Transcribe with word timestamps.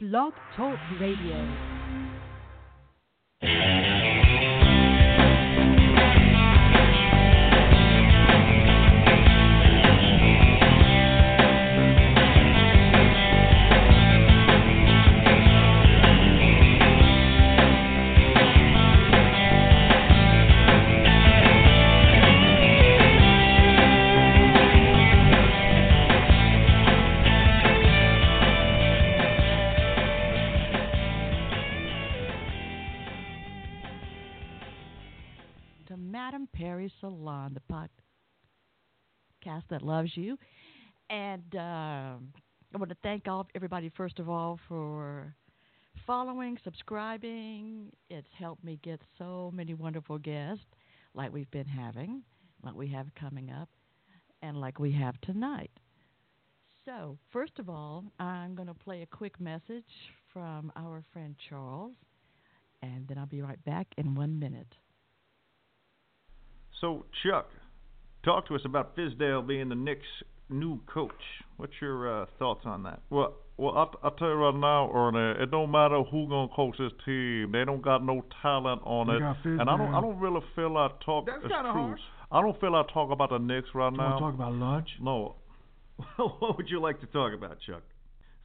Blog 0.00 0.32
Talk 0.54 0.78
Radio. 1.00 1.77
Podcast 39.58 39.68
that 39.70 39.82
loves 39.82 40.10
you. 40.14 40.38
And 41.10 41.54
um 41.54 42.32
I 42.74 42.76
want 42.76 42.90
to 42.90 42.96
thank 43.02 43.26
all 43.26 43.46
everybody 43.54 43.90
first 43.96 44.18
of 44.18 44.28
all 44.28 44.58
for 44.68 45.34
following, 46.06 46.58
subscribing. 46.64 47.90
It's 48.10 48.28
helped 48.38 48.62
me 48.62 48.78
get 48.82 49.00
so 49.16 49.50
many 49.54 49.74
wonderful 49.74 50.18
guests, 50.18 50.64
like 51.14 51.32
we've 51.32 51.50
been 51.50 51.66
having, 51.66 52.22
like 52.62 52.74
we 52.74 52.88
have 52.88 53.06
coming 53.18 53.50
up, 53.50 53.68
and 54.42 54.60
like 54.60 54.78
we 54.78 54.92
have 54.92 55.18
tonight. 55.22 55.70
So, 56.84 57.18
first 57.32 57.52
of 57.58 57.68
all, 57.68 58.04
I'm 58.18 58.54
going 58.54 58.68
to 58.68 58.74
play 58.74 59.02
a 59.02 59.06
quick 59.06 59.38
message 59.40 59.84
from 60.32 60.72
our 60.76 61.02
friend 61.12 61.34
Charles, 61.48 61.92
and 62.82 63.06
then 63.08 63.18
I'll 63.18 63.26
be 63.26 63.42
right 63.42 63.62
back 63.64 63.86
in 63.98 64.14
one 64.14 64.38
minute. 64.38 64.74
So, 66.80 67.04
Chuck, 67.22 67.48
talk 68.24 68.46
to 68.48 68.54
us 68.54 68.60
about 68.64 68.96
Fizdale 68.96 69.46
being 69.46 69.68
the 69.68 69.74
Knicks' 69.74 70.02
new 70.48 70.80
coach. 70.92 71.12
What's 71.56 71.72
your 71.80 72.22
uh, 72.22 72.26
thoughts 72.38 72.62
on 72.64 72.82
that? 72.84 73.00
Well, 73.10 73.34
well, 73.56 73.76
I'll, 73.76 73.94
I'll 74.04 74.10
tell 74.12 74.28
you 74.28 74.34
right 74.34 74.54
now, 74.54 74.90
Ernie. 74.92 75.42
It 75.42 75.50
don't 75.50 75.70
matter 75.70 76.02
who 76.02 76.28
gonna 76.28 76.48
coach 76.54 76.76
this 76.78 76.92
team. 77.04 77.50
They 77.52 77.64
don't 77.64 77.82
got 77.82 78.04
no 78.04 78.24
talent 78.42 78.82
on 78.84 79.08
They 79.08 79.14
it, 79.50 79.60
and 79.60 79.68
I 79.68 79.76
don't. 79.76 79.94
I 79.94 80.00
don't 80.00 80.18
really 80.20 80.40
feel 80.54 80.76
I 80.76 80.88
talk. 81.04 81.26
That's 81.26 81.42
kinda 81.42 81.72
harsh. 81.72 82.00
I 82.30 82.40
don't 82.40 82.58
feel 82.60 82.74
I 82.76 82.84
talk 82.92 83.10
about 83.10 83.30
the 83.30 83.38
Knicks 83.38 83.68
right 83.74 83.90
You 83.90 83.98
now. 83.98 84.10
want 84.10 84.18
to 84.18 84.20
talk 84.20 84.34
about 84.34 84.52
lunch? 84.52 84.88
no. 85.00 85.34
what 86.16 86.56
would 86.56 86.68
you 86.70 86.80
like 86.80 87.00
to 87.00 87.06
talk 87.06 87.32
about, 87.34 87.58
Chuck? 87.66 87.82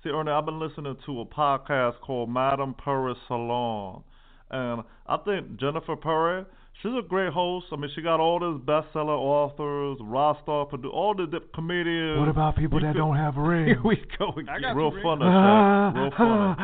See, 0.03 0.09
Ernie, 0.09 0.31
I've 0.31 0.45
been 0.45 0.59
listening 0.59 0.97
to 1.05 1.21
a 1.21 1.25
podcast 1.25 1.99
called 2.01 2.29
Madame 2.31 2.73
Perry 2.73 3.13
Salon, 3.27 4.03
and 4.49 4.81
I 5.05 5.17
think 5.17 5.59
Jennifer 5.59 5.95
Perry, 5.95 6.45
she's 6.81 6.91
a 6.97 7.01
great 7.07 7.31
host. 7.33 7.67
I 7.71 7.75
mean, 7.75 7.89
she 7.95 8.01
got 8.01 8.19
all 8.19 8.39
these 8.39 8.65
bestseller 8.65 9.17
authors, 9.17 9.97
Rostov, 10.01 10.69
produ- 10.71 10.91
all 10.93 11.13
the 11.15 11.27
di- 11.27 11.45
comedians. 11.53 12.19
What 12.19 12.29
about 12.29 12.55
people 12.55 12.79
You 12.79 12.87
that 12.87 12.93
could- 12.93 12.99
don't 12.99 13.15
have 13.17 13.35
rings? 13.37 13.67
Here 13.67 13.81
we 13.83 13.97
go 14.17 14.29
again. 14.37 14.75
Real 14.75 14.91
funny, 15.03 15.23
Shaq. 15.25 15.95
Real 15.95 16.11
funny. 16.17 16.55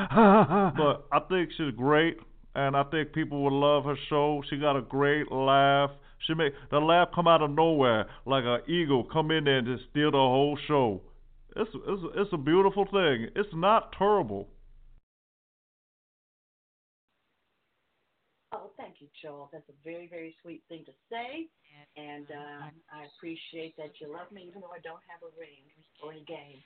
but 0.76 0.76
But 0.78 1.06
I 1.12 1.20
think 1.30 1.50
she's 1.58 1.74
great, 1.76 2.18
and 2.56 2.76
I 2.76 2.84
think 2.84 3.14
people 3.14 3.44
will 3.44 3.60
love 3.60 3.86
her 3.86 3.96
show. 4.10 4.42
She 4.50 4.58
got 4.58 4.76
a 4.76 4.82
great 4.82 5.32
laugh. 5.32 5.92
She 6.28 6.34
make 6.34 6.54
the 6.70 6.80
laugh 6.80 7.10
come 7.16 7.28
out 7.30 7.42
of 7.42 7.52
nowhere, 7.52 8.08
like 8.26 8.44
an 8.46 8.60
eagle 8.68 9.06
come 9.06 9.32
in 9.32 9.46
there 9.46 9.60
and 9.60 9.68
just 9.68 9.90
steal 9.92 10.12
the 10.12 10.18
whole 10.18 10.58
show. 10.68 11.02
It's 11.56 11.70
it's 11.74 12.02
it's 12.16 12.34
a 12.34 12.38
beautiful 12.38 12.86
thing. 12.86 13.28
It's 13.36 13.50
not 13.54 13.94
terrible. 13.98 14.50
You, 19.24 19.30
Charles. 19.30 19.50
That's 19.52 19.68
a 19.70 19.78
very, 19.84 20.08
very 20.08 20.36
sweet 20.42 20.64
thing 20.70 20.86
to 20.86 20.92
say. 21.12 21.48
And 21.96 22.26
uh, 22.32 22.70
I 22.92 23.08
appreciate 23.16 23.76
that 23.78 23.92
you 24.00 24.12
love 24.12 24.32
me, 24.32 24.46
even 24.48 24.62
though 24.62 24.74
I 24.74 24.80
don't 24.84 25.04
have 25.08 25.24
a 25.24 25.32
ring 25.40 25.64
or 26.04 26.12
a 26.12 26.24
game. 26.26 26.60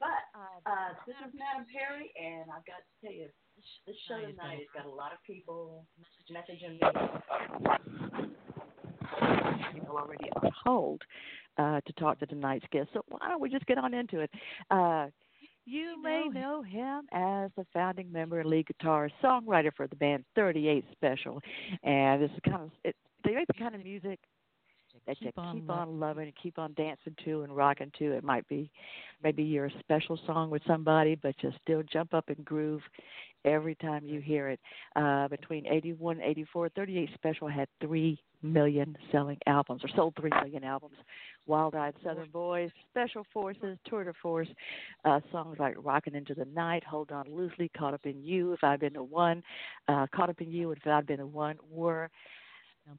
But 0.00 0.30
uh, 0.66 0.94
this 1.06 1.16
is 1.26 1.34
Madam 1.34 1.66
Perry, 1.72 2.12
and 2.16 2.50
I've 2.50 2.64
got 2.66 2.84
to 2.84 2.92
tell 3.02 3.12
you, 3.12 3.28
this 3.86 3.96
show 4.06 4.20
tonight 4.20 4.62
has 4.62 4.70
got 4.74 4.86
a 4.86 4.94
lot 4.94 5.12
of 5.12 5.18
people 5.26 5.84
messaging 6.30 6.78
me. 6.78 6.86
People 9.74 9.96
already 9.96 10.30
on 10.36 10.50
hold 10.64 11.02
uh, 11.58 11.80
to 11.80 11.92
talk 11.94 12.20
to 12.20 12.26
tonight's 12.26 12.66
guest. 12.70 12.90
So 12.92 13.02
why 13.08 13.28
don't 13.28 13.40
we 13.40 13.50
just 13.50 13.66
get 13.66 13.78
on 13.78 13.94
into 13.94 14.20
it? 14.20 14.30
Uh, 14.70 15.06
you 15.68 16.02
may 16.02 16.28
know 16.28 16.62
him 16.62 17.02
as 17.12 17.50
the 17.56 17.66
founding 17.72 18.10
member 18.10 18.40
and 18.40 18.48
lead 18.48 18.66
guitarist, 18.66 19.12
songwriter 19.22 19.70
for 19.76 19.86
the 19.86 19.96
band 19.96 20.24
38 20.34 20.84
Special, 20.92 21.40
and 21.82 22.22
this 22.22 22.30
is 22.30 22.38
kind 22.44 22.62
of 22.62 22.70
it, 22.84 22.96
they 23.24 23.34
make 23.34 23.46
the 23.46 23.54
kind 23.54 23.74
of 23.74 23.84
music 23.84 24.18
that 25.06 25.20
you 25.20 25.26
Keep 25.28 25.38
on 25.38 25.54
keep 25.56 25.68
lo- 25.68 25.74
on 25.74 26.00
loving 26.00 26.24
and 26.24 26.34
keep 26.42 26.58
on 26.58 26.72
dancing 26.74 27.14
to 27.24 27.42
and 27.42 27.54
rocking 27.54 27.90
to. 27.98 28.12
It 28.12 28.24
might 28.24 28.46
be 28.48 28.70
maybe 29.22 29.42
your 29.42 29.70
special 29.80 30.18
song 30.26 30.50
with 30.50 30.62
somebody, 30.66 31.14
but 31.14 31.34
you 31.42 31.52
still 31.62 31.82
jump 31.90 32.14
up 32.14 32.28
and 32.28 32.44
groove 32.44 32.82
every 33.44 33.74
time 33.76 34.04
you 34.04 34.20
hear 34.20 34.48
it. 34.48 34.60
Uh, 34.96 35.28
between 35.28 35.66
81 35.66 36.16
and 36.16 36.24
84, 36.24 36.68
38 36.70 37.10
Special 37.14 37.48
had 37.48 37.68
3 37.80 38.18
million 38.42 38.96
selling 39.10 39.38
albums, 39.46 39.82
or 39.84 39.88
sold 39.94 40.14
3 40.20 40.30
million 40.42 40.64
albums. 40.64 40.96
Wild 41.46 41.74
Eyed 41.74 41.94
Southern 42.04 42.28
Boys, 42.30 42.70
Special 42.90 43.24
Forces, 43.32 43.78
Tour 43.86 44.04
de 44.04 44.12
Force, 44.22 44.48
uh, 45.04 45.20
songs 45.32 45.56
like 45.58 45.74
Rockin' 45.78 46.14
Into 46.14 46.34
the 46.34 46.44
Night, 46.44 46.84
Hold 46.84 47.10
On 47.10 47.24
Loosely, 47.30 47.70
Caught 47.76 47.94
Up 47.94 48.04
in 48.04 48.22
You, 48.22 48.52
If 48.52 48.62
I've 48.62 48.80
Been 48.80 48.92
the 48.92 49.02
One, 49.02 49.42
uh, 49.88 50.06
Caught 50.14 50.30
Up 50.30 50.40
in 50.40 50.50
You, 50.50 50.72
If 50.72 50.86
I've 50.86 51.06
Been 51.06 51.20
the 51.20 51.26
One 51.26 51.56
were 51.70 52.10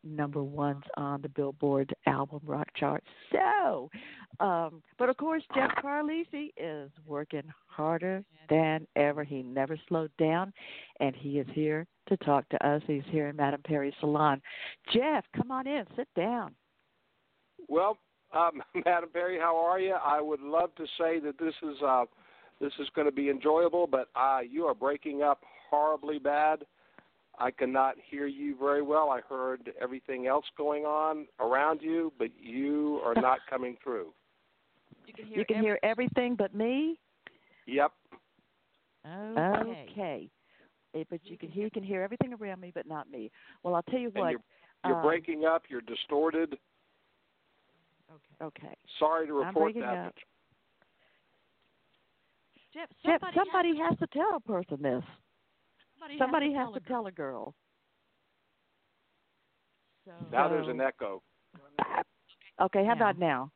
number 0.03 0.43
ones 0.43 0.83
on 0.97 1.21
the 1.21 1.29
Billboard 1.29 1.93
album 2.05 2.41
rock 2.45 2.67
chart. 2.75 3.03
So, 3.31 3.89
um, 4.39 4.81
but 4.97 5.09
of 5.09 5.17
course, 5.17 5.43
Jeff 5.53 5.71
Carlisi 5.83 6.51
is 6.57 6.91
working 7.05 7.43
harder 7.67 8.23
than 8.49 8.87
ever. 8.95 9.23
He 9.23 9.43
never 9.43 9.77
slowed 9.87 10.11
down, 10.17 10.53
and 10.99 11.15
he 11.15 11.39
is 11.39 11.47
here 11.53 11.85
to 12.07 12.17
talk 12.17 12.47
to 12.49 12.67
us. 12.67 12.81
He's 12.87 13.03
here 13.09 13.27
in 13.27 13.35
Madame 13.35 13.61
Perry's 13.63 13.93
salon. 13.99 14.41
Jeff, 14.93 15.25
come 15.35 15.51
on 15.51 15.67
in, 15.67 15.85
sit 15.95 16.07
down. 16.15 16.55
Well, 17.67 17.97
um, 18.33 18.61
Madam 18.85 19.09
Perry, 19.11 19.37
how 19.39 19.57
are 19.57 19.79
you? 19.79 19.93
I 19.93 20.21
would 20.21 20.41
love 20.41 20.73
to 20.75 20.85
say 20.97 21.19
that 21.19 21.37
this 21.39 21.53
is 21.63 21.81
uh, 21.85 22.05
this 22.59 22.73
is 22.79 22.87
going 22.95 23.05
to 23.05 23.11
be 23.11 23.29
enjoyable, 23.29 23.87
but 23.87 24.09
uh, 24.15 24.39
you 24.47 24.65
are 24.65 24.75
breaking 24.75 25.21
up 25.23 25.43
horribly 25.69 26.19
bad. 26.19 26.65
I 27.39 27.51
cannot 27.51 27.95
hear 28.09 28.27
you 28.27 28.55
very 28.57 28.81
well. 28.81 29.09
I 29.09 29.21
heard 29.27 29.71
everything 29.81 30.27
else 30.27 30.45
going 30.57 30.83
on 30.83 31.25
around 31.39 31.81
you, 31.81 32.11
but 32.19 32.29
you 32.39 33.01
are 33.05 33.15
not 33.21 33.39
coming 33.49 33.77
through. 33.83 34.07
You 35.07 35.13
can 35.13 35.25
hear, 35.25 35.37
you 35.39 35.45
can 35.45 35.61
hear 35.61 35.79
everything 35.81 36.35
but 36.35 36.53
me. 36.53 36.99
Yep. 37.65 37.91
Okay. 39.05 39.87
Okay. 39.91 40.29
Eh, 40.95 41.03
But 41.09 41.21
you 41.23 41.37
can 41.37 41.49
hear 41.49 41.63
you 41.65 41.71
can 41.71 41.83
hear 41.83 42.01
everything 42.01 42.33
around 42.33 42.59
me, 42.59 42.71
but 42.73 42.85
not 42.87 43.09
me. 43.09 43.31
Well, 43.63 43.75
I'll 43.75 43.83
tell 43.83 43.99
you 43.99 44.11
And 44.15 44.15
what. 44.23 44.31
you're, 44.31 44.41
you're 44.85 44.95
um, 44.97 45.03
breaking 45.05 45.45
up. 45.45 45.63
You're 45.69 45.81
distorted. 45.81 46.57
Okay. 48.11 48.45
Okay. 48.65 48.75
Sorry 48.99 49.27
to 49.27 49.41
I'm 49.41 49.47
report 49.47 49.73
that. 49.75 49.83
up. 49.83 50.13
Jeff, 52.73 52.89
Jeff, 53.03 53.21
somebody, 53.21 53.37
somebody 53.37 53.77
has 53.77 53.97
to 53.99 54.07
tell 54.07 54.35
a 54.35 54.39
person 54.39 54.81
this. 54.81 55.03
Somebody, 55.99 56.17
Somebody 56.17 56.53
has 56.53 56.67
has 56.67 56.73
to 56.75 56.79
to 56.79 56.87
tell 56.87 57.07
a 57.07 57.11
girl. 57.11 57.53
So, 60.05 60.11
Now 60.31 60.47
there's 60.47 60.67
an 60.67 60.81
echo. 60.81 61.21
Okay, 62.61 62.79
how 62.85 62.93
Now. 62.93 62.95
about 62.95 63.17
now? 63.19 63.51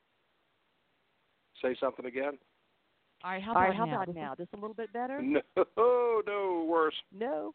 Say 1.62 1.76
something 1.80 2.06
again. 2.06 2.38
all 3.24 3.32
right, 3.32 3.42
how 3.42 3.52
about 3.52 3.62
right, 3.62 3.76
how 3.76 3.86
now? 3.86 3.94
about 3.96 4.08
This 4.08 4.14
is- 4.14 4.18
now? 4.22 4.36
This 4.36 4.48
a 4.54 4.56
little 4.58 4.74
bit 4.74 4.92
better? 4.94 5.22
No, 5.22 5.42
no, 6.28 6.66
worse. 6.70 6.96
No, 7.12 7.54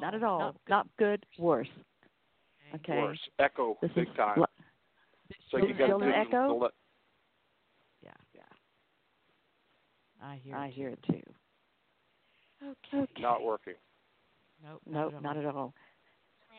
not 0.00 0.14
at 0.14 0.22
Oh, 0.22 0.26
all. 0.26 0.38
not 0.38 0.56
Not 0.68 0.86
good. 0.98 1.26
good. 1.36 1.42
Worse. 1.42 1.68
Okay. 2.76 2.98
Worse. 2.98 3.18
Echo 3.38 3.76
This 3.82 3.90
big 3.94 4.14
time. 4.16 4.38
lo- 4.40 4.46
so 5.50 5.58
you 5.58 5.74
got 5.74 5.86
to 5.88 5.94
an 5.96 6.00
do 6.00 6.10
echo? 6.10 6.48
the 6.48 6.54
le- 6.54 6.70
Yeah, 8.02 8.10
yeah. 8.34 8.42
I 10.22 10.36
hear. 10.36 10.56
I 10.56 10.66
it 10.68 10.72
hear 10.72 10.90
too. 10.90 11.12
it 11.12 11.12
too. 11.12 11.34
Okay. 12.94 13.02
okay. 13.02 13.22
not 13.22 13.42
working. 13.42 13.74
Nope. 14.62 14.80
Nope, 14.86 15.12
not 15.14 15.22
not 15.22 15.36
at 15.36 15.44
at 15.44 15.54
all. 15.54 15.56
all. 15.56 15.74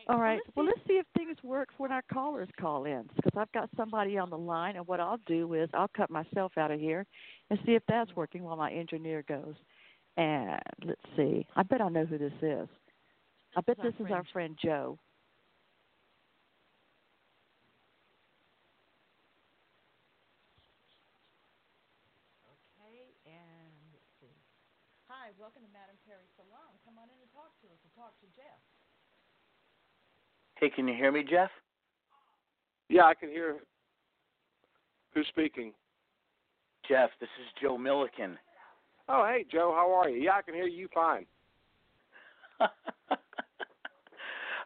All 0.07 0.19
right. 0.19 0.39
Well, 0.55 0.65
let's 0.65 0.79
see 0.87 0.95
if 0.95 1.05
things 1.17 1.37
work 1.43 1.69
when 1.77 1.91
our 1.91 2.01
callers 2.11 2.49
call 2.59 2.85
in, 2.85 3.03
because 3.15 3.31
I've 3.37 3.51
got 3.53 3.69
somebody 3.77 4.17
on 4.17 4.29
the 4.29 4.37
line, 4.37 4.75
and 4.75 4.85
what 4.85 4.99
I'll 4.99 5.19
do 5.25 5.53
is 5.53 5.69
I'll 5.73 5.91
cut 5.95 6.09
myself 6.09 6.51
out 6.57 6.71
of 6.71 6.79
here 6.79 7.05
and 7.49 7.59
see 7.65 7.73
if 7.73 7.83
that's 7.87 8.13
working 8.15 8.43
while 8.43 8.57
my 8.57 8.71
engineer 8.71 9.23
goes. 9.27 9.55
And 10.17 10.59
let's 10.83 11.01
see. 11.15 11.47
I 11.55 11.63
bet 11.63 11.81
I 11.81 11.89
know 11.89 12.05
who 12.05 12.17
this 12.17 12.33
is. 12.41 12.67
I 13.55 13.61
bet 13.61 13.77
is 13.79 13.85
our 13.85 13.91
this 13.91 13.99
is 14.05 14.11
our 14.11 14.23
friend 14.33 14.57
Joe. 14.61 14.99
Okay, 22.51 23.07
and 23.25 23.71
let's 23.93 24.11
see. 24.19 24.35
Hi, 25.07 25.23
guys. 25.23 25.39
Welcome 25.39 25.63
to 25.63 25.71
Madame 25.71 25.97
Perry 26.05 26.27
Salon. 26.35 26.75
Come 26.83 26.99
on 26.99 27.07
in 27.07 27.17
and 27.17 27.31
talk 27.31 27.55
to 27.63 27.67
us 27.71 27.79
and 27.81 27.91
talk 27.95 28.13
to 28.19 28.27
Jeff. 28.35 28.61
Hey, 30.63 30.69
can 30.69 30.87
you 30.87 30.93
hear 30.93 31.11
me, 31.11 31.25
Jeff? 31.29 31.49
Yeah, 32.87 33.03
I 33.03 33.13
can 33.15 33.27
hear. 33.27 33.57
Who's 35.13 35.27
speaking? 35.27 35.73
Jeff, 36.87 37.09
this 37.19 37.27
is 37.41 37.47
Joe 37.61 37.77
Milliken. 37.77 38.37
Oh, 39.09 39.27
hey, 39.27 39.43
Joe. 39.51 39.73
How 39.75 39.91
are 39.91 40.07
you? 40.07 40.23
Yeah, 40.23 40.37
I 40.37 40.41
can 40.41 40.53
hear 40.53 40.67
you 40.67 40.87
fine. 40.93 41.25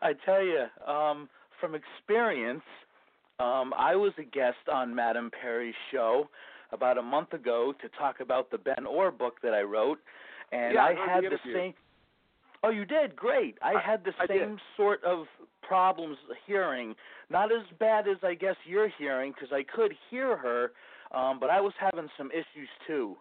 I 0.04 0.14
tell 0.24 0.44
you, 0.44 0.66
um, 0.86 1.30
from 1.60 1.74
experience, 1.74 2.62
um, 3.40 3.74
I 3.76 3.96
was 3.96 4.12
a 4.20 4.24
guest 4.24 4.70
on 4.72 4.94
Madame 4.94 5.32
Perry's 5.42 5.74
show 5.92 6.30
about 6.72 7.00
a 7.00 7.02
month 7.02 7.34
ago 7.34 7.74
to 7.82 7.90
talk 7.98 8.20
about 8.20 8.52
the 8.52 8.60
Ben 8.60 8.86
Orr 8.86 9.10
book 9.10 9.38
that 9.42 9.56
I 9.56 9.62
wrote, 9.62 9.98
and 10.52 10.76
yeah, 10.76 10.84
I, 10.84 10.90
I 10.92 11.16
had 11.16 11.24
the, 11.24 11.30
the 11.30 11.40
same. 11.52 11.74
Oh, 12.68 12.70
you 12.70 12.84
did 12.84 13.16
great. 13.16 13.58
I, 13.62 13.76
I 13.76 13.82
had 13.82 14.04
the 14.04 14.12
I 14.20 14.28
same 14.28 14.50
did. 14.52 14.60
sort 14.76 15.02
of 15.06 15.26
problems 15.62 16.18
hearing. 16.46 16.96
Not 17.30 17.52
as 17.52 17.64
bad 17.80 18.08
as 18.08 18.18
I 18.24 18.34
guess 18.34 18.56
you're 18.66 18.90
hearing, 18.98 19.32
because 19.32 19.54
I 19.54 19.64
could 19.64 19.94
hear 20.10 20.36
her, 20.36 20.72
um, 21.14 21.40
but 21.40 21.50
I 21.50 21.62
was 21.62 21.74
having 21.80 22.10
some 22.18 22.30
issues 22.32 22.70
too. 22.86 23.16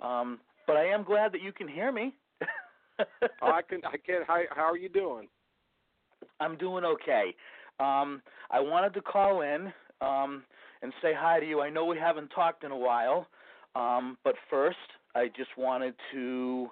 Um, 0.00 0.38
but 0.66 0.76
I 0.76 0.84
am 0.84 1.02
glad 1.02 1.32
that 1.32 1.40
you 1.40 1.52
can 1.52 1.66
hear 1.66 1.92
me. 1.92 2.14
Oh, 3.40 3.52
I 3.52 3.62
can. 3.62 3.80
I 3.86 3.96
can. 3.96 4.20
How, 4.26 4.42
how 4.54 4.70
are 4.70 4.76
you 4.76 4.90
doing? 4.90 5.28
I'm 6.38 6.58
doing 6.58 6.84
okay. 6.84 7.34
Um, 7.78 8.20
I 8.50 8.60
wanted 8.60 8.92
to 8.94 9.00
call 9.00 9.40
in 9.40 9.72
um, 10.02 10.42
and 10.82 10.92
say 11.00 11.12
hi 11.16 11.40
to 11.40 11.46
you. 11.48 11.62
I 11.62 11.70
know 11.70 11.86
we 11.86 11.96
haven't 11.98 12.28
talked 12.28 12.64
in 12.64 12.70
a 12.72 12.76
while, 12.76 13.26
um, 13.74 14.18
but 14.22 14.34
first, 14.50 14.76
I 15.14 15.28
just 15.28 15.48
wanted 15.56 15.94
to 16.12 16.68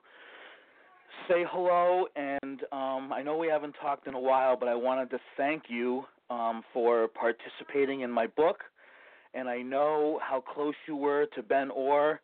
say 1.29 1.45
hello. 1.51 2.07
And 2.17 2.61
um, 2.73 3.13
I 3.13 3.23
know 3.25 3.37
we 3.37 3.49
haven't 3.49 3.75
talked 3.81 4.07
in 4.07 4.15
a 4.15 4.21
while, 4.21 4.57
but 4.57 4.69
I 4.69 4.75
wanted 4.75 5.11
to 5.11 5.19
thank 5.37 5.65
you 5.69 6.05
um, 6.31 6.63
for 6.73 7.09
participating 7.09 8.01
in 8.01 8.11
my 8.11 8.27
book. 8.27 8.59
And 9.35 9.49
I 9.49 9.63
know 9.63 10.21
how 10.23 10.41
close 10.41 10.75
you 10.87 10.97
were 10.97 11.27
to 11.35 11.43
Ben 11.43 11.71
Orr 11.71 12.21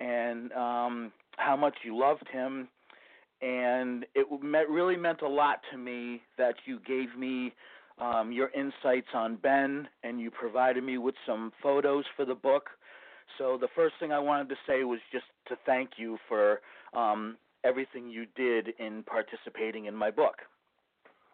and 0.00 0.52
um, 0.52 1.12
how 1.36 1.56
much 1.56 1.74
you 1.84 1.98
loved 1.98 2.26
him 2.32 2.68
and 3.42 4.06
it 4.14 4.26
me- 4.42 4.64
really 4.68 4.96
meant 4.96 5.22
a 5.22 5.28
lot 5.28 5.60
to 5.70 5.78
me 5.78 6.22
that 6.38 6.54
you 6.64 6.80
gave 6.86 7.16
me 7.16 7.52
um, 7.98 8.32
your 8.32 8.50
insights 8.50 9.08
on 9.14 9.36
Ben 9.36 9.88
and 10.02 10.20
you 10.20 10.30
provided 10.30 10.82
me 10.82 10.98
with 10.98 11.14
some 11.26 11.52
photos 11.62 12.04
for 12.16 12.24
the 12.24 12.34
book. 12.34 12.70
So 13.38 13.58
the 13.60 13.68
first 13.74 13.94
thing 14.00 14.12
I 14.12 14.18
wanted 14.18 14.48
to 14.50 14.54
say 14.66 14.84
was 14.84 15.00
just 15.12 15.24
to 15.48 15.56
thank 15.66 15.90
you 15.96 16.16
for 16.28 16.60
um, 16.94 17.36
everything 17.66 18.08
you 18.08 18.26
did 18.36 18.68
in 18.78 19.02
participating 19.04 19.86
in 19.86 19.94
my 19.94 20.10
book. 20.10 20.36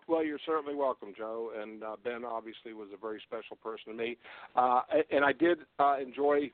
Well, 0.09 0.25
you're 0.25 0.41
certainly 0.45 0.75
welcome, 0.75 1.13
Joe. 1.17 1.53
And 1.61 1.83
uh, 1.83 1.97
Ben 2.03 2.25
obviously 2.25 2.73
was 2.73 2.89
a 2.93 2.97
very 2.97 3.21
special 3.27 3.57
person 3.63 3.93
to 3.93 3.95
me, 3.95 4.17
uh, 4.57 4.81
and 5.11 5.25
I 5.25 5.33
did 5.33 5.59
uh, 5.79 5.97
enjoy 6.01 6.51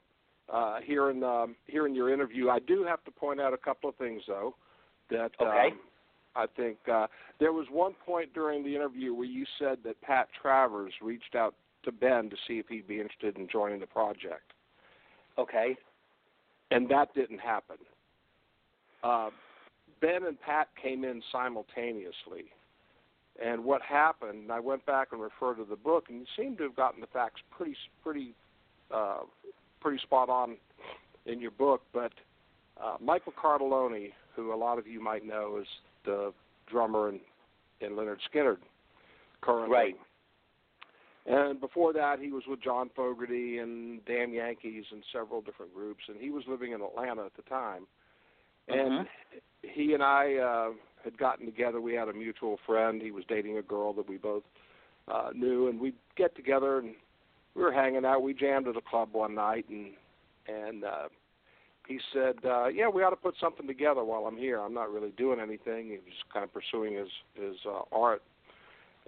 uh, 0.53 0.79
hearing 0.85 1.23
um, 1.23 1.57
hearing 1.67 1.95
your 1.95 2.13
interview. 2.13 2.51
I 2.51 2.59
do 2.59 2.85
have 2.85 3.03
to 3.05 3.11
point 3.11 3.41
out 3.41 3.53
a 3.55 3.59
couple 3.59 3.89
of 3.89 3.97
things, 3.97 4.23
though. 4.27 4.55
That 5.11 5.31
Okay. 5.41 5.69
um, 5.73 5.79
I 6.37 6.47
think 6.57 6.77
uh, 6.93 7.07
there 7.41 7.53
was 7.53 7.67
one 7.71 7.95
point 8.05 8.35
during 8.35 8.63
the 8.63 8.75
interview 8.75 9.15
where 9.15 9.27
you 9.27 9.45
said 9.59 9.79
that 9.85 10.01
Pat 10.03 10.29
Travers 10.41 10.93
reached 11.01 11.35
out 11.35 11.55
to 11.85 11.93
Ben 11.93 12.29
to 12.29 12.37
see 12.47 12.59
if 12.59 12.67
he'd 12.69 12.87
be 12.87 13.01
interested 13.01 13.39
in 13.39 13.49
joining 13.51 13.81
the 13.81 13.87
project, 13.87 14.53
Okay. 15.39 15.75
and 16.71 16.89
that 16.91 17.15
didn't 17.15 17.39
happen. 17.39 17.77
Uh, 19.03 19.31
ben 20.01 20.25
and 20.27 20.41
Pat 20.41 20.69
came 20.81 21.05
in 21.05 21.23
simultaneously. 21.31 22.53
And 23.43 23.65
what 23.65 23.83
happened? 23.83 24.43
And 24.43 24.53
I 24.53 24.59
went 24.61 24.85
back 24.85 25.09
and 25.13 25.21
referred 25.21 25.57
to 25.57 25.65
the 25.65 25.77
book, 25.77 26.07
and 26.09 26.19
you 26.19 26.27
seem 26.37 26.57
to 26.57 26.65
have 26.65 26.77
gotten 26.77 27.01
the 27.01 27.07
facts 27.07 27.41
pretty, 27.51 27.77
pretty, 28.03 28.35
uh, 28.93 29.21
pretty 29.81 29.99
spot 30.03 30.29
on 30.29 30.57
in 31.27 31.41
your 31.41 31.53
book. 31.53 31.83
But 31.93 32.13
uh, 32.83 32.97
Michael 33.01 33.33
Cartellone, 33.41 34.13
who 34.35 34.53
a 34.53 34.57
lot 34.57 34.79
of 34.79 34.87
you 34.87 35.01
might 35.01 35.25
know, 35.25 35.59
is 35.61 35.69
the 36.05 36.33
drummer 36.69 37.09
in, 37.11 37.21
in 37.81 37.93
Lynyrd 37.93 38.19
Skynyrd 38.33 38.59
currently. 39.41 39.75
Right. 39.75 39.97
And 41.27 41.61
before 41.61 41.93
that, 41.93 42.19
he 42.21 42.33
was 42.33 42.43
with 42.49 42.63
John 42.63 42.91
Fogerty 42.97 43.59
and 43.59 44.05
Damn 44.07 44.33
Yankees 44.33 44.85
and 44.91 45.03
several 45.13 45.43
different 45.43 45.75
groups, 45.75 46.01
and 46.09 46.17
he 46.19 46.31
was 46.31 46.43
living 46.49 46.73
in 46.73 46.81
Atlanta 46.81 47.27
at 47.27 47.37
the 47.37 47.43
time. 47.43 47.87
And 48.67 49.07
he 49.63 49.95
and 49.95 50.03
I 50.03 50.35
uh, 50.37 50.71
had 51.05 51.19
gotten 51.19 51.47
together. 51.47 51.81
We 51.81 51.95
had 51.95 52.09
a 52.09 52.13
mutual 52.13 52.59
friend. 52.67 53.01
He 53.03 53.11
was 53.11 53.25
dating 53.29 53.59
a 53.59 53.63
girl 53.63 53.93
that 53.95 54.09
we 54.09 54.17
both 54.17 54.43
uh, 55.09 55.31
knew, 55.35 55.69
and 55.69 55.81
we'd 55.81 55.95
get 56.17 56.37
together 56.37 56.79
and 56.79 56.95
we 57.55 57.63
were 57.63 57.73
hanging 57.73 58.05
out. 58.05 58.23
We 58.23 58.35
jammed 58.35 58.69
at 58.69 58.77
a 58.77 58.81
club 58.81 59.09
one 59.13 59.35
night, 59.35 59.67
and 59.69 59.93
and 60.47 60.85
uh, 60.85 61.09
he 61.87 61.99
said, 62.13 62.37
uh, 62.45 62.67
"Yeah, 62.69 62.89
we 62.89 63.03
ought 63.03 63.11
to 63.11 63.17
put 63.17 63.35
something 63.41 63.67
together 63.67 64.05
while 64.05 64.27
I'm 64.27 64.37
here. 64.37 64.61
I'm 64.61 64.75
not 64.75 64.93
really 64.93 65.13
doing 65.17 65.41
anything. 65.41 65.87
He 65.87 65.97
was 65.97 66.15
kind 66.33 66.45
of 66.45 66.53
pursuing 66.53 66.95
his 66.95 67.09
his 67.35 67.57
uh, 67.67 67.81
art." 67.93 68.23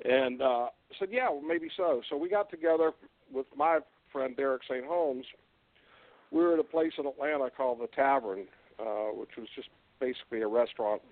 And 0.05 0.43
uh, 0.43 0.67
said, 0.99 1.09
"Yeah, 1.13 1.31
well, 1.31 1.43
maybe 1.43 1.69
so." 1.77 2.03
So 2.09 2.17
we 2.17 2.29
got 2.29 2.51
together 2.51 2.93
with 3.33 3.47
my 3.57 3.81
friend 4.13 4.37
Derek 4.37 4.63
St. 4.69 4.85
Holmes. 4.85 5.27
We 6.33 6.41
were 6.41 6.55
at 6.55 6.61
a 6.61 6.65
place 6.65 6.93
in 6.99 7.07
Atlanta 7.07 7.51
called 7.51 7.81
the 7.81 7.89
Tavern, 7.89 8.47
uh, 8.79 9.09
which 9.15 9.31
was 9.37 9.49
just 9.55 9.69
basically 10.01 10.41
a 10.41 10.49
restaurant. 10.49 11.03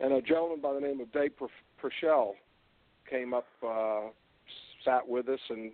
And 0.00 0.12
a 0.12 0.22
gentleman 0.22 0.60
by 0.60 0.74
the 0.74 0.80
name 0.80 1.00
of 1.00 1.12
Dave 1.12 1.32
Purcell 1.78 2.34
came 3.08 3.34
up, 3.34 3.46
uh, 3.66 4.08
sat 4.84 5.06
with 5.06 5.28
us, 5.28 5.40
and 5.48 5.72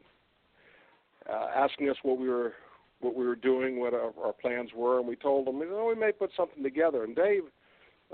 uh, 1.29 1.49
asking 1.55 1.89
us 1.89 1.97
what 2.03 2.19
we 2.19 2.29
were 2.29 2.55
what 3.01 3.17
we 3.17 3.27
were 3.27 3.37
doing, 3.37 3.81
what 3.81 3.93
our, 3.95 4.13
our 4.25 4.33
plans 4.33 4.71
were, 4.77 5.01
and 5.01 5.09
we 5.09 5.17
told 5.17 5.49
him, 5.49 5.59
know, 5.59 5.93
we 5.93 6.01
may 6.01 6.13
put 6.13 6.31
something 6.37 6.63
together. 6.63 7.03
And 7.03 7.17
Dave 7.17 7.43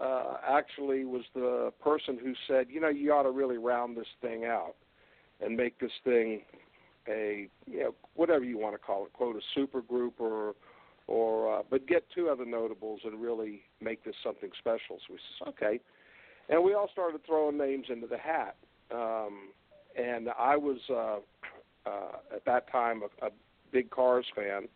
uh, 0.00 0.38
actually 0.48 1.04
was 1.04 1.22
the 1.34 1.72
person 1.82 2.18
who 2.22 2.32
said, 2.46 2.68
you 2.70 2.80
know, 2.80 2.88
you 2.88 3.12
ought 3.12 3.24
to 3.24 3.30
really 3.30 3.58
round 3.58 3.98
this 3.98 4.06
thing 4.22 4.46
out 4.46 4.76
and 5.44 5.56
make 5.56 5.78
this 5.78 5.92
thing 6.04 6.40
a, 7.06 7.48
you 7.66 7.80
know, 7.80 7.94
whatever 8.14 8.44
you 8.44 8.58
want 8.58 8.74
to 8.74 8.78
call 8.78 9.04
it, 9.04 9.12
quote 9.12 9.36
a 9.36 9.40
super 9.54 9.82
group 9.82 10.14
or 10.18 10.54
or 11.08 11.58
uh, 11.58 11.62
but 11.68 11.86
get 11.88 12.04
two 12.14 12.28
other 12.28 12.44
notables 12.44 13.00
and 13.04 13.20
really 13.20 13.62
make 13.80 14.04
this 14.04 14.14
something 14.22 14.50
special. 14.58 14.98
So 15.06 15.14
we 15.14 15.18
said, 15.38 15.48
okay, 15.48 15.80
and 16.48 16.62
we 16.62 16.74
all 16.74 16.88
started 16.92 17.22
throwing 17.26 17.58
names 17.58 17.86
into 17.88 18.06
the 18.06 18.18
hat. 18.18 18.56
Um, 18.94 19.48
and 19.96 20.28
I 20.38 20.56
was 20.56 20.78
uh, 20.90 21.18
uh, 21.88 22.36
at 22.36 22.44
that 22.44 22.70
time 22.70 23.02
a, 23.02 23.26
a 23.26 23.30
big 23.72 23.90
Cars 23.90 24.26
fan, 24.36 24.68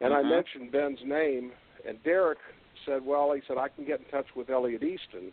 and 0.00 0.12
I 0.12 0.22
Mhm. 0.22 0.30
mentioned 0.30 0.72
Ben's 0.72 1.02
name, 1.04 1.52
and 1.86 2.02
Derek 2.02 2.38
said, 2.84 3.04
"Well, 3.06 3.32
he 3.32 3.40
said 3.46 3.56
I 3.56 3.68
can 3.68 3.84
get 3.84 4.00
in 4.00 4.06
touch 4.06 4.26
with 4.34 4.50
Elliot 4.50 4.82
Easton, 4.82 5.32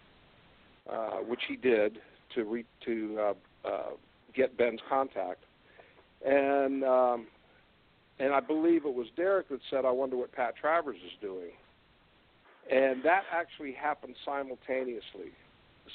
uh, 0.89 1.17
which 1.17 1.41
he 1.47 1.55
did 1.55 1.99
to 2.35 2.45
re- 2.45 2.65
to 2.85 3.19
uh, 3.19 3.33
uh, 3.67 3.89
get 4.33 4.55
Ben's 4.55 4.81
contact." 4.87 5.43
And 6.23 6.83
um, 6.83 7.27
and 8.21 8.33
I 8.33 8.39
believe 8.39 8.85
it 8.85 8.93
was 8.93 9.07
Derek 9.15 9.49
that 9.49 9.59
said, 9.69 9.83
"I 9.83 9.91
wonder 9.91 10.15
what 10.15 10.31
Pat 10.31 10.55
Travers 10.55 10.97
is 10.97 11.13
doing," 11.19 11.51
and 12.69 13.01
that 13.03 13.23
actually 13.31 13.73
happened 13.73 14.15
simultaneously. 14.23 15.31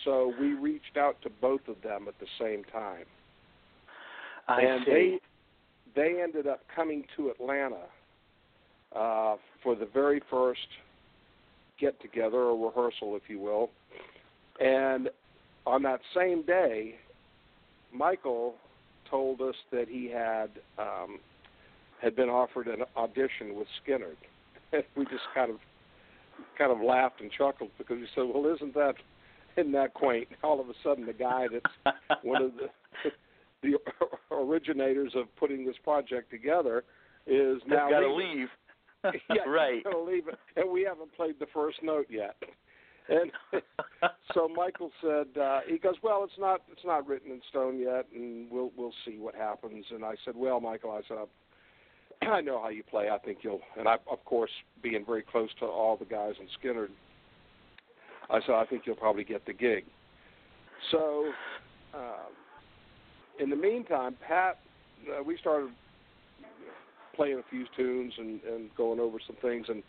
So 0.05 0.35
we 0.41 0.55
reached 0.55 0.97
out 0.97 1.23
to 1.23 1.31
both 1.31 1.69
of 1.69 1.81
them 1.83 2.09
at 2.09 2.19
the 2.19 2.27
same 2.39 2.65
time, 2.65 3.07
I 4.49 4.61
and 4.61 4.85
see. 4.85 4.91
they 4.91 5.21
they 5.95 6.23
ended 6.23 6.47
up 6.47 6.61
coming 6.75 7.05
to 7.17 7.31
Atlanta 7.31 7.87
uh, 8.95 9.37
for 9.63 9.77
the 9.77 9.87
very 9.87 10.21
first 10.29 10.67
get 11.79 12.01
together 12.01 12.39
or 12.39 12.67
rehearsal, 12.67 13.17
if 13.17 13.29
you 13.29 13.39
will. 13.39 13.71
And 14.61 15.11
on 15.67 15.83
that 15.83 16.01
same 16.15 16.43
day, 16.43 16.97
Michael 17.93 18.57
told 19.11 19.41
us 19.41 19.55
that 19.71 19.89
he 19.89 20.09
had 20.09 20.51
um, 20.79 21.21
had 22.03 22.17
been 22.17 22.29
offered 22.29 22.69
an 22.69 22.83
audition 22.97 23.55
with 23.55 23.67
Skynyrd. 23.83 24.17
And 24.73 24.85
we 24.97 25.05
just 25.05 25.25
kind 25.35 25.51
of 25.51 25.59
kind 26.59 26.71
of 26.71 26.81
laughed 26.81 27.21
and 27.21 27.31
chuckled 27.31 27.71
because 27.79 27.97
we 27.99 28.07
said, 28.15 28.25
"Well, 28.33 28.53
isn't 28.55 28.75
that 28.75 28.95
isn't 29.57 29.73
that 29.73 29.95
quaint?" 29.95 30.29
All 30.43 30.61
of 30.61 30.69
a 30.69 30.75
sudden, 30.83 31.07
the 31.07 31.13
guy 31.13 31.47
that's 31.51 31.97
one 32.23 32.43
of 32.43 32.53
the 32.55 33.11
the 33.63 33.79
originators 34.35 35.13
of 35.15 35.35
putting 35.37 35.65
this 35.65 35.77
project 35.83 36.31
together 36.31 36.85
is 37.27 37.61
now 37.67 37.91
got 37.91 38.01
to 38.01 38.15
leave. 38.15 38.49
yeah, 39.31 39.43
right. 39.47 39.75
he's 39.75 39.85
gonna 39.85 39.99
leave 39.99 40.25
and 40.57 40.71
we 40.71 40.83
haven't 40.83 41.15
played 41.15 41.37
the 41.39 41.47
first 41.53 41.79
note 41.83 42.07
yet. 42.11 42.37
And 43.09 43.31
so 44.35 44.49
Michael 44.49 44.91
said, 45.01 45.41
uh, 45.41 45.61
he 45.69 45.79
goes, 45.79 45.95
well, 46.03 46.25
it's 46.25 46.39
not 46.39 46.63
it's 46.71 46.85
not 46.85 47.07
written 47.07 47.31
in 47.31 47.41
stone 47.49 47.79
yet, 47.79 48.07
and 48.15 48.51
we'll 48.51 48.73
we'll 48.77 48.95
see 49.05 49.19
what 49.19 49.35
happens. 49.35 49.85
And 49.91 50.05
I 50.05 50.15
said, 50.25 50.35
well, 50.37 50.61
Michael, 50.61 50.91
I 50.91 51.03
said, 51.07 51.19
I 51.19 51.25
I 52.33 52.41
know 52.41 52.61
how 52.61 52.69
you 52.69 52.83
play. 52.83 53.09
I 53.11 53.19
think 53.19 53.39
you'll. 53.43 53.61
And 53.79 53.89
I, 53.89 53.95
of 54.11 54.25
course, 54.25 54.51
being 54.83 55.05
very 55.05 55.23
close 55.23 55.51
to 55.61 55.67
all 55.67 55.97
the 55.97 56.05
guys 56.05 56.35
in 56.41 56.47
Skynyrd, 56.59 56.89
I 58.31 58.41
said, 58.41 58.55
I 58.55 58.65
think 58.67 58.83
you'll 58.87 58.97
probably 58.97 59.25
get 59.25 59.47
the 59.47 59.53
gig. 59.53 59.85
So, 60.91 61.31
uh, 61.95 62.27
in 63.39 63.51
the 63.51 63.57
meantime, 63.57 64.17
Pat, 64.27 64.59
uh, 65.09 65.23
we 65.23 65.37
started 65.39 65.71
playing 67.15 67.39
a 67.39 67.51
few 67.51 67.67
tunes 67.77 68.13
and, 68.19 68.43
and 68.43 68.75
going 68.77 69.01
over 69.01 69.19
some 69.27 69.37
things, 69.41 69.67
and 69.69 69.83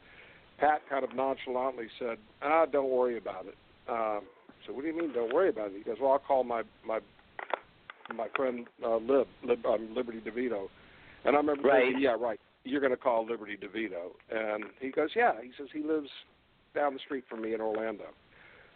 Pat 0.60 0.82
kind 0.90 1.04
of 1.04 1.14
nonchalantly 1.14 1.88
said, 2.00 2.18
"Ah, 2.42 2.66
don't 2.66 2.90
worry 2.90 3.18
about 3.18 3.46
it." 3.46 3.56
Um, 3.90 4.22
so 4.66 4.74
what 4.74 4.82
do 4.82 4.88
you 4.88 4.98
mean, 4.98 5.14
don't 5.14 5.34
worry 5.34 5.50
about 5.50 5.72
it? 5.72 5.78
He 5.78 5.84
goes, 5.84 5.98
"Well, 6.02 6.12
I'll 6.12 6.20
call 6.20 6.44
my 6.44 6.64
my 6.86 7.00
my 8.16 8.28
friend 8.36 8.68
uh, 8.84 8.98
Lib, 8.98 9.28
Lib 9.44 9.66
um, 9.66 9.94
Liberty 9.94 10.22
DeVito," 10.22 10.70
and 11.28 11.36
I 11.36 11.40
remember 11.40 11.68
Right. 11.68 11.84
thinking, 11.84 12.02
"Yeah, 12.02 12.16
right. 12.20 12.40
You're 12.64 12.82
going 12.82 12.92
to 12.92 12.98
call 12.98 13.26
Liberty 13.26 13.56
DeVito," 13.58 14.16
and 14.30 14.66
he 14.80 14.90
goes, 14.90 15.16
"Yeah." 15.16 15.40
He 15.42 15.52
says 15.58 15.68
he 15.72 15.82
lives 15.84 16.10
down 16.74 16.94
the 16.94 17.00
street 17.00 17.26
from 17.28 17.42
me 17.42 17.54
in 17.54 17.62
Orlando. 17.62 18.06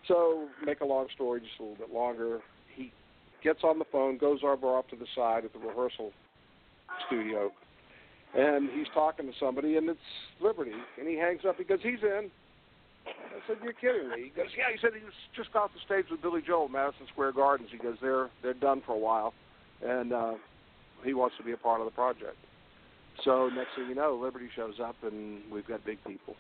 So, 0.08 0.50
make 0.64 0.82
a 0.82 0.86
long 0.86 1.10
story 1.10 1.42
just 1.42 1.60
a 1.60 1.64
little 1.64 1.78
bit 1.78 1.94
longer, 1.94 2.42
he 2.74 2.92
gets 3.44 3.64
on 3.64 3.80
the 3.80 3.86
phone, 3.86 4.18
goes 4.18 4.44
over 4.44 4.68
off 4.68 4.88
to 4.90 4.96
the 4.96 5.08
side 5.16 5.46
at 5.46 5.54
the 5.54 5.60
rehearsal 5.60 6.12
studio, 7.08 7.52
and 8.34 8.70
he's 8.72 8.88
talking 8.90 9.32
to 9.32 9.38
somebody, 9.40 9.78
and 9.78 9.90
it's 9.90 10.00
Liberty, 10.40 10.74
and 10.98 11.08
he 11.08 11.16
hangs 11.16 11.46
up. 11.46 11.58
He 11.58 11.64
goes, 11.64 11.82
"He's 11.82 12.02
in." 12.04 12.32
I 13.06 13.48
said, 13.48 13.58
"You're 13.64 13.74
kidding 13.74 14.10
me." 14.10 14.24
He 14.24 14.30
goes, 14.30 14.56
"Yeah." 14.56 14.72
He 14.72 14.78
said 14.78 14.94
he 14.94 15.04
was 15.04 15.14
just 15.36 15.56
off 15.56 15.74
the 15.74 15.80
stage 15.80 16.10
with 16.10 16.22
Billy 16.22 16.42
Joel 16.42 16.66
at 16.66 16.72
Madison 16.72 17.08
Square 17.08 17.34
Gardens. 17.34 17.70
He 17.72 17.78
goes, 17.78 17.98
"They're 18.00 18.30
they're 18.42 18.54
done 18.54 18.82
for 18.82 18.94
a 18.94 18.98
while, 18.98 19.34
and 19.82 20.14
uh, 20.14 20.34
he 21.04 21.14
wants 21.14 21.36
to 21.38 21.44
be 21.44 21.52
a 21.52 21.58
part 21.58 21.80
of 21.82 21.86
the 21.86 21.92
project." 21.92 22.38
So 23.24 23.50
next 23.50 23.76
thing 23.76 23.88
you 23.90 23.96
know, 23.96 24.18
Liberty 24.22 24.50
shows 24.56 24.80
up, 24.84 24.96
and 25.04 25.42
we've 25.52 25.68
got 25.68 25.86
big 25.86 26.04
people. 26.06 26.36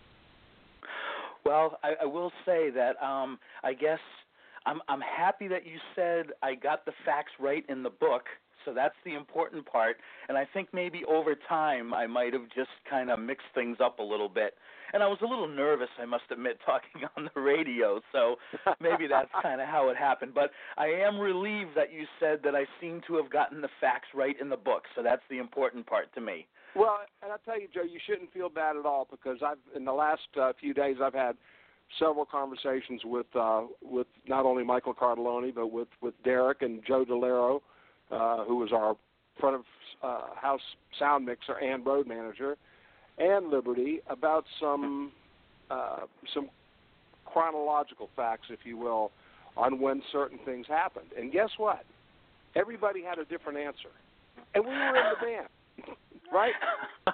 Well, 1.46 1.80
I, 1.84 1.94
I 2.02 2.06
will 2.06 2.32
say 2.46 2.70
that 2.72 3.02
um, 3.04 3.40
I 3.64 3.74
guess 3.74 4.00
I'm 4.66 4.80
I'm 4.88 5.02
happy 5.02 5.48
that 5.48 5.66
you 5.66 5.78
said 5.96 6.28
I 6.42 6.56
got 6.56 6.86
the 6.86 6.94
facts 7.06 7.32
right 7.40 7.66
in 7.70 7.84
the 7.84 7.90
book. 7.90 8.24
So 8.66 8.74
that's 8.74 8.96
the 9.06 9.16
important 9.16 9.66
part. 9.66 9.98
And 10.30 10.38
I 10.38 10.48
think 10.54 10.70
maybe 10.74 11.04
over 11.06 11.36
time 11.48 11.94
I 11.94 12.08
might 12.08 12.34
have 12.34 12.48
just 12.56 12.70
kind 12.90 13.10
of 13.10 13.20
mixed 13.20 13.48
things 13.54 13.78
up 13.84 14.00
a 14.00 14.04
little 14.04 14.30
bit. 14.30 14.56
And 14.94 15.02
I 15.02 15.08
was 15.08 15.20
a 15.22 15.26
little 15.26 15.48
nervous, 15.48 15.88
I 16.02 16.06
must 16.06 16.24
admit, 16.32 16.60
talking 16.66 17.08
on 17.18 17.30
the 17.34 17.42
radio. 17.42 18.02
So 18.12 18.36
maybe 18.80 19.08
that's 19.08 19.30
kind 19.42 19.62
of 19.62 19.68
how 19.68 19.90
it 19.90 19.98
happened. 19.98 20.34
But 20.34 20.52
I 20.78 20.88
am 20.88 21.20
relieved 21.20 21.72
that 21.76 21.94
you 21.94 22.06
said 22.20 22.40
that 22.44 22.56
I 22.56 22.66
seem 22.80 23.02
to 23.08 23.16
have 23.16 23.32
gotten 23.32 23.62
the 23.62 23.70
facts 23.80 24.10
right 24.14 24.36
in 24.40 24.50
the 24.50 24.58
book. 24.58 24.84
So 24.96 25.04
that's 25.04 25.24
the 25.30 25.40
important 25.40 25.86
part 25.86 26.14
to 26.16 26.22
me. 26.22 26.48
Well, 26.76 27.00
and 27.22 27.32
I 27.32 27.36
tell 27.44 27.60
you, 27.60 27.68
Joe, 27.74 27.84
you 27.84 28.00
shouldn't 28.06 28.32
feel 28.32 28.50
bad 28.50 28.78
at 28.78 28.86
all 28.86 29.08
because 29.10 29.40
I've 29.46 29.58
in 29.76 29.84
the 29.84 29.92
last 29.92 30.22
uh, 30.40 30.54
few 30.60 30.74
days 30.74 30.98
I've 31.04 31.14
had 31.14 31.36
several 32.00 32.26
conversations 32.26 33.02
with 33.04 33.26
uh, 33.36 33.64
with 33.82 34.08
not 34.28 34.46
only 34.46 34.64
Michael 34.64 34.94
Cartellone 34.94 35.54
but 35.54 35.68
with 35.68 35.90
with 36.02 36.14
Derek 36.24 36.62
and 36.62 36.82
Joe 36.88 37.04
Delero, 37.04 37.62
uh, 38.12 38.44
who 38.46 38.58
was 38.58 38.72
our 38.74 38.96
front 39.40 39.56
of 39.56 39.62
uh, 40.04 40.36
house 40.36 40.62
sound 41.00 41.26
mixer 41.26 41.54
and 41.54 41.86
road 41.86 42.08
manager, 42.08 42.58
and 43.18 43.50
Liberty 43.50 44.00
about 44.10 44.46
some 44.60 45.12
uh, 45.70 46.02
some 46.34 46.50
chronological 47.26 48.10
facts, 48.16 48.48
if 48.50 48.60
you 48.66 48.78
will, 48.78 49.12
on 49.56 49.80
when 49.80 50.02
certain 50.12 50.40
things 50.44 50.66
happened. 50.68 51.08
And 51.18 51.32
guess 51.32 51.50
what? 51.58 51.86
Everybody 52.56 53.02
had 53.04 53.20
a 53.20 53.26
different 53.26 53.58
answer, 53.58 53.90
and 54.54 54.64
we 54.66 54.72
were 54.72 54.96
in 54.96 55.04
the 55.20 55.26
band, 55.26 55.98
right? 56.34 56.54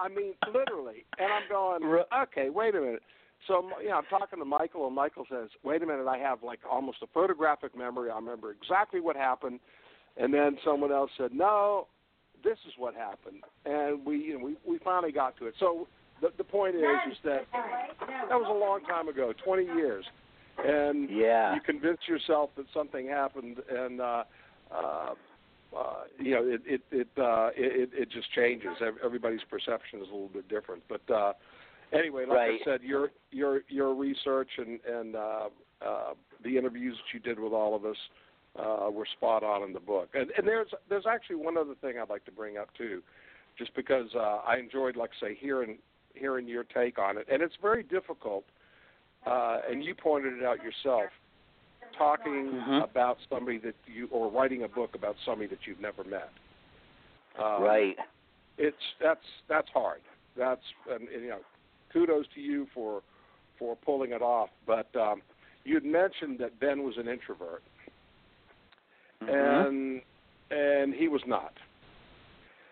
I 0.00 0.08
mean, 0.08 0.34
literally. 0.46 1.04
And 1.18 1.28
I'm 1.30 1.48
going, 1.50 2.04
okay, 2.22 2.50
wait 2.50 2.74
a 2.74 2.80
minute. 2.80 3.02
So, 3.46 3.68
you 3.82 3.90
know, 3.90 3.96
I'm 3.96 4.04
talking 4.06 4.38
to 4.38 4.44
Michael, 4.44 4.86
and 4.86 4.94
Michael 4.94 5.24
says, 5.30 5.48
wait 5.62 5.82
a 5.82 5.86
minute, 5.86 6.06
I 6.08 6.18
have 6.18 6.42
like 6.42 6.60
almost 6.70 6.98
a 7.02 7.06
photographic 7.12 7.76
memory. 7.76 8.10
I 8.10 8.16
remember 8.16 8.50
exactly 8.50 9.00
what 9.00 9.16
happened. 9.16 9.60
And 10.16 10.32
then 10.32 10.56
someone 10.64 10.92
else 10.92 11.10
said, 11.18 11.32
no, 11.32 11.88
this 12.42 12.58
is 12.66 12.72
what 12.78 12.94
happened. 12.94 13.42
And 13.64 14.04
we, 14.04 14.18
you 14.18 14.38
know, 14.38 14.44
we, 14.44 14.56
we 14.66 14.78
finally 14.78 15.12
got 15.12 15.36
to 15.38 15.46
it. 15.46 15.54
So 15.58 15.88
the, 16.20 16.28
the 16.38 16.44
point 16.44 16.74
is, 16.74 16.82
is 17.10 17.18
that 17.24 17.46
that 17.52 18.36
was 18.36 18.46
a 18.48 18.58
long 18.58 18.80
time 18.84 19.08
ago, 19.08 19.32
20 19.44 19.64
years. 19.64 20.04
And 20.64 21.10
Yeah. 21.10 21.54
you 21.54 21.60
convince 21.60 21.98
yourself 22.08 22.50
that 22.56 22.66
something 22.72 23.06
happened, 23.06 23.58
and 23.68 24.00
uh, 24.00 24.24
uh, 24.70 25.14
uh, 25.76 25.94
you 26.18 26.30
know 26.34 26.42
it 26.46 26.62
it 26.64 26.80
it, 26.90 27.08
uh, 27.18 27.50
it 27.54 27.90
it 27.92 28.10
just 28.10 28.32
changes. 28.32 28.70
Ev- 28.80 28.96
Everybody's 29.04 29.42
perception 29.50 30.00
is 30.00 30.08
a 30.08 30.12
little 30.12 30.30
bit 30.30 30.48
different. 30.48 30.82
But 30.88 31.02
uh, 31.14 31.34
anyway, 31.92 32.24
like 32.24 32.38
Right. 32.38 32.60
I 32.62 32.64
said, 32.64 32.82
your 32.82 33.10
your 33.30 33.60
your 33.68 33.94
research 33.94 34.48
and 34.56 34.80
and 34.88 35.14
uh, 35.16 35.48
uh, 35.82 36.14
the 36.42 36.56
interviews 36.56 36.96
that 36.96 37.12
you 37.12 37.20
did 37.20 37.38
with 37.38 37.52
all 37.52 37.76
of 37.76 37.84
us 37.84 37.96
uh, 37.96 38.25
were 38.56 39.06
spot 39.16 39.42
on 39.42 39.62
in 39.62 39.72
the 39.72 39.80
book. 39.80 40.10
And 40.14 40.30
and 40.36 40.46
there's 40.46 40.68
there's 40.88 41.06
actually 41.06 41.36
one 41.36 41.56
other 41.56 41.74
thing 41.80 41.98
I'd 42.00 42.10
like 42.10 42.24
to 42.26 42.32
bring 42.32 42.56
up 42.56 42.68
too, 42.76 43.02
just 43.58 43.74
because 43.74 44.14
uh, 44.14 44.40
I 44.46 44.56
enjoyed, 44.58 44.96
like 44.96 45.10
I 45.22 45.28
say, 45.28 45.34
hearing 45.38 45.78
hearing 46.14 46.48
your 46.48 46.64
take 46.64 46.98
on 46.98 47.18
it. 47.18 47.26
And 47.30 47.42
it's 47.42 47.56
very 47.60 47.82
difficult. 47.82 48.44
Uh, 49.26 49.58
and 49.68 49.84
you 49.84 49.94
pointed 49.94 50.34
it 50.34 50.44
out 50.44 50.62
yourself 50.62 51.10
talking 51.98 52.52
Mhm. 52.52 52.84
about 52.84 53.18
somebody 53.28 53.58
that 53.58 53.74
you 53.86 54.08
or 54.10 54.30
writing 54.30 54.62
a 54.62 54.68
book 54.68 54.94
about 54.94 55.16
somebody 55.24 55.48
that 55.48 55.66
you've 55.66 55.80
never 55.80 56.04
met. 56.04 56.30
Um, 57.36 57.62
right. 57.62 57.98
It's 58.56 58.76
that's 59.00 59.26
that's 59.48 59.68
hard. 59.70 60.00
That's 60.36 60.62
and, 60.90 61.08
and, 61.08 61.22
you 61.22 61.30
know, 61.30 61.40
kudos 61.92 62.26
to 62.34 62.40
you 62.40 62.66
for 62.72 63.02
for 63.58 63.76
pulling 63.76 64.12
it 64.12 64.22
off. 64.22 64.50
But 64.66 64.94
um, 64.96 65.22
you'd 65.64 65.84
mentioned 65.84 66.38
that 66.38 66.58
Ben 66.60 66.82
was 66.82 66.96
an 66.98 67.08
introvert, 67.08 67.62
Mhm. 69.22 69.66
and 69.66 70.02
and 70.50 70.94
he 70.94 71.08
was 71.08 71.22
not. 71.26 71.52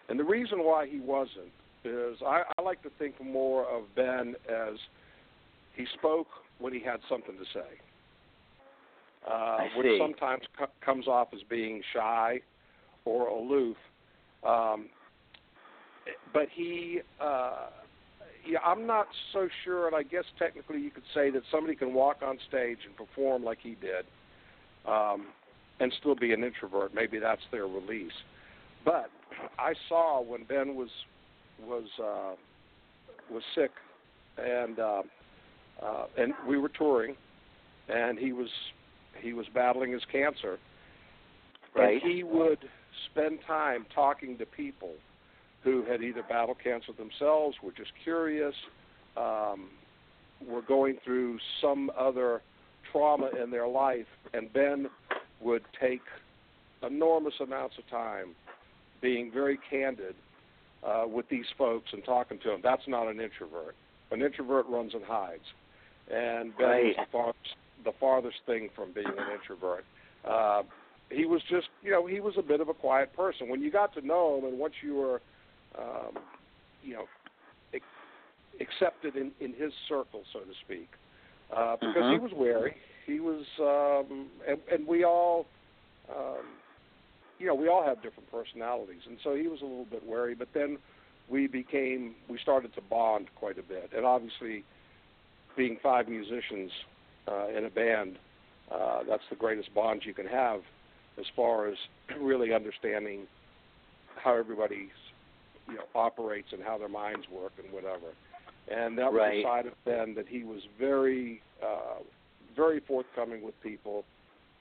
And 0.09 0.19
the 0.19 0.25
reason 0.25 0.63
why 0.65 0.87
he 0.87 1.01
wasn't 1.01 1.53
is 1.85 2.19
I, 2.23 2.43
I 2.59 2.63
like 2.63 2.83
to 2.83 2.91
think 2.99 3.23
more 3.23 3.65
of 3.65 3.85
Ben 3.95 4.37
as 4.49 4.79
he 5.75 5.87
spoke 5.95 6.29
when 6.59 6.73
he 6.73 6.81
had 6.81 7.01
something 7.09 7.37
to 7.37 7.45
say, 7.53 7.79
uh, 9.29 9.59
which 9.77 9.87
sometimes 9.99 10.43
co- 10.59 10.71
comes 10.85 11.09
off 11.09 11.29
as 11.35 11.41
being 11.49 11.83
shy 11.93 12.41
or 13.05 13.29
aloof. 13.29 13.77
Um, 14.47 14.89
but 16.33 16.49
he, 16.53 17.01
uh, 17.21 17.69
yeah, 18.47 18.59
I'm 18.65 18.87
not 18.87 19.07
so 19.33 19.49
sure, 19.65 19.87
and 19.87 19.97
I 19.97 20.03
guess 20.03 20.25
technically 20.39 20.81
you 20.81 20.91
could 20.91 21.05
say 21.15 21.31
that 21.31 21.43
somebody 21.51 21.75
can 21.75 21.95
walk 21.95 22.19
on 22.23 22.39
stage 22.49 22.79
and 22.87 22.97
perform 22.97 23.43
like 23.43 23.59
he 23.63 23.77
did, 23.81 24.05
um, 24.87 25.29
and 25.81 25.93
still 26.01 26.15
be 26.15 26.33
an 26.33 26.45
introvert. 26.45 26.95
Maybe 26.95 27.19
that's 27.19 27.43
their 27.51 27.67
release. 27.67 28.13
But 28.85 29.11
I 29.59 29.75
saw 29.89 30.23
when 30.23 30.45
Ben 30.45 30.77
was 30.77 30.91
was 31.63 31.85
uh, 32.03 32.35
was 33.31 33.43
sick, 33.55 33.71
and 34.39 34.79
uh, 34.79 35.03
uh, 35.83 36.07
and 36.17 36.33
we 36.47 36.59
were 36.59 36.69
touring, 36.69 37.17
and 37.89 38.19
he 38.19 38.33
was 38.33 38.49
he 39.21 39.33
was 39.33 39.47
battling 39.55 39.93
his 39.93 40.03
cancer, 40.11 40.59
Right. 41.75 42.03
and 42.03 42.13
he 42.13 42.23
would 42.23 42.59
spend 43.11 43.39
time 43.47 43.87
talking 43.95 44.39
to 44.39 44.47
people 44.47 44.93
who 45.63 45.83
had 45.85 46.03
either 46.03 46.23
battled 46.29 46.59
cancer 46.63 46.93
themselves, 46.93 47.57
were 47.63 47.73
just 47.73 47.91
curious, 48.03 48.55
um, 49.17 49.71
were 50.47 50.63
going 50.63 50.99
through 51.05 51.39
some 51.61 51.91
other 51.99 52.43
trauma 52.93 53.31
in 53.43 53.51
their 53.51 53.67
life, 53.67 54.07
and 54.35 54.53
Ben 54.53 54.89
would 55.45 55.63
take 55.81 56.01
enormous 56.83 57.35
amounts 57.41 57.77
of 57.79 57.89
time 57.89 58.35
being 59.01 59.31
very 59.33 59.59
candid 59.71 60.15
uh, 60.83 61.05
with 61.07 61.29
these 61.29 61.45
folks 61.57 61.91
and 61.93 62.05
talking 62.05 62.39
to 62.43 62.49
them. 62.51 62.61
That's 62.63 62.83
not 62.89 63.07
an 63.09 63.21
introvert. 63.21 63.77
An 64.11 64.23
introvert 64.23 64.67
runs 64.69 64.93
and 64.95 65.03
hides, 65.05 65.45
and 66.13 66.57
Ben 66.57 66.67
Right. 66.67 66.85
was 66.85 66.97
the 66.99 67.07
farthest, 67.13 67.57
the 67.85 67.93
farthest 67.99 68.37
thing 68.47 68.69
from 68.77 68.93
being 68.93 69.09
an 69.09 69.27
introvert. 69.33 69.85
Uh, 70.29 70.63
he 71.11 71.25
was 71.27 71.41
just, 71.51 71.69
you 71.83 71.91
know, 71.91 72.07
he 72.07 72.21
was 72.21 72.35
a 72.39 72.43
bit 72.43 72.61
of 72.61 72.69
a 72.69 72.75
quiet 72.75 73.15
person. 73.15 73.49
When 73.49 73.61
you 73.61 73.71
got 73.71 73.93
to 73.95 74.07
know 74.07 74.39
him, 74.39 74.45
and 74.45 74.59
once 74.59 74.75
you 74.83 74.95
were, 74.95 75.23
um, 75.79 76.19
you 76.83 76.95
know, 76.95 77.05
ac- 77.73 77.83
accepted 78.61 79.17
in 79.17 79.33
in 79.41 79.53
his 79.55 79.73
circle, 79.89 80.23
so 80.33 80.41
to 80.41 80.55
speak, 80.65 80.89
uh, 81.55 81.77
because 81.77 82.05
he 82.11 82.19
Mhm. 82.19 82.21
was 82.21 82.33
wary. 82.33 82.77
He 83.07 83.21
was, 83.21 83.45
um, 83.61 84.27
and, 84.49 84.59
and 84.73 84.87
we 84.87 85.05
all, 85.05 85.47
um, 86.11 86.45
you 87.39 87.47
know, 87.47 87.55
we 87.55 87.69
all 87.69 87.85
have 87.85 88.03
different 88.03 88.31
personalities, 88.31 89.03
and 89.07 89.19
so 89.23 89.35
he 89.35 89.47
was 89.47 89.61
a 89.61 89.65
little 89.65 89.87
bit 89.91 90.07
wary. 90.07 90.35
But 90.35 90.49
then 90.55 90.79
we 91.29 91.47
became, 91.47 92.15
we 92.29 92.39
started 92.39 92.75
to 92.75 92.81
bond 92.81 93.29
quite 93.37 93.59
a 93.59 93.63
bit, 93.63 93.91
and 93.95 94.05
obviously, 94.07 94.65
being 95.57 95.79
five 95.83 96.09
musicians 96.09 96.71
uh, 97.29 97.49
in 97.49 97.65
a 97.65 97.71
band, 97.71 98.19
uh, 98.71 99.03
that's 99.09 99.23
the 99.31 99.37
greatest 99.37 99.75
bond 99.75 100.03
you 100.05 100.15
can 100.15 100.27
have, 100.27 100.61
as 101.19 101.27
far 101.37 101.69
as 101.69 101.77
really 102.21 102.53
understanding 102.53 103.27
how 104.17 104.35
everybody, 104.35 104.91
you 105.69 105.75
know, 105.75 105.85
operates 105.95 106.49
and 106.53 106.63
how 106.63 106.79
their 106.79 106.89
minds 106.89 107.27
work 107.31 107.53
and 107.63 107.73
whatever. 107.73 108.13
And 108.71 108.97
that 108.99 109.13
was 109.13 109.21
Right. 109.21 109.39
a 109.39 109.43
side 109.43 109.67
of 109.67 109.75
Ben 109.85 110.15
that 110.15 110.27
he 110.27 110.43
was 110.43 110.63
very, 110.79 111.43
uh, 111.63 112.03
very 112.55 112.81
forthcoming 112.81 113.43
with 113.43 113.55
people. 113.63 114.05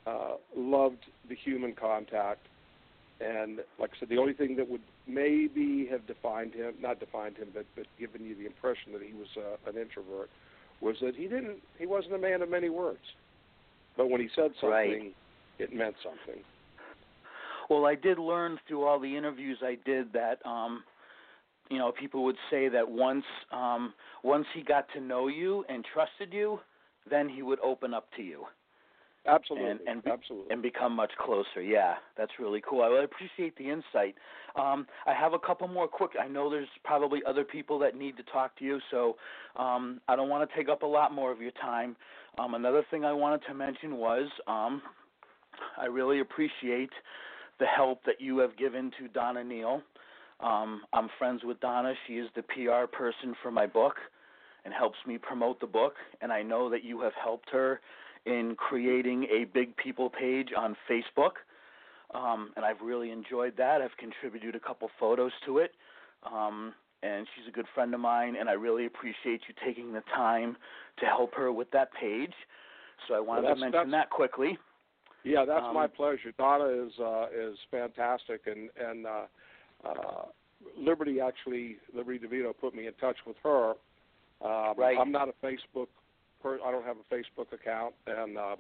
Uh, 0.05 0.33
loved 0.57 1.05
the 1.29 1.35
human 1.45 1.73
contact, 1.73 2.47
and 3.21 3.59
like 3.79 3.91
I 3.95 3.99
said, 4.01 4.09
the 4.09 4.17
only 4.17 4.33
thing 4.33 4.57
that 4.57 4.69
would 4.69 4.81
maybe 5.07 5.87
have 5.89 6.05
defined 6.07 6.53
him, 6.53 6.73
not 6.81 6.99
defined 6.99 7.37
him, 7.37 7.47
but 7.53 7.65
but 7.77 7.85
given 7.97 8.25
you 8.25 8.35
the 8.35 8.45
impression 8.45 8.91
that 8.91 9.01
he 9.01 9.13
was 9.13 9.29
uh, 9.37 9.69
an 9.69 9.77
introvert, 9.77 10.29
was 10.81 10.97
that 11.01 11.15
he 11.15 11.23
didn't, 11.23 11.59
he 11.79 11.85
wasn't 11.85 12.13
a 12.13 12.17
man 12.17 12.41
of 12.41 12.49
many 12.49 12.69
words. 12.69 12.99
But 13.95 14.09
when 14.09 14.19
he 14.19 14.27
said 14.35 14.51
something, 14.59 14.69
Right. 14.69 15.15
it 15.59 15.73
meant 15.73 15.95
something. 16.03 16.43
Well, 17.69 17.85
I 17.85 17.95
did 17.95 18.19
learn 18.19 18.59
through 18.67 18.83
all 18.85 18.99
the 18.99 19.15
interviews 19.15 19.59
I 19.63 19.77
did 19.85 20.11
that 20.13 20.45
um 20.45 20.83
you 21.69 21.77
know, 21.77 21.93
people 21.97 22.23
would 22.25 22.35
say 22.51 22.67
that 22.67 22.89
once 22.89 23.23
um 23.51 23.93
once 24.23 24.45
he 24.53 24.63
got 24.63 24.85
to 24.95 24.99
know 24.99 25.27
you 25.27 25.63
and 25.69 25.85
trusted 25.93 26.33
you, 26.33 26.59
then 27.09 27.29
he 27.29 27.41
would 27.41 27.59
open 27.61 27.93
up 27.93 28.07
to 28.15 28.23
you 28.23 28.45
Absolutely, 29.25 29.69
and 29.71 29.79
and 29.87 30.03
be, 30.03 30.11
absolutely. 30.11 30.51
and 30.51 30.61
become 30.61 30.93
much 30.93 31.11
closer. 31.17 31.61
Yeah, 31.61 31.95
that's 32.17 32.31
really 32.39 32.61
cool. 32.67 32.81
I 32.81 32.87
really 32.87 33.05
appreciate 33.05 33.57
the 33.57 33.69
insight. 33.69 34.15
Um, 34.57 34.85
I 35.05 35.13
have 35.13 35.33
a 35.33 35.39
couple 35.39 35.67
more 35.69 35.87
quick. 35.87 36.11
I 36.21 36.27
know 36.27 36.49
there's 36.49 36.67
probably 36.83 37.21
other 37.25 37.45
people 37.45 37.79
that 37.79 37.95
need 37.95 38.17
to 38.17 38.23
talk 38.23 38.57
to 38.59 38.65
you, 38.65 38.79
so 38.91 39.15
um, 39.55 40.01
I 40.09 40.17
don't 40.17 40.27
want 40.27 40.49
to 40.49 40.55
take 40.57 40.67
up 40.67 40.83
a 40.83 40.85
lot 40.87 41.13
more 41.13 41.31
of 41.31 41.41
your 41.41 41.51
time. 41.51 41.95
Um, 42.37 42.53
another 42.53 42.83
thing 42.91 43.05
I 43.05 43.13
wanted 43.13 43.41
to 43.47 43.53
mention 43.53 43.95
was 43.95 44.29
um, 44.45 44.81
I 45.77 45.85
really 45.85 46.19
appreciate 46.19 46.91
the 47.59 47.65
help 47.65 48.03
that 48.05 48.19
you 48.19 48.39
have 48.39 48.57
given 48.57 48.91
to 48.99 49.07
Donna 49.07 49.43
Neal. 49.43 49.81
Um, 50.41 50.81
I'm 50.91 51.07
friends 51.17 51.43
with 51.45 51.61
Donna. 51.61 51.93
She 52.07 52.15
is 52.15 52.27
the 52.35 52.41
PR 52.41 52.87
person 52.91 53.35
for 53.41 53.51
my 53.51 53.67
book 53.67 53.95
and 54.65 54.73
helps 54.73 54.97
me 55.05 55.17
promote 55.17 55.59
the 55.59 55.67
book. 55.67 55.95
And 56.21 56.31
I 56.31 56.41
know 56.41 56.69
that 56.69 56.83
you 56.83 57.01
have 57.01 57.13
helped 57.21 57.49
her 57.51 57.81
in 58.25 58.55
creating 58.57 59.25
a 59.25 59.45
big 59.45 59.75
people 59.75 60.09
page 60.09 60.49
on 60.57 60.75
Facebook. 60.89 61.33
Um, 62.13 62.51
and 62.55 62.63
I've 62.63 62.79
really 62.81 63.11
enjoyed 63.11 63.55
that. 63.57 63.81
I've 63.81 63.97
contributed 63.97 64.55
a 64.55 64.59
couple 64.59 64.89
photos 64.99 65.31
to 65.45 65.57
it. 65.57 65.71
Um, 66.31 66.73
and 67.01 67.27
she's 67.35 67.47
a 67.47 67.51
good 67.51 67.65
friend 67.75 67.93
of 67.93 67.99
mine, 67.99 68.35
and 68.39 68.49
I 68.49 68.53
really 68.53 68.85
appreciate 68.85 69.41
you 69.47 69.53
taking 69.65 69.91
the 69.91 70.03
time 70.15 70.55
to 70.99 71.05
help 71.05 71.35
her 71.35 71.51
with 71.51 71.69
that 71.71 71.89
page. 71.99 72.33
So 73.07 73.13
I 73.15 73.19
wanted 73.19 73.43
Well, 73.43 73.55
to 73.55 73.59
mention 73.59 73.91
that 73.91 74.09
quickly. 74.09 74.57
Yeah, 75.23 75.43
that's 75.45 75.65
Um, 75.65 75.73
my 75.73 75.87
pleasure. 75.87 76.31
Donna 76.37 76.65
is 76.65 76.97
uh, 76.99 77.27
is 77.33 77.57
fantastic, 77.71 78.47
and 78.47 78.69
and 78.77 79.05
uh, 79.05 79.25
uh, 79.83 80.25
Liberty 80.77 81.19
actually 81.19 81.77
Liberty 81.93 82.19
DeVito 82.19 82.53
put 82.57 82.73
me 82.73 82.87
in 82.87 82.93
touch 82.93 83.17
with 83.25 83.37
her. 83.43 83.73
Um, 84.43 84.73
Right. 84.77 84.97
I'm 84.99 85.11
not 85.11 85.29
a 85.29 85.33
Facebook. 85.45 85.87
Per, 86.41 86.59
I 86.65 86.71
don't 86.71 86.85
have 86.85 86.97
a 86.97 87.13
Facebook 87.13 87.53
account, 87.53 87.93
and 88.05 88.37
uh, 88.37 88.55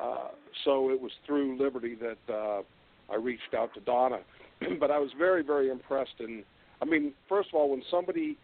uh, 0.00 0.28
so 0.64 0.90
it 0.90 1.00
was 1.00 1.12
through 1.26 1.58
Liberty 1.58 1.96
that 1.96 2.32
uh, 2.32 2.62
I 3.12 3.16
reached 3.16 3.54
out 3.54 3.74
to 3.74 3.80
Donna. 3.80 4.20
but 4.80 4.90
I 4.90 4.98
was 4.98 5.10
very 5.18 5.42
very 5.42 5.68
impressed, 5.68 6.14
and 6.20 6.44
I 6.80 6.86
mean, 6.86 7.12
first 7.28 7.50
of 7.50 7.56
all, 7.56 7.70
when 7.70 7.82
somebody 7.90 8.38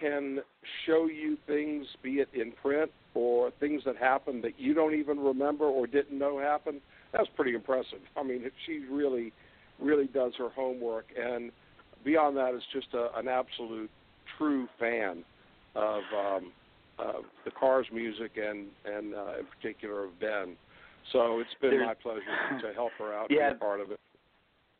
can 0.00 0.40
show 0.86 1.06
you 1.06 1.38
things, 1.46 1.86
be 2.02 2.14
it 2.14 2.28
in 2.34 2.52
print 2.52 2.90
or 3.14 3.50
things 3.58 3.82
that 3.86 3.96
happened 3.96 4.44
that 4.44 4.60
you 4.60 4.74
don't 4.74 4.94
even 4.94 5.18
remember 5.18 5.64
or 5.64 5.86
didn't 5.86 6.18
know 6.18 6.38
happened, 6.38 6.80
that's 7.12 7.28
pretty 7.34 7.54
impressive. 7.54 8.00
I 8.16 8.22
mean, 8.22 8.48
she 8.66 8.84
really, 8.90 9.32
really 9.80 10.06
does 10.06 10.32
her 10.38 10.50
homework, 10.50 11.06
and 11.18 11.50
beyond 12.04 12.36
that, 12.36 12.54
is 12.54 12.62
just 12.72 12.88
a, 12.92 13.08
an 13.18 13.28
absolute 13.28 13.90
true 14.36 14.68
fan 14.78 15.24
of 15.78 16.02
um, 16.16 16.52
of 16.98 17.24
the 17.44 17.50
Cars 17.52 17.86
music 17.92 18.32
and 18.36 18.66
and 18.84 19.14
uh, 19.14 19.38
in 19.40 19.46
particular 19.46 20.04
of 20.04 20.18
Ben. 20.20 20.56
So 21.12 21.38
it's 21.40 21.54
been 21.60 21.70
There's- 21.70 21.86
my 21.86 21.94
pleasure 21.94 22.60
to 22.68 22.74
help 22.74 22.92
her 22.98 23.14
out 23.14 23.28
Yeah. 23.30 23.50
and 23.50 23.56
be 23.58 23.60
part 23.60 23.80
of 23.80 23.90
it. 23.90 24.00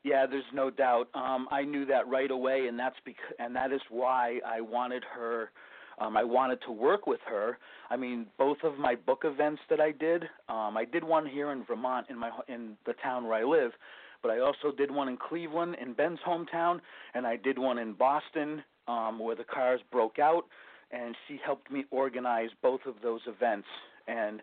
Yeah, 0.05 0.27
there's 0.27 0.45
no 0.55 0.71
doubt. 0.71 1.09
Um, 1.15 1.49
I 1.51 1.63
knew 1.65 1.85
that 1.87 2.07
right 2.09 2.31
away, 2.31 2.67
and 2.69 2.79
that's 2.79 2.97
bec- 3.05 3.35
and 3.39 3.55
that 3.57 3.73
is 3.73 3.81
why 3.91 4.41
I 4.47 4.61
wanted 4.61 5.05
her. 5.15 5.51
Um, 6.01 6.17
I 6.17 6.23
wanted 6.23 6.61
to 6.67 6.73
work 6.73 7.07
with 7.09 7.19
her. 7.27 7.59
I 7.91 7.97
mean, 7.97 8.27
both 8.39 8.59
of 8.63 8.79
my 8.79 8.95
book 8.95 9.23
events 9.25 9.61
that 9.69 9.81
I 9.81 9.91
did. 9.91 10.23
Um, 10.49 10.77
I 10.77 10.85
did 10.85 11.03
one 11.03 11.27
here 11.27 11.51
in 11.51 11.65
Vermont, 11.65 12.07
in 12.11 12.17
my 12.19 12.31
in 12.49 12.77
the 12.87 12.95
town 13.03 13.25
where 13.27 13.35
I 13.39 13.45
live, 13.45 13.73
but 14.23 14.31
I 14.31 14.39
also 14.39 14.71
did 14.77 14.91
one 14.91 15.09
in 15.09 15.17
Cleveland, 15.17 15.77
in 15.83 15.95
Ben's 15.95 16.21
hometown, 16.27 16.81
and 17.15 17.27
I 17.27 17.37
did 17.37 17.59
one 17.59 17.79
in 17.79 17.93
Boston, 17.95 18.63
um, 18.87 19.19
where 19.19 19.35
the 19.35 19.45
cars 19.45 19.81
broke 19.91 20.19
out. 20.21 20.45
And 20.91 21.15
she 21.27 21.39
helped 21.45 21.71
me 21.71 21.85
organize 21.91 22.51
both 22.63 22.81
of 22.87 22.95
those 23.03 23.21
events, 23.27 23.67
and 24.07 24.41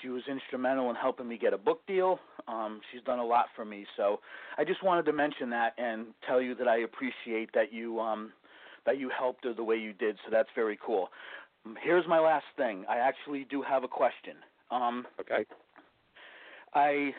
she 0.00 0.08
was 0.08 0.22
instrumental 0.30 0.90
in 0.90 0.96
helping 0.96 1.26
me 1.26 1.36
get 1.38 1.52
a 1.52 1.58
book 1.58 1.84
deal. 1.86 2.20
Um, 2.46 2.80
she's 2.92 3.02
done 3.02 3.18
a 3.18 3.24
lot 3.24 3.46
for 3.56 3.64
me, 3.64 3.84
so 3.96 4.20
I 4.56 4.64
just 4.64 4.82
wanted 4.84 5.04
to 5.06 5.12
mention 5.12 5.50
that 5.50 5.74
and 5.76 6.06
tell 6.26 6.40
you 6.40 6.54
that 6.54 6.68
I 6.68 6.78
appreciate 6.78 7.50
that 7.54 7.72
you 7.72 7.98
um, 7.98 8.32
that 8.86 8.98
you 8.98 9.10
helped 9.16 9.44
her 9.44 9.52
the 9.52 9.64
way 9.64 9.76
you 9.76 9.92
did. 9.92 10.16
So 10.24 10.30
that's 10.30 10.48
very 10.54 10.78
cool. 10.84 11.08
Um, 11.66 11.76
Here's 11.82 12.06
my 12.06 12.20
last 12.20 12.46
thing. 12.56 12.84
I 12.88 12.98
actually 12.98 13.44
do 13.50 13.60
have 13.62 13.82
a 13.82 13.88
question. 13.88 14.36
Um, 14.70 15.04
Okay. 15.20 15.44
I 16.74 17.12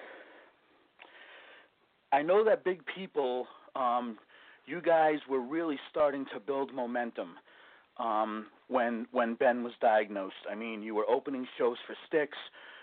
I 2.12 2.22
know 2.22 2.44
that 2.44 2.64
big 2.64 2.82
people, 2.96 3.46
um, 3.76 4.18
you 4.66 4.82
guys 4.82 5.18
were 5.30 5.42
really 5.42 5.78
starting 5.90 6.26
to 6.34 6.40
build 6.40 6.74
momentum 6.74 7.36
um, 7.98 8.48
when 8.70 9.08
when 9.12 9.36
Ben 9.36 9.64
was 9.64 9.74
diagnosed. 9.82 10.48
I 10.50 10.56
mean, 10.56 10.82
you 10.82 10.96
were 10.96 11.10
opening 11.10 11.46
shows 11.58 11.78
for 11.86 11.96
Styx, 12.08 12.38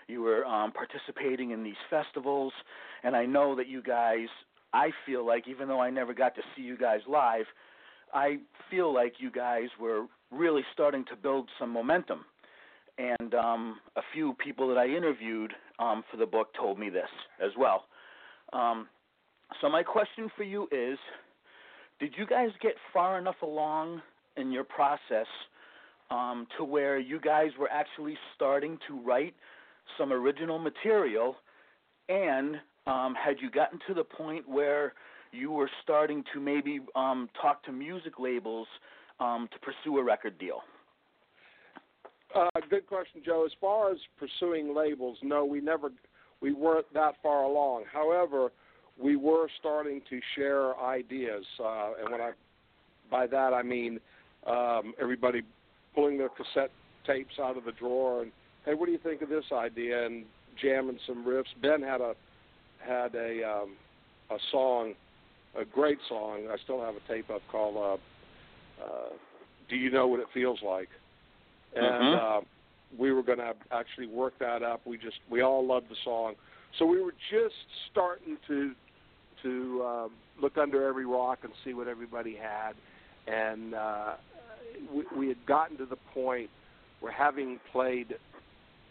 you 0.07 0.21
were 0.21 0.45
um, 0.45 0.71
participating 0.71 1.51
in 1.51 1.63
these 1.63 1.75
festivals, 1.89 2.53
and 3.03 3.15
I 3.15 3.25
know 3.25 3.55
that 3.55 3.67
you 3.67 3.81
guys. 3.81 4.27
I 4.73 4.91
feel 5.05 5.25
like 5.25 5.47
even 5.47 5.69
though 5.69 5.79
I 5.79 5.89
never 5.89 6.13
got 6.13 6.35
to 6.35 6.41
see 6.55 6.61
you 6.61 6.77
guys 6.77 6.99
live, 7.07 7.45
I 8.13 8.37
feel 8.69 8.93
like 8.93 9.13
you 9.17 9.31
guys 9.31 9.69
were 9.79 10.05
really 10.29 10.61
starting 10.73 11.05
to 11.05 11.15
build 11.15 11.49
some 11.57 11.71
momentum. 11.71 12.25
And 12.97 13.33
um, 13.33 13.79
a 13.95 14.01
few 14.13 14.33
people 14.43 14.67
that 14.67 14.77
I 14.77 14.87
interviewed 14.87 15.53
um, 15.79 16.03
for 16.11 16.17
the 16.17 16.25
book 16.25 16.49
told 16.59 16.77
me 16.77 16.89
this 16.89 17.09
as 17.41 17.51
well. 17.57 17.85
Um, 18.51 18.87
so 19.61 19.69
my 19.69 19.83
question 19.83 20.29
for 20.35 20.43
you 20.43 20.67
is, 20.71 20.97
did 21.99 22.13
you 22.17 22.25
guys 22.25 22.49
get 22.61 22.73
far 22.91 23.17
enough 23.17 23.41
along 23.41 24.01
in 24.35 24.51
your 24.51 24.65
process 24.65 25.27
um, 26.09 26.47
to 26.57 26.63
where 26.63 26.99
you 26.99 27.19
guys 27.19 27.51
were 27.59 27.69
actually 27.69 28.17
starting 28.35 28.77
to 28.87 28.99
write 28.99 29.33
some 29.97 30.11
original 30.11 30.59
material, 30.59 31.35
and 32.09 32.55
um, 32.85 33.15
had 33.15 33.37
you 33.41 33.49
gotten 33.49 33.79
to 33.87 33.93
the 33.93 34.03
point 34.03 34.47
where 34.47 34.93
you 35.31 35.51
were 35.51 35.69
starting 35.83 36.23
to 36.33 36.39
maybe 36.39 36.79
um, 36.95 37.29
talk 37.41 37.63
to 37.63 37.71
music 37.71 38.19
labels 38.19 38.67
um, 39.19 39.49
to 39.51 39.59
pursue 39.59 39.97
a 39.97 40.03
record 40.03 40.37
deal? 40.37 40.61
Uh, 42.35 42.49
good 42.69 42.87
question, 42.87 43.21
Joe. 43.25 43.45
As 43.45 43.51
far 43.59 43.91
as 43.91 43.97
pursuing 44.19 44.75
labels, 44.75 45.17
no, 45.23 45.45
we 45.45 45.61
never, 45.61 45.91
we 46.41 46.53
weren't 46.53 46.91
that 46.93 47.15
far 47.23 47.43
along. 47.43 47.83
However, 47.91 48.51
we 49.01 49.15
were 49.15 49.47
starting 49.59 50.01
to 50.09 50.19
share 50.35 50.77
ideas, 50.79 51.45
uh, 51.59 51.91
and 52.01 52.11
when 52.11 52.21
I, 52.21 52.31
by 53.09 53.27
that 53.27 53.53
I 53.53 53.63
mean, 53.63 53.99
um, 54.45 54.93
everybody 54.99 55.41
pulling 55.97 56.19
their 56.19 56.29
cassette 56.29 56.69
tapes 57.07 57.39
out 57.41 57.57
of 57.57 57.65
the 57.65 57.71
drawer 57.71 58.21
and, 58.21 58.31
hey, 58.65 58.75
what 58.75 58.85
do 58.85 58.91
you 58.91 58.99
think 58.99 59.23
of 59.23 59.29
this 59.29 59.45
idea? 59.51 60.05
And 60.05 60.25
jamming 60.61 60.99
some 61.07 61.25
riffs. 61.25 61.45
Ben 61.59 61.81
had 61.81 62.01
a, 62.01 62.13
had 62.79 63.15
a, 63.15 63.43
um, 63.43 63.71
a 64.29 64.37
song, 64.51 64.93
a 65.59 65.65
great 65.65 65.97
song. 66.07 66.47
I 66.51 66.57
still 66.63 66.79
have 66.81 66.93
a 66.95 67.11
tape 67.11 67.31
up 67.31 67.41
called 67.51 67.77
uh, 67.77 68.83
uh, 68.83 69.09
"Do 69.69 69.75
You 69.75 69.89
Know 69.89 70.05
What 70.07 70.19
It 70.19 70.27
Feels 70.33 70.59
Like." 70.63 70.89
and 71.75 71.85
Mhm. 71.85 72.15
uh, 72.15 72.41
we 72.97 73.11
were 73.11 73.23
going 73.23 73.39
to 73.39 73.53
actually 73.71 74.07
work 74.07 74.37
that 74.39 74.63
up. 74.63 74.81
We 74.85 74.97
just 74.97 75.19
we 75.29 75.41
all 75.41 75.65
loved 75.65 75.89
the 75.89 75.95
song, 76.03 76.35
so 76.77 76.85
we 76.85 77.01
were 77.01 77.13
just 77.29 77.55
starting 77.91 78.37
to 78.47 78.73
to 79.43 79.85
um, 79.85 80.11
look 80.41 80.57
under 80.57 80.87
every 80.87 81.05
rock 81.05 81.39
and 81.43 81.53
see 81.63 81.73
what 81.73 81.87
everybody 81.87 82.35
had, 82.35 82.73
and 83.27 83.73
uh, 83.73 84.13
we, 84.93 85.03
we 85.17 85.27
had 85.27 85.45
gotten 85.45 85.77
to 85.77 85.85
the 85.85 85.97
point 86.13 86.49
where 86.99 87.11
having 87.11 87.59
played 87.71 88.15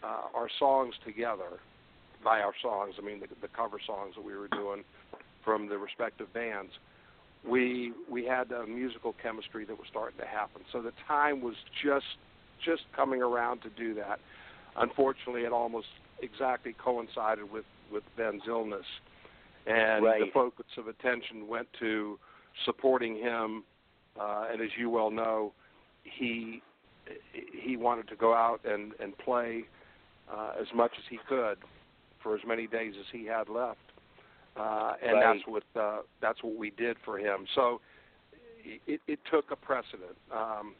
uh, 0.03 0.21
our 0.33 0.49
songs 0.59 0.95
together, 1.05 1.59
by 2.23 2.39
our 2.39 2.53
songs 2.61 2.95
I 2.97 3.05
mean 3.05 3.19
the, 3.19 3.27
the 3.41 3.47
cover 3.47 3.77
songs 3.85 4.15
that 4.15 4.23
we 4.23 4.35
were 4.35 4.47
doing 4.47 4.83
from 5.43 5.69
the 5.69 5.77
respective 5.77 6.31
bands. 6.33 6.71
We 7.47 7.93
we 8.09 8.25
had 8.25 8.51
a 8.51 8.65
musical 8.65 9.15
chemistry 9.21 9.65
that 9.65 9.77
was 9.77 9.87
starting 9.89 10.19
to 10.19 10.25
happen. 10.25 10.63
So 10.71 10.81
the 10.81 10.93
time 11.07 11.41
was 11.41 11.55
just 11.83 12.05
just 12.65 12.83
coming 12.95 13.21
around 13.21 13.61
to 13.61 13.69
do 13.69 13.93
that. 13.95 14.19
Unfortunately, 14.75 15.41
it 15.41 15.51
almost 15.51 15.87
exactly 16.21 16.75
coincided 16.83 17.51
with 17.51 17.65
with 17.91 18.03
Ben's 18.17 18.43
illness, 18.47 18.85
and 19.65 20.03
the 20.03 20.25
focus 20.33 20.65
of 20.77 20.87
attention 20.87 21.47
went 21.47 21.67
to 21.79 22.19
supporting 22.65 23.15
him. 23.15 23.63
Uh, 24.19 24.47
and 24.51 24.61
as 24.61 24.69
you 24.77 24.89
well 24.89 25.11
know, 25.11 25.53
he 26.17 26.61
he 27.63 27.77
wanted 27.77 28.07
to 28.09 28.15
go 28.15 28.33
out 28.33 28.59
and 28.65 28.93
and 28.99 29.17
play 29.17 29.63
uh, 30.31 30.51
as 30.59 30.67
much 30.73 30.91
as 30.97 31.03
he 31.09 31.19
could 31.27 31.57
for 32.21 32.35
as 32.35 32.41
many 32.45 32.67
days 32.67 32.93
as 32.99 33.05
he 33.11 33.25
had 33.25 33.47
left, 33.49 33.79
uh, 34.57 34.93
and 35.01 35.13
Right. 35.13 35.35
that's 35.35 35.47
what 35.47 35.63
uh, 35.81 36.01
that's 36.21 36.43
what 36.43 36.55
we 36.55 36.71
did 36.71 36.97
for 37.05 37.17
him. 37.17 37.45
So 37.55 37.79
it, 38.87 39.01
it 39.07 39.19
took 39.31 39.51
a 39.51 39.55
precedent, 39.55 40.17
um, 40.31 40.73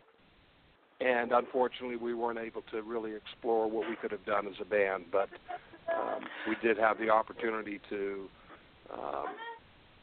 and 0.99 1.31
unfortunately, 1.31 1.95
we 1.95 2.13
weren't 2.13 2.39
able 2.39 2.63
to 2.71 2.81
really 2.81 3.13
explore 3.15 3.69
what 3.69 3.87
we 3.89 3.95
could 3.95 4.11
have 4.11 4.25
done 4.25 4.47
as 4.47 4.55
a 4.59 4.65
band. 4.65 5.05
But 5.11 5.29
um, 5.95 6.21
we 6.47 6.55
did 6.61 6.77
have 6.77 6.97
the 6.97 7.09
opportunity 7.09 7.79
to 7.89 8.27
um, 8.93 9.27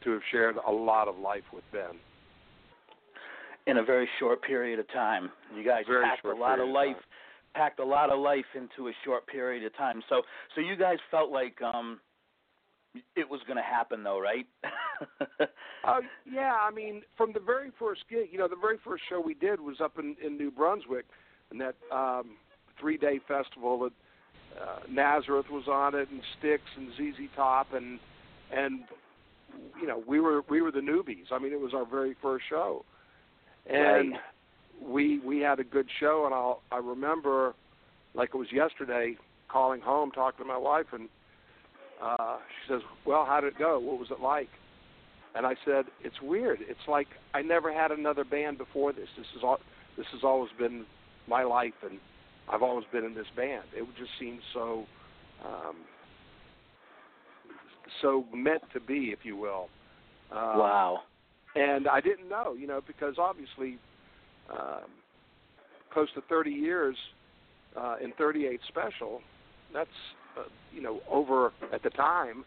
to 0.03 0.11
have 0.11 0.21
shared 0.31 0.55
a 0.67 0.71
lot 0.71 1.07
of 1.07 1.17
life 1.17 1.43
with 1.53 1.63
Ben. 1.71 1.99
In 3.67 3.77
a 3.77 3.83
very 3.83 4.07
short 4.19 4.41
period 4.43 4.79
of 4.79 4.87
time. 4.91 5.31
You 5.55 5.63
guys 5.63 5.83
Very 5.87 6.03
packed 6.03 6.25
a 6.25 6.33
lot 6.35 6.59
of 6.59 6.67
of 6.67 6.73
life, 6.73 6.95
time. 6.95 7.03
packed 7.55 7.79
a 7.79 7.85
lot 7.85 8.11
of 8.11 8.19
life 8.19 8.45
into 8.55 8.89
a 8.89 8.93
short 9.03 9.25
period 9.27 9.65
of 9.65 9.75
time. 9.75 10.03
So, 10.09 10.21
so 10.53 10.61
you 10.61 10.75
guys 10.75 10.97
felt 11.09 11.31
like 11.31 11.61
um, 11.61 11.99
it 13.15 13.29
was 13.29 13.41
going 13.47 13.57
to 13.57 13.63
happen, 13.63 14.03
though, 14.03 14.19
right? 14.19 14.45
Oh 15.85 15.99
yeah, 16.31 16.55
I 16.61 16.71
mean, 16.71 17.01
from 17.17 17.33
the 17.33 17.39
very 17.39 17.71
first 17.79 18.01
gig, 18.09 18.27
you 18.31 18.37
know, 18.37 18.47
the 18.47 18.55
very 18.55 18.77
first 18.83 19.03
show 19.09 19.19
we 19.19 19.33
did 19.33 19.59
was 19.59 19.77
up 19.81 19.97
in, 19.99 20.15
in 20.23 20.37
New 20.37 20.51
Brunswick, 20.51 21.05
and 21.51 21.59
that 21.59 21.75
um, 21.91 22.31
three-day 22.79 23.19
festival 23.27 23.79
that 23.79 24.61
uh, 24.61 24.79
Nazareth 24.89 25.47
was 25.49 25.67
on 25.67 25.95
it, 25.95 26.09
and 26.09 26.21
Styx 26.39 26.61
and 26.77 26.89
ZZ 26.93 27.29
Top, 27.35 27.73
and 27.73 27.99
and 28.55 28.81
you 29.81 29.87
know, 29.87 30.03
we 30.07 30.19
were 30.19 30.41
we 30.49 30.61
were 30.61 30.71
the 30.71 30.79
newbies. 30.79 31.31
I 31.31 31.39
mean, 31.39 31.51
it 31.51 31.59
was 31.59 31.73
our 31.73 31.85
very 31.85 32.15
first 32.21 32.45
show, 32.49 32.85
and 33.67 34.11
Right. 34.11 34.21
we 34.81 35.19
we 35.19 35.39
had 35.39 35.59
a 35.59 35.63
good 35.63 35.87
show, 35.99 36.25
and 36.25 36.33
I'll 36.33 36.61
I 36.71 36.77
remember 36.77 37.53
like 38.13 38.29
it 38.33 38.37
was 38.37 38.51
yesterday 38.51 39.17
calling 39.47 39.81
home, 39.81 40.11
talking 40.11 40.45
to 40.45 40.47
my 40.47 40.57
wife, 40.57 40.87
and 40.91 41.09
uh, 42.01 42.37
she 42.49 42.73
says, 42.73 42.81
"Well, 43.05 43.25
how 43.25 43.41
did 43.41 43.53
it 43.53 43.59
go? 43.59 43.79
What 43.79 43.99
was 43.99 44.11
it 44.11 44.19
like?" 44.19 44.49
And 45.35 45.45
I 45.45 45.55
said, 45.65 45.85
"It's 46.03 46.21
weird. 46.21 46.59
It's 46.61 46.87
like 46.87 47.07
I 47.33 47.41
never 47.41 47.73
had 47.73 47.91
another 47.91 48.23
band 48.23 48.57
before 48.57 48.93
this. 48.93 49.09
This 49.17 49.27
is 49.35 49.43
all. 49.43 49.59
This 49.97 50.07
has 50.11 50.23
always 50.23 50.51
been 50.57 50.85
my 51.27 51.43
life, 51.43 51.73
and 51.83 51.99
I've 52.49 52.61
always 52.61 52.85
been 52.91 53.05
in 53.05 53.15
this 53.15 53.27
band. 53.35 53.63
It 53.73 53.85
just 53.97 54.11
seems 54.19 54.41
so, 54.53 54.85
um, 55.43 55.75
so 58.01 58.25
meant 58.33 58.63
to 58.73 58.79
be, 58.79 59.11
if 59.11 59.19
you 59.23 59.35
will." 59.35 59.69
Um, 60.31 60.59
wow. 60.59 61.03
And 61.55 61.87
I 61.87 62.01
didn't 62.01 62.29
know, 62.29 62.53
you 62.53 62.67
know, 62.67 62.81
because 62.85 63.15
obviously, 63.17 63.77
um, 64.51 64.89
close 65.91 66.07
to 66.15 66.21
30 66.29 66.51
years 66.51 66.95
uh, 67.77 67.95
in 68.03 68.11
38 68.17 68.59
special, 68.67 69.21
that's 69.73 69.89
uh, 70.37 70.43
you 70.73 70.81
know 70.81 70.99
over 71.09 71.51
at 71.73 71.81
the 71.83 71.89
time, 71.91 72.43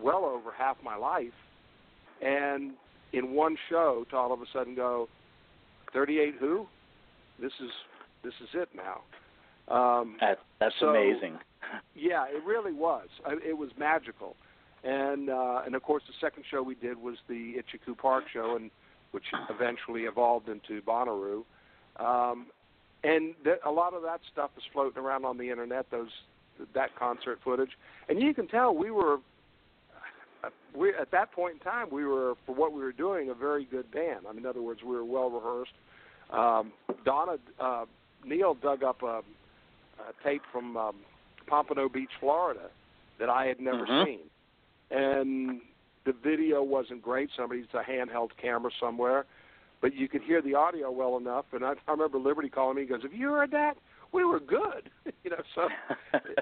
well 0.00 0.24
over 0.24 0.50
half 0.56 0.76
my 0.84 0.96
life, 0.96 1.32
and 2.22 2.72
in 3.12 3.32
one 3.32 3.56
show 3.68 4.04
to 4.10 4.16
all 4.16 4.32
of 4.32 4.40
a 4.40 4.44
sudden 4.52 4.74
go, 4.74 5.08
38 5.92 6.34
who? 6.38 6.66
This 7.40 7.52
is 7.60 7.70
this 8.22 8.34
is 8.42 8.48
it 8.54 8.68
now. 8.74 9.00
Um, 9.74 10.16
That, 10.20 10.38
that's 10.58 10.74
So- 10.80 10.88
amazing. 10.90 11.38
yeah, 11.94 12.24
it 12.28 12.42
really 12.44 12.72
was. 12.72 13.08
I, 13.24 13.34
it 13.46 13.56
was 13.56 13.70
magical, 13.78 14.34
and 14.84 15.28
uh, 15.30 15.62
and 15.66 15.74
of 15.74 15.82
course 15.82 16.02
the 16.06 16.14
second 16.20 16.44
show 16.50 16.62
we 16.62 16.74
did 16.74 17.00
was 17.00 17.16
the 17.28 17.54
Itchycoo 17.56 17.96
Park 17.96 18.24
show, 18.32 18.56
and 18.56 18.70
which 19.12 19.24
eventually 19.50 20.02
evolved 20.02 20.48
into 20.48 20.80
Bonnaroo. 20.82 21.42
Um, 21.98 22.46
and 23.02 23.34
th- 23.44 23.58
a 23.64 23.70
lot 23.70 23.94
of 23.94 24.02
that 24.02 24.20
stuff 24.32 24.50
is 24.56 24.62
floating 24.72 25.02
around 25.02 25.24
on 25.24 25.36
the 25.38 25.50
internet. 25.50 25.90
Those 25.90 26.10
that 26.74 26.94
concert 26.96 27.38
footage, 27.42 27.70
and 28.08 28.20
you 28.20 28.34
can 28.34 28.46
tell 28.46 28.74
we 28.74 28.90
were. 28.90 29.18
We 30.74 30.94
at 30.94 31.10
that 31.10 31.32
point 31.32 31.54
in 31.54 31.60
time 31.60 31.88
we 31.92 32.06
were 32.06 32.34
for 32.46 32.54
what 32.54 32.72
we 32.72 32.80
were 32.80 32.92
doing 32.92 33.28
a 33.28 33.34
very 33.34 33.66
good 33.66 33.90
band. 33.90 34.20
I 34.26 34.32
mean, 34.32 34.44
in 34.44 34.46
other 34.46 34.62
words, 34.62 34.80
we 34.82 34.92
were 34.94 35.04
well 35.04 35.28
rehearsed. 35.28 35.72
Um, 36.32 36.72
Donna 37.04 37.36
uh, 37.58 37.84
Neil 38.24 38.54
dug 38.54 38.82
up 38.82 39.02
a, 39.02 39.20
a 40.00 40.24
tape 40.24 40.40
from 40.50 40.76
um, 40.78 40.96
Pompano 41.46 41.90
Beach, 41.90 42.08
Florida, 42.20 42.70
that 43.18 43.28
I 43.28 43.46
had 43.46 43.60
never 43.60 43.84
Mhm. 43.84 44.04
seen, 44.06 44.20
and 44.90 45.60
the 46.04 46.12
video 46.12 46.62
wasn't 46.62 47.02
great. 47.02 47.30
Somebody's 47.36 47.66
a 47.74 47.82
handheld 47.88 48.30
camera 48.40 48.70
somewhere, 48.80 49.26
but 49.80 49.94
you 49.94 50.08
could 50.08 50.22
hear 50.22 50.42
the 50.42 50.54
audio 50.54 50.90
well 50.90 51.16
enough. 51.16 51.46
And 51.52 51.64
I, 51.64 51.72
I 51.86 51.90
remember 51.90 52.18
Liberty 52.18 52.48
calling 52.48 52.76
me. 52.76 52.82
He 52.82 52.88
goes, 52.88 53.02
"Have 53.02 53.12
you 53.12 53.30
heard 53.30 53.50
that? 53.52 53.74
We 54.12 54.24
were 54.24 54.40
good." 54.40 54.90
you 55.24 55.30
know, 55.30 55.42
so 55.54 55.68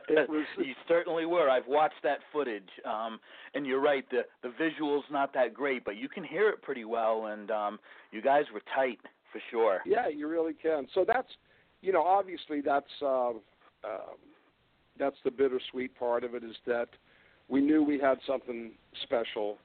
it 0.09 0.29
was. 0.29 0.47
you 0.59 0.75
certainly 0.87 1.27
were. 1.27 1.51
I've 1.51 1.67
watched 1.67 2.03
that 2.03 2.19
footage, 2.33 2.69
um, 2.85 3.19
and 3.55 3.67
you're 3.67 3.81
right. 3.81 4.05
The 4.11 4.23
the 4.43 4.49
visuals 4.49 5.03
not 5.11 5.35
that 5.35 5.55
great, 5.55 5.85
but 5.85 5.97
you 5.97 6.09
can 6.09 6.25
hear 6.25 6.49
it 6.49 6.63
pretty 6.63 6.85
well. 6.85 7.27
And 7.27 7.51
um, 7.51 7.79
you 8.13 8.23
guys 8.23 8.45
were 8.53 8.63
tight 8.75 9.01
for 9.33 9.41
sure. 9.51 9.81
Yeah, 9.85 10.09
you 10.09 10.29
really 10.29 10.55
can. 10.55 10.87
So 10.95 11.05
that's, 11.07 11.29
you 11.83 11.93
know, 11.93 12.03
obviously 12.03 12.61
that's 12.61 12.87
uh, 13.03 13.31
um, 13.85 14.17
that's 14.99 15.17
the 15.25 15.31
bittersweet 15.31 15.97
part 15.99 16.25
of 16.25 16.35
it 16.35 16.43
is 16.43 16.57
that 16.67 16.89
we 17.49 17.61
knew 17.61 17.83
we 17.83 17.99
had 17.99 18.19
something 18.27 18.73
special 19.03 19.57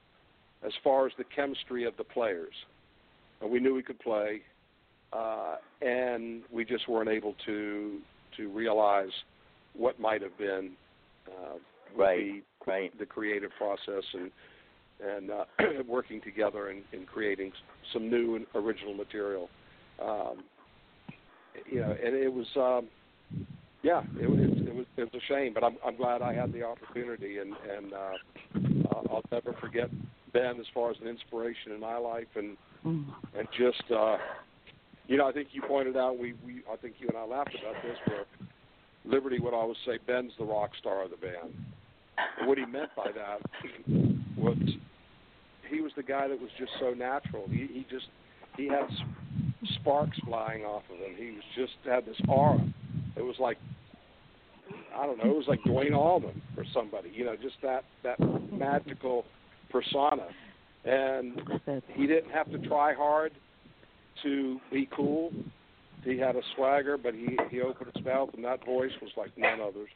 as 0.64 0.72
far 0.82 1.06
as 1.06 1.12
the 1.18 1.24
chemistry 1.24 1.84
of 1.84 1.96
the 1.96 2.04
players, 2.04 2.54
and 3.40 3.50
we 3.50 3.60
knew 3.60 3.74
we 3.74 3.82
could 3.82 3.98
play, 3.98 4.40
uh, 5.12 5.56
and 5.82 6.42
we 6.50 6.64
just 6.64 6.88
weren't 6.88 7.10
able 7.10 7.34
to 7.46 7.98
to 8.36 8.48
realize 8.48 9.12
what 9.74 10.00
might 10.00 10.22
have 10.22 10.36
been 10.38 10.72
uh, 11.28 11.58
Right. 11.94 12.18
the 12.18 12.42
Right. 12.66 12.98
the 12.98 13.06
creative 13.06 13.50
process 13.58 14.04
and 14.14 14.30
and 15.00 15.30
uh, 15.30 15.44
working 15.88 16.20
together 16.22 16.70
and, 16.70 16.82
and 16.92 17.06
creating 17.06 17.52
some 17.92 18.08
new 18.08 18.36
and 18.36 18.46
original 18.54 18.94
material. 18.94 19.48
Um, 20.00 20.44
you 21.70 21.80
know, 21.80 21.92
and 21.92 22.14
it 22.14 22.32
was, 22.32 22.46
um, 22.56 22.88
yeah, 23.84 24.02
it, 24.18 24.24
it, 24.24 24.68
it 24.68 24.74
was 24.74 24.86
it 24.96 25.12
was 25.12 25.22
a 25.22 25.26
shame, 25.28 25.54
but 25.54 25.62
I'm 25.62 25.76
I'm 25.86 25.96
glad 25.96 26.22
I 26.22 26.32
had 26.32 26.52
the 26.52 26.64
opportunity, 26.64 27.38
and 27.38 27.54
and 27.76 27.92
uh, 27.92 28.16
uh, 28.90 29.02
I'll 29.10 29.22
never 29.30 29.52
forget 29.60 29.90
Ben 30.32 30.58
as 30.58 30.66
far 30.74 30.90
as 30.90 30.96
an 31.00 31.06
inspiration 31.06 31.70
in 31.72 31.78
my 31.80 31.98
life, 31.98 32.26
and 32.34 32.56
Mm. 32.84 33.06
and 33.34 33.48
just 33.56 33.82
uh, 33.90 34.18
you 35.06 35.16
know, 35.16 35.26
I 35.26 35.32
think 35.32 35.48
you 35.52 35.62
pointed 35.62 35.96
out 35.96 36.18
we 36.18 36.34
we 36.44 36.62
I 36.70 36.76
think 36.76 36.96
you 36.98 37.08
and 37.08 37.16
I 37.16 37.24
laughed 37.24 37.56
about 37.58 37.82
this 37.82 37.96
where 38.06 38.26
Liberty 39.06 39.38
would 39.38 39.54
always 39.54 39.78
say 39.86 39.98
Ben's 40.06 40.32
the 40.38 40.44
rock 40.44 40.70
star 40.78 41.02
of 41.02 41.10
the 41.10 41.16
band. 41.16 41.54
And 42.38 42.46
what 42.46 42.58
he 42.58 42.66
meant 42.66 42.90
by 42.94 43.10
that 43.12 43.40
was 44.36 44.58
he 45.68 45.80
was 45.80 45.92
the 45.96 46.02
guy 46.02 46.28
that 46.28 46.38
was 46.38 46.50
just 46.58 46.72
so 46.78 46.90
natural. 46.90 47.46
He 47.48 47.66
he 47.72 47.86
just 47.90 48.06
he 48.56 48.68
had 48.68 48.86
sparks 49.80 50.18
flying 50.26 50.64
off 50.64 50.82
of 50.92 50.98
him. 50.98 51.14
He 51.16 51.30
was 51.30 51.44
just 51.56 51.72
had 51.86 52.04
this 52.04 52.20
aura. 52.28 52.62
It 53.16 53.22
was 53.22 53.36
like 53.38 53.56
I 54.96 55.06
don't 55.06 55.18
know, 55.18 55.30
it 55.30 55.36
was 55.36 55.46
like 55.48 55.62
Duane 55.64 55.94
Allman 55.94 56.40
or 56.56 56.64
somebody, 56.72 57.10
you 57.14 57.24
know, 57.24 57.36
just 57.36 57.56
that 57.62 57.84
that 58.02 58.18
magical 58.52 59.24
persona. 59.70 60.28
And 60.84 61.40
he 61.94 62.06
didn't 62.06 62.30
have 62.30 62.50
to 62.50 62.58
try 62.58 62.92
hard 62.94 63.32
to 64.22 64.60
be 64.70 64.88
cool. 64.94 65.32
He 66.04 66.18
had 66.18 66.36
a 66.36 66.42
swagger, 66.54 66.98
but 66.98 67.14
he 67.14 67.38
he 67.50 67.62
opened 67.62 67.90
his 67.94 68.04
mouth, 68.04 68.30
and 68.34 68.44
that 68.44 68.64
voice 68.64 68.92
was 69.00 69.10
like 69.16 69.30
none 69.36 69.60
others. 69.60 69.88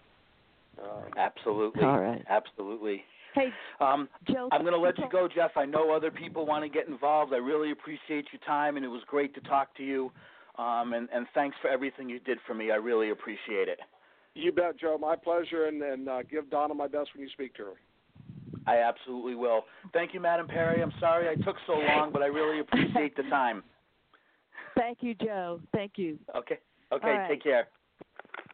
Um, 0.82 1.12
Absolutely. 1.16 1.84
All 1.84 2.00
right. 2.00 2.24
Absolutely. 2.28 3.04
Hey, 3.34 3.48
Um, 3.80 4.08
Joe. 4.26 4.48
I'm 4.52 4.62
going 4.62 4.72
to 4.72 4.78
let 4.78 4.98
you 4.98 5.08
go, 5.10 5.28
Jeff. 5.28 5.52
I 5.56 5.64
know 5.64 5.90
other 5.94 6.10
people 6.10 6.46
want 6.46 6.64
to 6.64 6.68
get 6.68 6.88
involved. 6.88 7.32
I 7.32 7.36
really 7.36 7.72
appreciate 7.72 8.26
your 8.32 8.40
time, 8.46 8.76
and 8.76 8.84
it 8.84 8.88
was 8.88 9.02
great 9.06 9.34
to 9.34 9.40
talk 9.42 9.76
to 9.76 9.84
you. 9.84 10.10
Um, 10.58 10.92
and, 10.92 11.08
and 11.12 11.26
thanks 11.34 11.56
for 11.62 11.68
everything 11.68 12.08
you 12.08 12.18
did 12.20 12.38
for 12.46 12.54
me. 12.54 12.70
I 12.70 12.76
really 12.76 13.10
appreciate 13.10 13.68
it. 13.68 13.78
You 14.34 14.52
bet, 14.52 14.78
Joe. 14.78 14.96
My 14.98 15.16
pleasure, 15.16 15.66
and 15.66 15.82
and 15.82 16.08
uh, 16.08 16.22
give 16.22 16.50
Donna 16.50 16.74
my 16.74 16.86
best 16.88 17.10
when 17.14 17.22
you 17.22 17.30
speak 17.30 17.54
to 17.56 17.64
her. 17.64 17.72
I 18.66 18.78
absolutely 18.78 19.34
will. 19.34 19.64
Thank 19.92 20.12
you, 20.12 20.20
Madam 20.20 20.46
Perry. 20.46 20.82
I'm 20.82 20.92
sorry 21.00 21.28
I 21.28 21.34
took 21.36 21.56
so 21.66 21.74
long, 21.74 22.10
but 22.12 22.22
I 22.22 22.26
really 22.26 22.60
appreciate 22.64 23.16
the 23.16 23.22
time. 23.24 23.62
Thank 24.76 24.98
you, 25.00 25.14
Joe. 25.14 25.60
Thank 25.72 25.92
you. 25.96 26.18
Okay. 26.36 26.58
Okay. 26.92 27.08
All 27.08 27.18
right. 27.18 27.28
Take 27.28 27.42
care. 27.42 27.68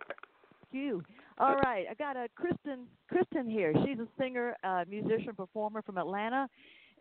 Thank 0.08 0.84
you. 0.84 1.02
All 1.38 1.56
right, 1.56 1.84
I 1.90 1.94
got 1.94 2.16
a 2.16 2.28
Kristen. 2.36 2.86
Kristen 3.08 3.50
here. 3.50 3.74
She's 3.84 3.98
a 3.98 4.06
singer, 4.20 4.56
uh, 4.62 4.84
musician, 4.88 5.34
performer 5.36 5.82
from 5.82 5.98
Atlanta. 5.98 6.48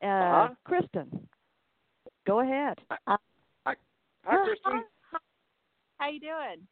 Uh, 0.02 0.06
Uh-huh. 0.06 0.54
Kristen, 0.66 1.28
go 2.26 2.40
ahead. 2.40 2.80
Hi, 3.08 3.76
Kristen. 4.26 4.84
How 6.00 6.10
you 6.10 6.20
doing? 6.20 6.68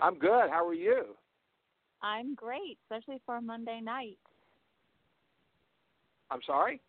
I'm 0.00 0.18
good. 0.18 0.50
How 0.50 0.66
are 0.66 0.74
you? 0.74 1.16
I'm 2.02 2.34
great, 2.34 2.78
especially 2.84 3.20
for 3.26 3.36
a 3.36 3.42
Monday 3.42 3.80
night. 3.82 4.18
I'm 6.30 6.40
sorry. 6.46 6.80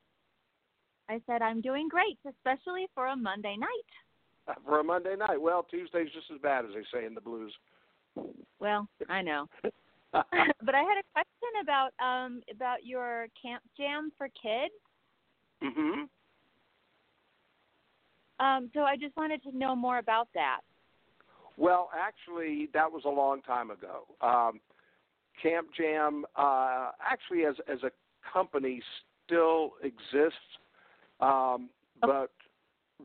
I 1.10 1.20
said 1.26 1.42
I'm 1.42 1.62
doing 1.62 1.88
great, 1.90 2.20
especially 2.28 2.88
for 2.94 3.08
a 3.08 3.16
Monday 3.16 3.56
night. 3.58 4.48
Uh, 4.48 4.54
For 4.66 4.80
a 4.80 4.84
Monday 4.84 5.16
night. 5.16 5.42
Well, 5.42 5.64
Tuesday's 5.64 6.10
just 6.14 6.28
as 6.34 6.40
bad 6.42 6.66
as 6.66 6.72
they 6.74 6.84
say 7.00 7.06
in 7.06 7.16
the 7.16 7.22
blues. 7.22 7.54
Well, 8.60 8.88
I 9.10 9.22
know. 9.22 9.48
but 10.14 10.76
I 10.76 10.82
had 10.82 10.98
a 10.98 11.06
question 11.14 11.52
about 11.62 11.92
um 12.04 12.42
about 12.52 12.84
your 12.84 13.28
camp 13.42 13.64
jam 13.78 14.12
for 14.18 14.28
kids. 14.30 14.74
hmm 15.62 16.04
Um, 18.40 18.70
so 18.74 18.82
I 18.82 18.96
just 18.96 19.16
wanted 19.18 19.44
to 19.44 19.58
know 19.58 19.76
more 19.76 19.98
about 20.00 20.30
that. 20.34 20.62
Well, 21.58 21.90
actually, 21.94 22.70
that 22.74 22.90
was 22.92 23.04
a 23.06 23.10
long 23.10 23.42
time 23.42 23.70
ago. 23.70 24.06
Um, 24.22 24.62
Camp 25.42 25.68
Jam, 25.76 26.26
uh, 26.36 26.92
actually, 27.02 27.46
as 27.46 27.56
as 27.72 27.84
a 27.84 27.92
company, 28.32 28.82
still 29.26 29.74
exists, 29.84 30.38
um, 31.20 31.70
but 32.02 32.32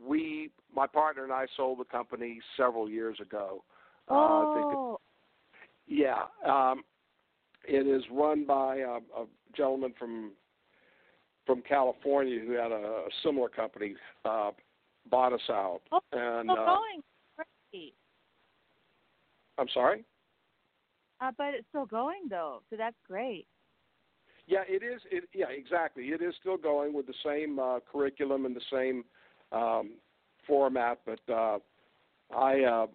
we, 0.07 0.51
my 0.75 0.87
partner 0.87 1.23
and 1.23 1.31
I, 1.31 1.45
sold 1.55 1.79
the 1.79 1.85
company 1.85 2.39
several 2.57 2.89
years 2.89 3.17
ago. 3.21 3.63
Uh, 4.09 4.13
I 4.13 4.53
think 4.53 4.65
it- 4.71 4.77
Oh, 4.77 4.99
yeah, 5.87 6.23
um, 6.45 6.83
it 7.67 7.87
is 7.87 8.03
run 8.11 8.45
by 8.45 8.77
a, 8.77 8.97
a 9.17 9.27
gentleman 9.55 9.93
from 9.97 10.31
from 11.45 11.61
California 11.61 12.39
who 12.39 12.53
had 12.53 12.71
a, 12.71 13.05
a 13.05 13.07
similar 13.23 13.49
company, 13.49 13.95
uh, 14.25 14.49
bought 15.11 15.31
us 15.31 15.47
out, 15.49 15.81
Oh, 15.91 15.99
and 16.11 16.49
still 16.49 16.57
uh, 16.59 16.65
going. 16.65 17.03
Great. 17.71 17.93
I'm 19.59 19.67
sorry. 19.73 20.03
Uh, 21.21 21.31
but 21.37 21.53
it's 21.53 21.67
still 21.69 21.85
going 21.85 22.27
though, 22.29 22.61
so 22.69 22.75
that's 22.75 22.97
great. 23.07 23.47
Yeah, 24.47 24.63
it 24.67 24.83
is. 24.83 25.01
It, 25.09 25.23
yeah, 25.33 25.47
exactly. 25.49 26.03
It 26.05 26.21
is 26.21 26.35
still 26.39 26.57
going 26.57 26.93
with 26.93 27.07
the 27.07 27.13
same 27.25 27.57
uh, 27.57 27.79
curriculum 27.91 28.45
and 28.45 28.55
the 28.55 28.61
same 28.71 29.03
um, 29.51 29.93
format, 30.45 30.99
but 31.05 31.19
uh, 31.33 31.57
I 32.35 32.61
uh, 32.61 32.87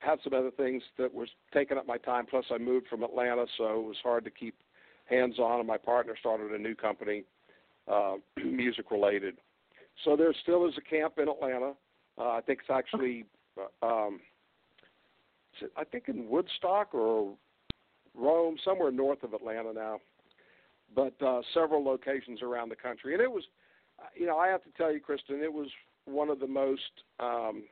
had 0.00 0.18
some 0.22 0.34
other 0.34 0.50
things 0.50 0.82
that 0.98 1.12
was 1.14 1.28
taking 1.54 1.78
up 1.78 1.86
my 1.86 1.96
time. 1.96 2.26
Plus, 2.26 2.44
I 2.50 2.58
moved 2.58 2.88
from 2.88 3.02
Atlanta, 3.02 3.46
so 3.56 3.80
it 3.80 3.86
was 3.86 3.96
hard 4.02 4.24
to 4.24 4.30
keep 4.30 4.54
hands 5.06 5.38
on. 5.38 5.60
And 5.60 5.66
my 5.66 5.78
partner 5.78 6.14
started 6.18 6.52
a 6.52 6.58
new 6.58 6.74
company, 6.74 7.24
uh, 7.90 8.16
music 8.44 8.90
related. 8.90 9.38
So 10.04 10.16
there 10.16 10.32
still 10.42 10.66
is 10.66 10.74
a 10.76 10.80
camp 10.80 11.14
in 11.18 11.28
Atlanta. 11.28 11.72
Uh, 12.18 12.30
I 12.30 12.40
think 12.44 12.60
it's 12.60 12.70
actually, 12.70 13.24
uh, 13.58 13.86
um, 13.86 14.20
it- 15.60 15.72
I 15.76 15.84
think 15.84 16.08
in 16.08 16.28
Woodstock 16.28 16.94
or 16.94 17.36
Rome, 18.14 18.56
somewhere 18.64 18.90
north 18.90 19.22
of 19.22 19.34
Atlanta 19.34 19.72
now 19.72 19.98
but 20.94 21.14
uh, 21.22 21.40
several 21.54 21.82
locations 21.84 22.42
around 22.42 22.68
the 22.68 22.76
country. 22.76 23.14
And 23.14 23.22
it 23.22 23.30
was, 23.30 23.44
uh, 23.98 24.08
you 24.14 24.26
know, 24.26 24.36
I 24.36 24.48
have 24.48 24.62
to 24.64 24.70
tell 24.76 24.92
you, 24.92 25.00
Kristen, 25.00 25.40
it 25.42 25.52
was 25.52 25.68
one 26.04 26.28
of 26.28 26.40
the 26.40 26.46
most 26.46 26.82
um, 27.20 27.64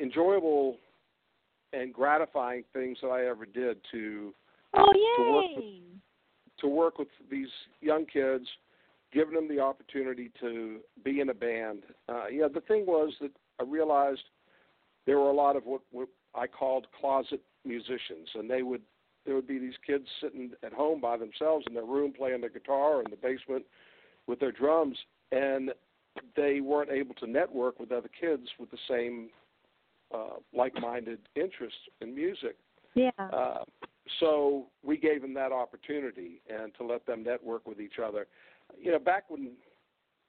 enjoyable 0.00 0.76
and 1.72 1.92
gratifying 1.92 2.64
things 2.72 2.98
that 3.02 3.08
I 3.08 3.26
ever 3.26 3.44
did 3.44 3.78
to 3.92 4.34
Oh 4.74 4.92
to 5.16 5.32
work 5.32 5.44
with- 5.56 5.64
to 6.58 6.66
work 6.66 6.98
with 6.98 7.08
these 7.30 7.48
young 7.80 8.04
kids, 8.04 8.44
giving 9.12 9.34
them 9.34 9.46
the 9.46 9.60
opportunity 9.60 10.30
to 10.40 10.80
be 11.04 11.20
in 11.20 11.28
a 11.28 11.34
band. 11.34 11.84
Uh, 12.08 12.26
you 12.26 12.40
know, 12.40 12.48
the 12.48 12.62
thing 12.62 12.84
was 12.84 13.14
that 13.20 13.30
I 13.60 13.62
realized 13.62 14.24
there 15.06 15.18
were 15.20 15.30
a 15.30 15.34
lot 15.34 15.54
of 15.54 15.64
what, 15.66 15.82
what 15.92 16.08
I 16.34 16.48
called 16.48 16.88
closet 16.98 17.40
musicians, 17.68 18.28
and 18.34 18.50
they 18.50 18.62
would 18.62 18.82
there 19.26 19.34
would 19.34 19.46
be 19.46 19.58
these 19.58 19.74
kids 19.86 20.06
sitting 20.22 20.52
at 20.62 20.72
home 20.72 21.00
by 21.00 21.16
themselves 21.16 21.66
in 21.68 21.74
their 21.74 21.84
room 21.84 22.12
playing 22.16 22.40
their 22.40 22.50
guitar 22.50 23.00
in 23.02 23.10
the 23.10 23.16
basement 23.16 23.64
with 24.26 24.40
their 24.40 24.52
drums, 24.52 24.96
and 25.32 25.70
they 26.34 26.60
weren't 26.60 26.90
able 26.90 27.14
to 27.16 27.26
network 27.26 27.78
with 27.78 27.92
other 27.92 28.08
kids 28.20 28.48
with 28.58 28.70
the 28.70 28.78
same 28.88 29.28
uh, 30.14 30.36
like-minded 30.54 31.18
interests 31.34 31.78
in 32.00 32.14
music. 32.14 32.56
Yeah. 32.94 33.10
Uh, 33.18 33.64
so 34.20 34.66
we 34.82 34.96
gave 34.96 35.20
them 35.20 35.34
that 35.34 35.52
opportunity 35.52 36.40
and 36.48 36.72
to 36.78 36.86
let 36.86 37.04
them 37.06 37.22
network 37.22 37.66
with 37.66 37.80
each 37.80 37.98
other. 38.02 38.26
You 38.78 38.92
know, 38.92 38.98
back 38.98 39.24
when 39.28 39.52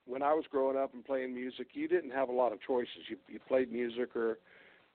when 0.05 0.23
I 0.23 0.33
was 0.33 0.45
growing 0.49 0.75
up 0.75 0.93
and 0.93 1.05
playing 1.05 1.33
music, 1.33 1.67
you 1.73 1.87
didn't 1.87 2.11
have 2.11 2.29
a 2.29 2.33
lot 2.33 2.51
of 2.51 2.59
choices. 2.61 3.07
You 3.09 3.17
you 3.27 3.39
played 3.47 3.71
music 3.71 4.15
or 4.15 4.39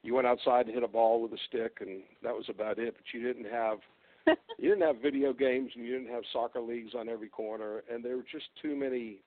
you 0.04 0.14
went 0.14 0.26
outside 0.26 0.66
to 0.66 0.72
hit 0.72 0.82
a 0.82 0.88
ball 0.88 1.20
with 1.22 1.32
a 1.32 1.38
stick 1.48 1.78
and 1.80 2.02
that 2.22 2.34
was 2.34 2.44
about 2.48 2.78
it. 2.78 2.94
But 2.94 3.18
you 3.18 3.26
didn't 3.26 3.50
have 3.50 3.78
you 4.58 4.68
didn't 4.68 4.86
have 4.86 5.02
video 5.02 5.32
games 5.32 5.72
and 5.74 5.84
you 5.84 5.98
didn't 5.98 6.12
have 6.12 6.22
soccer 6.32 6.60
leagues 6.60 6.92
on 6.94 7.08
every 7.08 7.28
corner 7.28 7.82
and 7.90 8.04
there 8.04 8.16
were 8.16 8.26
just 8.30 8.46
too 8.62 8.76
many 8.76 9.22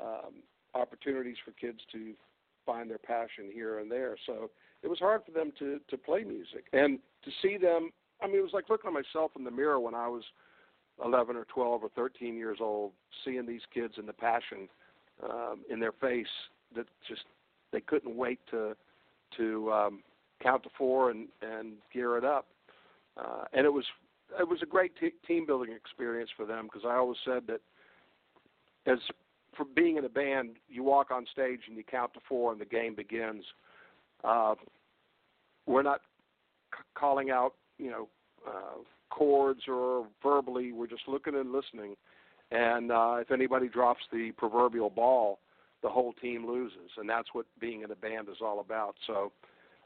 um 0.00 0.42
opportunities 0.74 1.36
for 1.44 1.52
kids 1.52 1.80
to 1.92 2.14
find 2.64 2.88
their 2.88 2.98
passion 2.98 3.50
here 3.52 3.78
and 3.80 3.90
there. 3.90 4.16
So 4.24 4.50
it 4.82 4.88
was 4.88 4.98
hard 4.98 5.22
for 5.26 5.32
them 5.32 5.52
to 5.58 5.78
to 5.88 5.98
play 5.98 6.24
music 6.24 6.64
and 6.72 6.98
to 7.24 7.30
see 7.42 7.58
them 7.58 7.90
I 8.22 8.26
mean 8.26 8.36
it 8.36 8.42
was 8.42 8.54
like 8.54 8.70
looking 8.70 8.88
at 8.88 8.94
myself 8.94 9.32
in 9.36 9.44
the 9.44 9.50
mirror 9.50 9.78
when 9.78 9.94
I 9.94 10.08
was 10.08 10.24
11 11.04 11.36
or 11.36 11.44
12 11.46 11.84
or 11.84 11.88
13 11.90 12.36
years 12.36 12.58
old 12.60 12.92
seeing 13.24 13.46
these 13.46 13.62
kids 13.74 13.94
and 13.98 14.08
the 14.08 14.14
passion 14.14 14.68
um 15.22 15.60
in 15.68 15.80
their 15.80 15.92
face 15.92 16.26
that 16.74 16.86
just 17.06 17.24
they 17.72 17.80
couldn't 17.80 18.16
wait 18.16 18.38
to 18.50 18.74
to 19.36 19.72
um 19.72 20.02
count 20.42 20.62
to 20.64 20.68
4 20.76 21.10
and 21.10 21.28
and 21.40 21.74
gear 21.92 22.16
it 22.16 22.24
up. 22.24 22.46
Uh 23.16 23.44
and 23.52 23.66
it 23.66 23.72
was 23.72 23.84
it 24.38 24.48
was 24.48 24.60
a 24.62 24.66
great 24.66 24.92
t- 24.98 25.12
team 25.26 25.46
building 25.46 25.72
experience 25.74 26.30
for 26.36 26.46
them 26.46 26.64
because 26.64 26.82
I 26.86 26.96
always 26.96 27.18
said 27.24 27.42
that 27.48 27.60
as 28.86 28.98
for 29.56 29.64
being 29.64 29.96
in 29.96 30.04
a 30.04 30.08
band, 30.08 30.56
you 30.68 30.82
walk 30.82 31.10
on 31.10 31.26
stage 31.30 31.60
and 31.68 31.76
you 31.76 31.84
count 31.84 32.14
to 32.14 32.20
four 32.28 32.52
and 32.52 32.60
the 32.60 32.64
game 32.64 32.94
begins. 32.94 33.44
Uh, 34.24 34.54
we're 35.66 35.82
not 35.82 36.00
c- 36.74 36.82
calling 36.94 37.30
out, 37.30 37.54
you 37.78 37.90
know, 37.90 38.08
uh, 38.48 38.78
chords 39.10 39.62
or 39.68 40.06
verbally. 40.22 40.72
We're 40.72 40.86
just 40.86 41.06
looking 41.06 41.34
and 41.34 41.52
listening. 41.52 41.96
And 42.50 42.90
uh, 42.90 43.16
if 43.20 43.30
anybody 43.30 43.68
drops 43.68 44.02
the 44.12 44.32
proverbial 44.36 44.90
ball, 44.90 45.38
the 45.82 45.88
whole 45.88 46.12
team 46.14 46.46
loses, 46.46 46.90
and 46.96 47.08
that's 47.08 47.28
what 47.32 47.46
being 47.60 47.82
in 47.82 47.90
a 47.90 47.96
band 47.96 48.28
is 48.28 48.38
all 48.40 48.60
about. 48.60 48.94
So, 49.06 49.32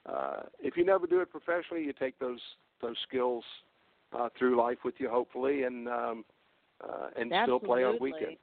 uh, 0.07 0.43
if 0.61 0.77
you 0.77 0.85
never 0.85 1.07
do 1.07 1.21
it 1.21 1.31
professionally, 1.31 1.85
you 1.85 1.93
take 1.93 2.19
those 2.19 2.41
those 2.83 2.97
skills 3.09 3.45
uh, 4.13 4.29
through 4.39 4.57
life 4.57 4.79
with 4.85 4.95
you, 4.99 5.09
hopefully, 5.09 5.63
and 5.65 5.89
um, 5.89 6.25
uh, 6.83 7.09
and 7.17 7.33
still 7.43 7.61
play 7.61 7.85
on 7.85 7.99
weekends. 8.01 8.39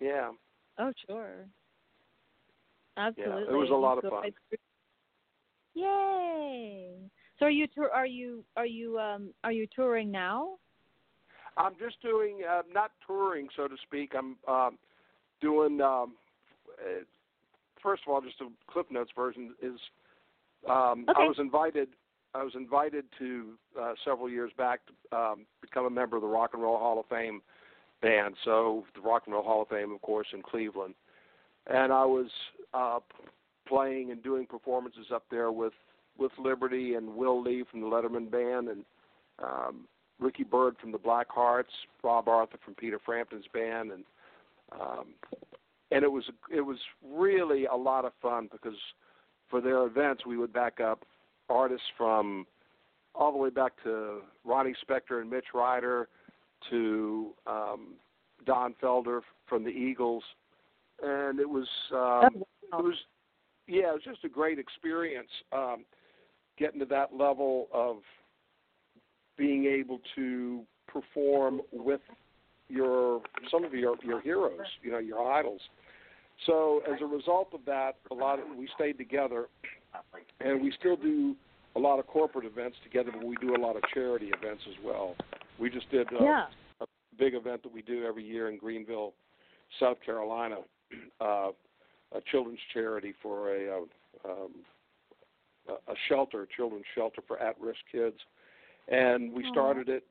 Yeah. 0.00 0.30
Oh 0.78 0.92
sure. 1.06 1.46
Absolutely. 2.96 3.44
Yeah, 3.44 3.52
it 3.52 3.56
was 3.56 3.70
a 3.70 3.74
lot 3.74 3.98
of 3.98 4.10
fun. 4.10 4.32
Yay! 5.74 6.94
So 7.38 7.46
are 7.46 7.50
you 7.50 7.66
tour? 7.66 7.90
Are 7.94 8.06
you 8.06 8.44
are 8.56 8.66
you 8.66 8.98
um 8.98 9.32
are 9.44 9.52
you 9.52 9.66
touring 9.74 10.10
now? 10.10 10.56
I'm 11.58 11.74
just 11.78 12.00
doing 12.02 12.40
uh, 12.48 12.62
not 12.72 12.90
touring, 13.06 13.48
so 13.56 13.68
to 13.68 13.76
speak. 13.86 14.12
I'm 14.16 14.36
um, 14.48 14.78
doing. 15.40 15.80
Um, 15.80 16.14
uh, 16.80 17.04
first 17.82 18.02
of 18.06 18.12
all, 18.12 18.20
just 18.20 18.40
a 18.40 18.48
Cliff 18.70 18.86
Notes 18.90 19.10
version 19.16 19.54
is. 19.62 19.78
Um, 20.68 21.06
I 21.08 21.24
was 21.24 21.36
invited. 21.38 21.88
I 22.34 22.42
was 22.42 22.54
invited 22.54 23.04
to 23.18 23.52
uh, 23.80 23.94
several 24.04 24.28
years 24.28 24.50
back 24.58 24.80
to 24.86 25.16
um, 25.16 25.46
become 25.60 25.86
a 25.86 25.90
member 25.90 26.16
of 26.16 26.22
the 26.22 26.28
Rock 26.28 26.50
and 26.52 26.62
Roll 26.62 26.78
Hall 26.78 26.98
of 27.00 27.06
Fame 27.06 27.40
band. 28.02 28.34
So 28.44 28.84
the 28.94 29.00
Rock 29.00 29.22
and 29.26 29.34
Roll 29.34 29.44
Hall 29.44 29.62
of 29.62 29.68
Fame, 29.68 29.92
of 29.92 30.02
course, 30.02 30.26
in 30.32 30.42
Cleveland, 30.42 30.94
and 31.66 31.92
I 31.92 32.04
was 32.04 32.28
uh, 32.74 32.98
playing 33.66 34.10
and 34.10 34.22
doing 34.22 34.46
performances 34.46 35.06
up 35.14 35.24
there 35.30 35.52
with 35.52 35.72
with 36.18 36.32
Liberty 36.38 36.94
and 36.94 37.14
Will 37.14 37.42
Lee 37.42 37.64
from 37.70 37.80
the 37.80 37.86
Letterman 37.86 38.30
Band 38.30 38.68
and 38.68 38.84
um, 39.42 39.86
Ricky 40.18 40.44
Byrd 40.44 40.76
from 40.80 40.92
the 40.92 40.98
Black 40.98 41.28
Hearts, 41.28 41.70
Rob 42.02 42.28
Arthur 42.28 42.58
from 42.64 42.74
Peter 42.74 42.98
Frampton's 43.04 43.44
band, 43.52 43.92
and 43.92 44.04
um, 44.72 45.06
and 45.90 46.02
it 46.02 46.10
was 46.10 46.24
it 46.54 46.60
was 46.60 46.78
really 47.04 47.66
a 47.66 47.74
lot 47.74 48.04
of 48.04 48.12
fun 48.20 48.48
because 48.50 48.78
for 49.48 49.60
their 49.60 49.86
events 49.86 50.26
we 50.26 50.36
would 50.36 50.52
back 50.52 50.80
up 50.80 51.04
artists 51.48 51.86
from 51.96 52.46
all 53.14 53.32
the 53.32 53.38
way 53.38 53.50
back 53.50 53.72
to 53.82 54.20
Ronnie 54.44 54.74
Spector 54.88 55.20
and 55.20 55.30
Mitch 55.30 55.46
Ryder 55.54 56.08
to 56.70 57.30
um, 57.46 57.94
Don 58.44 58.74
Felder 58.82 59.20
from 59.48 59.64
the 59.64 59.70
Eagles, 59.70 60.22
and 61.02 61.38
it 61.38 61.48
was 61.48 61.68
um, 61.92 62.42
it 62.62 62.82
was 62.82 62.96
yeah 63.66 63.90
it 63.90 63.94
was 63.94 64.02
just 64.04 64.24
a 64.24 64.28
great 64.28 64.58
experience 64.58 65.30
um, 65.52 65.84
getting 66.58 66.80
to 66.80 66.86
that 66.86 67.14
level 67.14 67.68
of 67.72 67.98
being 69.38 69.66
able 69.66 70.00
to 70.14 70.62
perform 70.88 71.60
with 71.72 72.00
your 72.68 73.20
some 73.50 73.64
of 73.64 73.72
your 73.74 73.96
your 74.04 74.20
heroes, 74.20 74.66
you 74.82 74.90
know, 74.90 74.98
your 74.98 75.30
idols. 75.30 75.60
So 76.44 76.82
as 76.92 77.00
a 77.00 77.06
result 77.06 77.48
of 77.54 77.60
that, 77.66 77.96
a 78.10 78.14
lot 78.14 78.38
of 78.38 78.44
we 78.56 78.68
stayed 78.74 78.98
together, 78.98 79.46
and 80.40 80.60
we 80.60 80.72
still 80.78 80.96
do 80.96 81.34
a 81.76 81.78
lot 81.78 81.98
of 81.98 82.06
corporate 82.06 82.44
events 82.44 82.76
together, 82.82 83.10
but 83.12 83.24
we 83.24 83.36
do 83.36 83.54
a 83.54 83.60
lot 83.60 83.76
of 83.76 83.82
charity 83.92 84.26
events 84.26 84.62
as 84.68 84.84
well. 84.84 85.14
We 85.58 85.70
just 85.70 85.90
did 85.90 86.06
uh, 86.08 86.22
yeah. 86.22 86.46
a 86.80 86.86
big 87.18 87.34
event 87.34 87.62
that 87.62 87.72
we 87.72 87.82
do 87.82 88.04
every 88.04 88.24
year 88.24 88.50
in 88.50 88.58
Greenville, 88.58 89.14
South 89.80 89.98
Carolina, 90.04 90.56
uh, 91.20 91.48
a 92.12 92.20
children's 92.30 92.60
charity 92.72 93.14
for 93.22 93.54
a, 93.54 93.78
uh, 93.78 94.30
um, 94.30 94.50
a 95.68 95.72
a 95.92 95.94
shelter, 96.08 96.42
a 96.42 96.46
children's 96.54 96.84
shelter 96.94 97.22
for 97.26 97.38
at-risk 97.38 97.80
kids, 97.90 98.16
and 98.88 99.32
we 99.32 99.44
started 99.50 99.88
it 99.88 100.04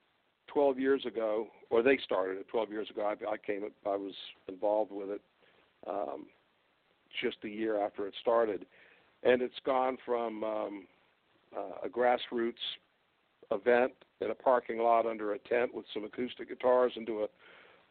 12 0.48 0.80
years 0.80 1.06
ago, 1.06 1.48
or 1.70 1.82
they 1.82 1.98
started 2.04 2.38
it 2.38 2.48
12 2.50 2.70
years 2.72 2.90
ago. 2.90 3.02
I, 3.04 3.34
I 3.34 3.38
came, 3.38 3.64
I 3.86 3.96
was 3.96 4.14
involved 4.48 4.92
with 4.92 5.10
it 5.10 5.22
um, 5.88 6.26
just 7.22 7.38
a 7.44 7.50
year 7.50 7.84
after 7.84 8.08
it 8.08 8.14
started, 8.22 8.66
and 9.24 9.42
it's 9.42 9.60
gone 9.66 9.98
from 10.06 10.44
um, 10.44 10.88
uh, 11.56 11.86
a 11.86 11.90
grassroots 11.90 12.54
event 13.52 13.92
in 14.22 14.32
a 14.32 14.36
parking 14.36 14.80
lot 14.80 15.06
under 15.06 15.34
a 15.34 15.40
tent 15.40 15.74
with 15.74 15.86
some 15.94 16.04
acoustic 16.04 16.50
guitars 16.50 16.94
into 16.96 17.24
a 17.24 17.28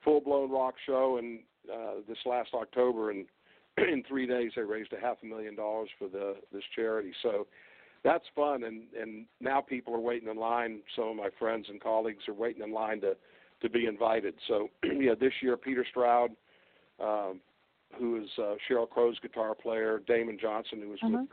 full-blown 0.05 0.51
rock 0.51 0.75
show. 0.85 1.19
And 1.19 1.41
uh, 1.73 2.01
this 2.09 2.19
last 2.27 2.51
October, 2.55 3.11
and 3.11 3.27
in 3.79 4.03
three 4.07 4.27
days, 4.27 4.53
they 4.57 4.63
raised 4.63 4.93
a 4.93 5.01
half 5.01 5.17
a 5.23 5.27
million 5.27 5.57
dollars 5.57 5.89
for 5.99 6.09
the 6.09 6.37
this 6.53 6.65
charity. 6.75 7.13
So 7.23 7.47
that's 8.05 8.25
fun, 8.37 8.65
and 8.65 8.83
and 9.01 9.27
now 9.41 9.61
people 9.61 9.95
are 9.95 10.01
waiting 10.01 10.29
in 10.29 10.37
line. 10.37 10.81
Some 10.95 11.09
of 11.09 11.17
my 11.17 11.31
friends 11.39 11.67
and 11.69 11.81
colleagues 11.81 12.29
are 12.29 12.35
waiting 12.35 12.63
in 12.63 12.73
line 12.73 13.01
to 13.01 13.17
to 13.63 13.71
be 13.71 13.87
invited. 13.87 14.35
So 14.49 14.69
yeah, 14.85 15.15
this 15.19 15.33
year 15.43 15.57
Peter 15.57 15.85
Stroud, 15.91 16.31
um, 17.01 17.41
who 17.99 18.23
is 18.23 18.29
uh, 18.39 18.55
Sheryl 18.69 18.89
Crow's 18.89 19.19
guitar 19.21 19.55
player, 19.55 20.01
Damon 20.07 20.39
Johnson, 20.41 20.81
who 20.83 20.89
was 20.91 20.99
Uh-huh. 21.03 21.19
with 21.19 21.29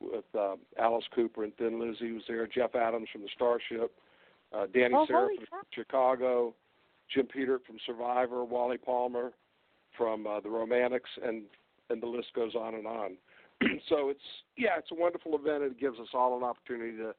with 0.00 0.24
uh, 0.38 0.54
Alice 0.80 1.04
Cooper 1.14 1.42
and 1.42 1.56
Thin 1.56 1.80
Lizzy 1.80 2.12
was 2.12 2.22
there. 2.28 2.46
Jeff 2.46 2.76
Adams 2.76 3.08
from 3.12 3.22
the 3.22 3.28
Starship, 3.34 3.92
uh, 4.52 4.66
Danny 4.72 4.94
Oh, 4.96 5.06
Sarah 5.06 5.28
from 5.36 5.46
crap. 5.46 5.66
Chicago, 5.74 6.54
Jim 7.12 7.26
Peterik 7.26 7.64
from 7.66 7.78
Survivor, 7.84 8.44
Wally 8.44 8.78
Palmer 8.78 9.32
from 9.96 10.24
uh, 10.28 10.38
the 10.38 10.48
Romantics, 10.50 11.10
and 11.24 11.42
and 11.90 12.00
the 12.00 12.06
list 12.06 12.28
goes 12.34 12.54
on 12.54 12.74
and 12.76 12.86
on. 12.86 13.16
so 13.88 14.08
it's 14.08 14.20
yeah, 14.56 14.78
it's 14.78 14.90
a 14.90 14.94
wonderful 14.94 15.34
event. 15.36 15.62
It 15.62 15.80
gives 15.80 15.98
us 15.98 16.08
all 16.14 16.36
an 16.36 16.44
opportunity 16.44 16.96
to 16.98 17.14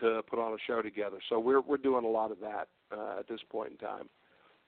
to 0.00 0.22
put 0.28 0.38
on 0.38 0.52
a 0.52 0.56
show 0.66 0.82
together. 0.82 1.18
So 1.28 1.38
we're 1.38 1.60
we're 1.60 1.76
doing 1.76 2.04
a 2.04 2.08
lot 2.08 2.30
of 2.30 2.40
that 2.40 2.68
uh, 2.92 3.18
at 3.18 3.28
this 3.28 3.40
point 3.50 3.72
in 3.72 3.78
time. 3.78 4.08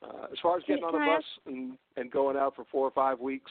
Uh, 0.02 0.26
as 0.31 0.38
far 0.42 0.59
as 0.59 0.62
getting 0.68 0.85
on 0.85 0.94
a 0.94 1.16
bus 1.16 1.24
and 1.46 1.79
and 1.96 2.11
going 2.11 2.37
out 2.37 2.55
for 2.55 2.64
four 2.70 2.87
or 2.87 2.90
five 2.90 3.18
weeks, 3.18 3.50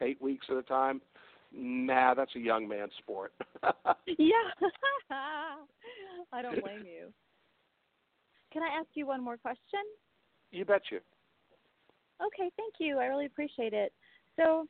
eight 0.00 0.20
weeks 0.22 0.46
at 0.50 0.56
a 0.56 0.62
time, 0.62 1.00
nah, 1.52 2.14
that's 2.14 2.34
a 2.34 2.40
young 2.40 2.66
man's 2.68 2.92
sport. 2.98 3.32
Yeah. 4.18 4.30
I 6.32 6.42
don't 6.42 6.62
blame 6.62 6.84
you. 6.84 7.12
Can 8.52 8.62
I 8.62 8.78
ask 8.78 8.88
you 8.94 9.06
one 9.06 9.22
more 9.22 9.36
question? 9.36 9.80
you 10.52 10.64
betcha. 10.64 11.00
Okay, 12.24 12.50
thank 12.56 12.74
you. 12.78 12.98
I 12.98 13.06
really 13.06 13.26
appreciate 13.26 13.72
it. 13.72 13.92
So, 14.36 14.66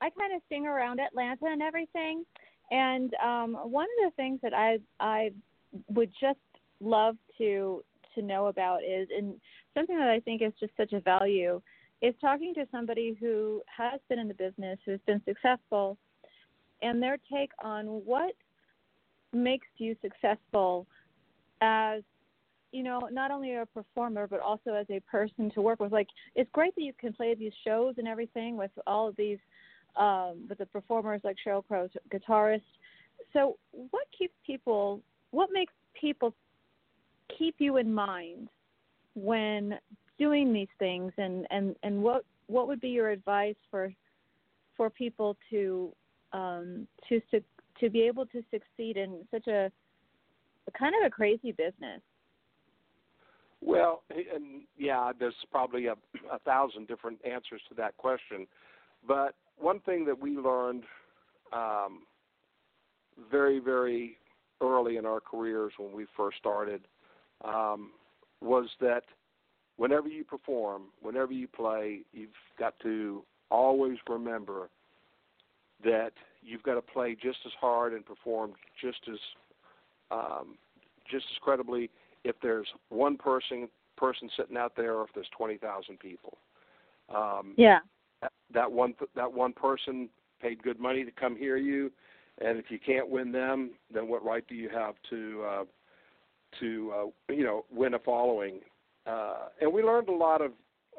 I 0.00 0.10
kind 0.10 0.34
of 0.34 0.42
sing 0.48 0.66
around 0.66 1.00
Atlanta 1.00 1.46
and 1.46 1.62
everything, 1.62 2.24
and 2.70 3.12
um, 3.14 3.54
one 3.54 3.84
of 3.84 4.10
the 4.10 4.16
things 4.16 4.40
that 4.42 4.54
I 4.54 4.78
I 4.98 5.30
would 5.88 6.10
just 6.20 6.38
love 6.80 7.16
to 7.38 7.84
to 8.14 8.22
know 8.22 8.46
about 8.46 8.82
is, 8.82 9.08
and 9.16 9.34
something 9.74 9.96
that 9.98 10.08
I 10.08 10.20
think 10.20 10.42
is 10.42 10.52
just 10.58 10.72
such 10.76 10.92
a 10.92 11.00
value, 11.00 11.60
is 12.02 12.14
talking 12.20 12.54
to 12.54 12.66
somebody 12.72 13.16
who 13.20 13.62
has 13.76 14.00
been 14.08 14.18
in 14.18 14.28
the 14.28 14.34
business, 14.34 14.78
who's 14.84 15.00
been 15.06 15.22
successful, 15.24 15.96
and 16.82 17.02
their 17.02 17.18
take 17.32 17.50
on 17.62 17.86
what 17.86 18.32
makes 19.32 19.68
you 19.78 19.94
successful 20.02 20.86
as 21.60 22.02
you 22.72 22.82
know, 22.82 23.00
not 23.10 23.30
only 23.30 23.54
a 23.54 23.66
performer 23.66 24.26
but 24.26 24.40
also 24.40 24.74
as 24.74 24.86
a 24.90 25.00
person 25.00 25.50
to 25.50 25.60
work 25.60 25.80
with. 25.80 25.92
Like, 25.92 26.08
it's 26.34 26.50
great 26.52 26.74
that 26.76 26.82
you 26.82 26.92
can 26.98 27.12
play 27.12 27.34
these 27.34 27.52
shows 27.66 27.94
and 27.98 28.06
everything 28.06 28.56
with 28.56 28.70
all 28.86 29.08
of 29.08 29.16
these, 29.16 29.38
um, 29.96 30.46
with 30.48 30.58
the 30.58 30.66
performers 30.66 31.20
like 31.24 31.36
Sheryl 31.44 31.66
Crow's 31.66 31.90
guitarist. 32.12 32.62
So, 33.32 33.56
what 33.72 34.06
keeps 34.16 34.34
people? 34.46 35.00
What 35.30 35.50
makes 35.52 35.72
people 35.98 36.34
keep 37.38 37.56
you 37.58 37.76
in 37.76 37.92
mind 37.92 38.48
when 39.14 39.78
doing 40.18 40.52
these 40.52 40.68
things? 40.78 41.12
And 41.18 41.46
and 41.50 41.76
and 41.82 42.02
what 42.02 42.24
what 42.46 42.66
would 42.66 42.80
be 42.80 42.88
your 42.88 43.10
advice 43.10 43.56
for 43.70 43.92
for 44.76 44.90
people 44.90 45.36
to 45.50 45.92
um, 46.32 46.86
to 47.08 47.20
to 47.80 47.90
be 47.90 48.02
able 48.02 48.26
to 48.26 48.42
succeed 48.50 48.96
in 48.96 49.26
such 49.30 49.46
a, 49.46 49.70
a 50.66 50.78
kind 50.78 50.94
of 51.00 51.06
a 51.06 51.10
crazy 51.10 51.52
business? 51.52 52.00
Well, 53.62 54.02
and 54.10 54.62
yeah, 54.78 55.12
there's 55.18 55.34
probably 55.50 55.86
a, 55.86 55.94
a 56.32 56.38
thousand 56.44 56.88
different 56.88 57.18
answers 57.24 57.60
to 57.68 57.74
that 57.76 57.96
question. 57.96 58.46
But 59.06 59.34
one 59.60 59.80
thing 59.80 60.04
that 60.06 60.18
we 60.18 60.36
learned 60.36 60.84
um, 61.52 62.02
very, 63.30 63.58
very 63.58 64.16
early 64.60 64.96
in 64.96 65.06
our 65.06 65.20
careers 65.20 65.72
when 65.78 65.92
we 65.92 66.06
first 66.16 66.38
started 66.38 66.82
um, 67.44 67.90
was 68.40 68.68
that 68.80 69.02
whenever 69.76 70.08
you 70.08 70.24
perform, 70.24 70.84
whenever 71.00 71.32
you 71.32 71.48
play, 71.48 72.00
you've 72.12 72.30
got 72.58 72.74
to 72.80 73.22
always 73.50 73.98
remember 74.08 74.68
that 75.84 76.12
you've 76.42 76.62
got 76.62 76.74
to 76.74 76.82
play 76.82 77.16
just 77.20 77.38
as 77.46 77.52
hard 77.60 77.92
and 77.92 78.04
perform 78.04 78.52
just 78.80 79.00
as 79.10 79.18
um, 80.10 80.56
just 81.10 81.24
as 81.32 81.38
credibly 81.40 81.90
if 82.24 82.36
there's 82.42 82.66
one 82.90 83.16
person 83.16 83.68
person 83.96 84.28
sitting 84.36 84.56
out 84.56 84.72
there 84.76 84.94
or 84.96 85.04
if 85.04 85.10
there's 85.14 85.28
twenty 85.36 85.56
thousand 85.56 85.98
people. 85.98 86.36
Um, 87.14 87.54
Yeah. 87.56 87.80
That, 88.52 88.70
one 88.70 88.94
that 89.14 89.32
one 89.32 89.52
person 89.52 90.08
paid 90.40 90.62
good 90.62 90.80
money 90.80 91.04
to 91.04 91.10
come 91.10 91.36
hear 91.36 91.56
you, 91.56 91.92
and 92.40 92.58
if 92.58 92.70
you 92.70 92.78
can't 92.78 93.08
win 93.08 93.32
them, 93.32 93.70
then 93.92 94.08
what 94.08 94.24
right 94.24 94.46
do 94.48 94.54
you 94.54 94.68
have 94.68 94.94
to 95.10 95.44
uh, 95.46 95.64
to 96.58 96.92
uh, 96.94 97.32
you 97.32 97.44
know 97.44 97.64
win 97.70 97.94
a 97.94 97.98
following? 97.98 98.60
Uh, 99.06 99.48
and 99.60 99.72
we 99.72 99.82
learned 99.82 100.08
a 100.08 100.14
lot 100.14 100.40
of, 100.40 100.52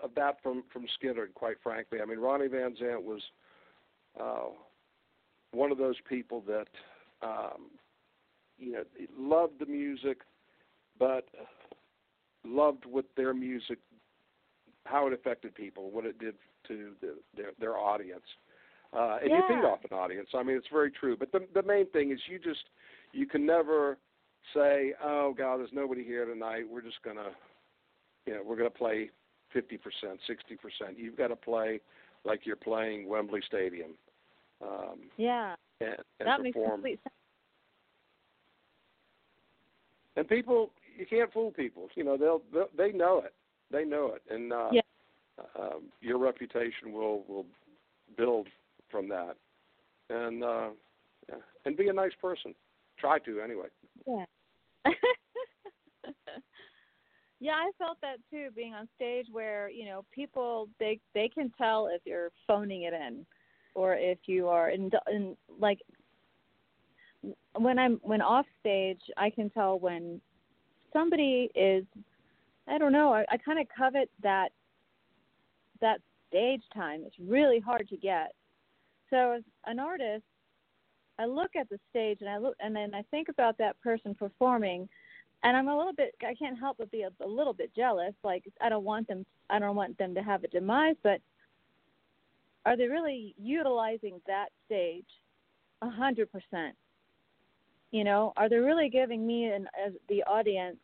of 0.04 0.12
that 0.16 0.42
from 0.42 0.64
from 0.72 0.86
Skynyrd. 1.02 1.34
Quite 1.34 1.58
frankly, 1.62 2.00
I 2.02 2.06
mean 2.06 2.20
Ronnie 2.20 2.48
Van 2.48 2.76
Zant 2.82 3.04
was 3.04 3.22
uh, 4.20 4.50
one 5.52 5.72
of 5.72 5.78
those 5.78 5.98
people 6.08 6.44
that 6.48 6.68
um, 7.22 7.70
you 8.58 8.74
know 8.74 8.84
loved 9.18 9.60
the 9.60 9.66
music, 9.66 10.22
but 11.00 11.28
loved 12.46 12.86
what 12.86 13.06
their 13.16 13.34
music, 13.34 13.80
how 14.86 15.08
it 15.08 15.14
affected 15.14 15.54
people, 15.56 15.92
what 15.92 16.06
it 16.06 16.20
did 16.20 16.36
to 16.72 16.92
the, 17.02 17.16
their 17.36 17.52
their 17.60 17.78
audience. 17.78 18.24
Uh, 18.94 19.20
and 19.24 19.32
you 19.32 19.42
feed 19.48 19.66
off 19.66 19.80
an 19.90 19.98
audience. 19.98 20.30
I 20.34 20.44
mean, 20.44 20.58
it's 20.58 20.68
very 20.72 20.92
true. 20.92 21.16
But 21.18 21.32
the 21.32 21.48
the 21.54 21.64
main 21.64 21.90
thing 21.92 22.12
is 22.12 22.20
you 22.30 22.40
just 22.40 22.64
you 23.14 23.26
can 23.26 23.46
never 23.46 23.98
say, 24.54 24.94
"Oh 25.04 25.34
God, 25.38 25.60
there's 25.60 25.70
nobody 25.74 26.04
here 26.04 26.26
tonight. 26.26 26.64
We're 26.70 26.82
just 26.82 27.02
gonna, 27.04 27.30
you 28.26 28.34
know, 28.34 28.42
we're 28.46 28.58
gonna 28.58 28.70
play 28.70 29.10
50%, 29.56 29.80
60%." 30.04 30.98
You've 30.98 31.18
got 31.18 31.28
to 31.28 31.36
play 31.36 31.80
like 32.26 32.46
you're 32.46 32.56
playing 32.56 33.08
Wembley 33.08 33.42
Stadium. 33.48 33.92
Um, 34.62 35.10
Yeah. 35.18 35.56
and, 35.80 35.96
and 36.20 36.28
that 36.28 36.42
makes 36.42 36.58
complete 36.64 37.00
sense. 37.04 37.16
And 40.18 40.28
people, 40.28 40.72
you 40.98 41.06
can't 41.06 41.32
fool 41.32 41.52
people. 41.52 41.88
You 41.96 42.04
know, 42.04 42.18
they'll, 42.18 42.42
they'll 42.54 42.70
they 42.78 42.92
know 42.92 43.20
it. 43.20 43.34
They 43.72 43.86
know 43.86 44.14
it, 44.16 44.22
and 44.30 44.52
uh, 44.52 44.70
Yeah. 44.74 44.82
Um, 45.60 45.84
your 46.02 46.18
reputation 46.18 46.92
will 46.92 47.24
will 47.28 47.46
build 48.18 48.48
from 48.90 49.08
that. 49.10 49.36
And 50.10 50.44
uh, 50.44 50.70
yeah. 51.30 51.36
and 51.66 51.78
be 51.78 51.88
a 51.88 51.94
nice 51.94 52.14
person. 52.22 52.54
Try 53.00 53.20
to 53.20 53.42
anyway. 53.42 53.68
Yeah. 54.06 54.26
yeah, 57.40 57.54
I 57.54 57.72
felt 57.78 57.98
that 58.02 58.18
too 58.30 58.50
being 58.56 58.74
on 58.74 58.88
stage 58.96 59.28
where, 59.32 59.70
you 59.70 59.86
know, 59.86 60.06
people 60.14 60.70
they 60.80 61.00
they 61.14 61.30
can 61.30 61.52
tell 61.58 61.88
if 61.88 62.02
you're 62.06 62.32
phoning 62.48 62.84
it 62.84 62.94
in 62.94 63.26
or 63.74 63.96
if 63.96 64.20
you 64.26 64.48
are 64.48 64.70
in, 64.70 64.92
in 65.12 65.38
like 65.60 65.80
when 67.58 67.80
I'm 67.80 68.00
when 68.04 68.22
off 68.22 68.46
stage, 68.60 69.02
I 69.18 69.30
can 69.30 69.50
tell 69.50 69.80
when 69.80 70.20
somebody 70.94 71.50
is 71.56 71.86
I 72.68 72.78
don't 72.78 72.92
know, 72.92 73.14
I, 73.14 73.26
I 73.32 73.38
kind 73.38 73.60
of 73.60 73.68
covet 73.76 74.10
that 74.22 74.50
that 75.82 76.00
stage 76.30 76.64
time. 76.74 77.04
It's 77.06 77.16
really 77.20 77.60
hard 77.60 77.88
to 77.90 77.98
get. 77.98 78.34
So 79.10 79.34
as 79.34 79.44
an 79.66 79.80
artist, 79.80 80.24
I 81.20 81.26
look 81.26 81.52
at 81.56 81.70
the 81.70 81.80
stage 81.90 82.20
and 82.22 82.30
I 82.30 82.38
look 82.38 82.56
and 82.60 82.76
then 82.76 82.96
I 82.96 83.04
think 83.12 83.30
about 83.30 83.58
that 83.60 83.80
person 83.82 84.16
performing 84.16 84.88
and 85.44 85.58
I'm 85.58 85.68
a 85.68 85.78
little 85.78 85.94
bit 85.94 86.16
I 86.22 86.34
can't 86.36 86.58
help 86.58 86.78
but 86.80 86.92
be 86.92 87.04
a, 87.04 87.12
a 87.24 87.28
little 87.28 87.54
bit 87.54 87.76
jealous 87.76 88.14
like 88.24 88.44
I 88.62 88.70
don't 88.70 88.84
want 88.84 89.08
them 89.08 89.26
I 89.50 89.60
don't 89.60 89.76
want 89.76 89.98
them 89.98 90.16
to 90.16 90.22
have 90.22 90.44
a 90.44 90.48
demise 90.48 90.96
but 91.04 91.20
are 92.66 92.78
they 92.78 92.88
really 92.88 93.36
utilizing 93.40 94.22
that 94.28 94.48
stage 94.66 95.06
a 95.82 95.90
hundred 95.90 96.32
percent 96.32 96.76
you 97.92 98.04
know 98.04 98.34
are 98.38 98.50
they 98.50 98.58
really 98.58 98.90
giving 98.90 99.26
me 99.26 99.46
and 99.46 99.68
as 99.86 99.94
the 100.10 100.24
audience 100.24 100.78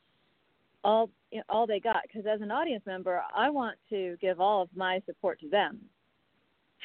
all 0.88 1.09
you 1.31 1.38
know, 1.39 1.43
all 1.49 1.67
they 1.67 1.79
got 1.79 1.97
because 2.03 2.25
as 2.25 2.41
an 2.41 2.49
audience 2.49 2.83
member 2.88 3.21
I 3.35 3.49
want 3.49 3.77
to 3.89 4.17
give 4.19 4.39
all 4.39 4.61
of 4.63 4.69
my 4.75 5.01
support 5.05 5.39
to 5.41 5.49
them 5.49 5.79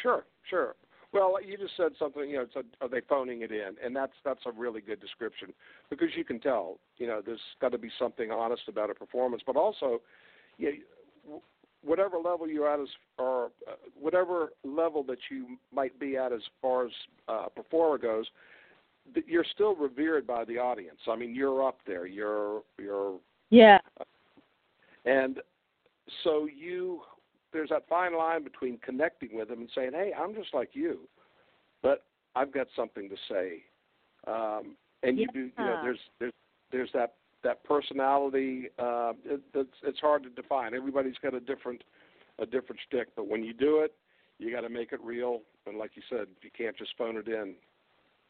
Sure, 0.01 0.25
sure. 0.49 0.75
Well, 1.13 1.37
you 1.47 1.59
just 1.59 1.77
said 1.77 1.93
something. 1.99 2.29
You 2.29 2.37
know, 2.37 2.43
it's 2.43 2.57
a, 2.57 2.85
are 2.85 2.89
they 2.89 3.03
phoning 3.07 3.43
it 3.43 3.53
in? 3.53 3.75
And 3.85 3.95
that's 3.95 4.13
that's 4.25 4.41
a 4.47 4.53
really 4.53 4.81
good 4.81 5.01
description 5.01 5.53
because 5.91 6.09
you 6.17 6.25
can 6.25 6.41
tell. 6.41 6.79
You 6.97 7.07
know, 7.07 7.21
there's 7.25 7.41
got 7.61 7.73
to 7.73 7.79
be 7.79 7.91
something 7.99 8.31
honest 8.31 8.63
about 8.69 8.89
a 8.89 8.95
performance, 8.95 9.43
but 9.47 9.57
also, 9.57 10.01
yeah, 10.57 10.71
whatever 11.85 12.17
level 12.17 12.49
you're 12.49 12.73
at 12.73 12.81
as 12.81 12.89
or 13.19 13.47
uh, 13.69 13.75
whatever 14.01 14.53
level 14.65 15.03
that 15.05 15.19
you 15.31 15.59
might 15.71 15.99
be 16.01 16.17
at 16.17 16.33
as 16.33 16.41
far 16.63 16.87
as 16.87 16.93
uh, 17.29 17.49
performer 17.55 17.99
goes, 17.99 18.25
you're 19.27 19.45
still 19.53 19.75
revered 19.75 20.27
by 20.27 20.47
the 20.47 20.57
audience. 20.57 21.01
I 21.09 21.17
mean, 21.17 21.35
you're 21.35 21.67
up 21.67 21.81
there. 21.87 22.07
You're 22.07 22.63
you're 22.79 23.19
yeah. 23.53 23.79
And 25.05 25.41
so 26.25 26.47
you 26.47 27.03
there's 27.53 27.69
that 27.69 27.87
fine 27.89 28.17
line 28.17 28.43
between 28.43 28.79
connecting 28.79 29.37
with 29.37 29.49
them 29.49 29.61
and 29.61 29.71
saying, 29.75 29.93
"Hey, 29.93 30.13
I'm 30.19 30.35
just 30.35 30.55
like 30.55 30.71
you, 30.73 31.01
but 31.83 32.05
I've 32.35 32.53
got 32.53 32.67
something 32.75 33.09
to 33.09 33.17
say." 33.29 33.63
Um, 34.27 34.77
and 35.03 35.19
you 35.19 35.27
yeah. 35.27 35.33
do, 35.35 35.41
you 35.41 35.65
know, 35.65 35.81
there's 35.83 35.99
there's 36.19 36.33
there's 36.71 36.91
that 36.95 37.15
that 37.45 37.63
personality. 37.65 38.71
Uh, 38.79 39.13
it, 39.25 39.41
it's 39.55 39.77
it's 39.83 40.01
hard 40.01 40.23
to 40.23 40.31
define. 40.31 40.75
Everybody's 40.75 41.19
got 41.23 41.35
a 41.35 41.41
different 41.41 41.85
a 42.39 42.47
different 42.47 42.81
stick, 42.89 43.09
but 43.15 43.29
when 43.29 43.45
you 43.45 43.53
do 43.53 43.81
it, 43.81 43.93
you 44.39 44.51
got 44.51 44.63
to 44.63 44.71
make 44.71 44.93
it 44.93 45.01
real. 45.03 45.43
And 45.67 45.79
like 45.79 45.93
you 45.95 46.03
said, 46.09 46.27
you 46.43 46.51
can't 46.57 46.77
just 46.77 46.93
phone 46.97 47.17
it 47.17 47.29
in. 47.29 47.55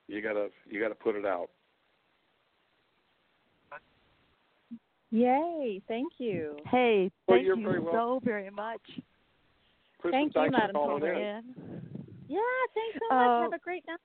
You 0.09 0.21
gotta 0.21 0.49
you 0.69 0.81
gotta 0.81 0.97
put 0.97 1.15
it 1.15 1.25
out. 1.25 1.51
Yay! 5.13 5.83
Thank 5.89 6.15
you. 6.17 6.57
Hey, 6.71 7.11
thank 7.29 7.45
you're 7.45 7.57
you 7.57 7.67
very 7.67 7.81
so 7.81 7.93
welcome. 7.93 8.25
very 8.25 8.51
much. 8.51 8.81
Kristen, 9.99 10.33
Thank 10.33 10.35
you, 10.35 10.51
Madam 10.51 10.71
for 10.75 10.87
calling 10.87 11.03
in. 11.05 11.17
in. 11.17 11.45
Yeah, 12.29 12.39
thanks 12.75 12.99
so 12.99 13.15
much. 13.15 13.29
Uh, 13.29 13.43
Have 13.43 13.53
a 13.53 13.59
great 13.59 13.85
night. 13.87 13.99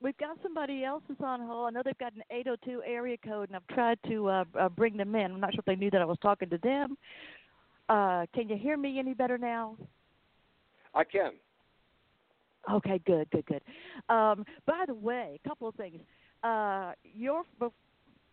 We've 0.00 0.16
got 0.18 0.38
somebody 0.40 0.84
else 0.84 1.02
that's 1.08 1.20
on 1.20 1.40
hold. 1.40 1.66
I 1.66 1.70
know 1.70 1.82
they've 1.84 1.98
got 1.98 2.14
an 2.14 2.22
802 2.30 2.82
area 2.86 3.16
code, 3.18 3.50
and 3.50 3.56
I've 3.56 3.66
tried 3.74 3.98
to 4.08 4.28
uh, 4.28 4.44
uh, 4.58 4.68
bring 4.68 4.96
them 4.96 5.16
in. 5.16 5.32
I'm 5.32 5.40
not 5.40 5.52
sure 5.52 5.58
if 5.58 5.64
they 5.64 5.74
knew 5.74 5.90
that 5.90 6.00
I 6.00 6.04
was 6.04 6.16
talking 6.22 6.48
to 6.48 6.58
them. 6.58 6.96
Uh, 7.88 8.26
can 8.32 8.48
you 8.48 8.56
hear 8.56 8.76
me 8.76 9.00
any 9.00 9.14
better 9.14 9.36
now? 9.36 9.76
I 10.94 11.02
can. 11.02 11.32
Okay, 12.72 13.00
good, 13.04 13.28
good, 13.30 13.44
good. 13.46 13.62
Um, 14.08 14.44
by 14.64 14.84
the 14.86 14.94
way, 14.94 15.40
a 15.44 15.48
couple 15.48 15.68
of 15.68 15.74
things. 15.74 16.00
Uh, 16.44 16.92
your 17.02 17.42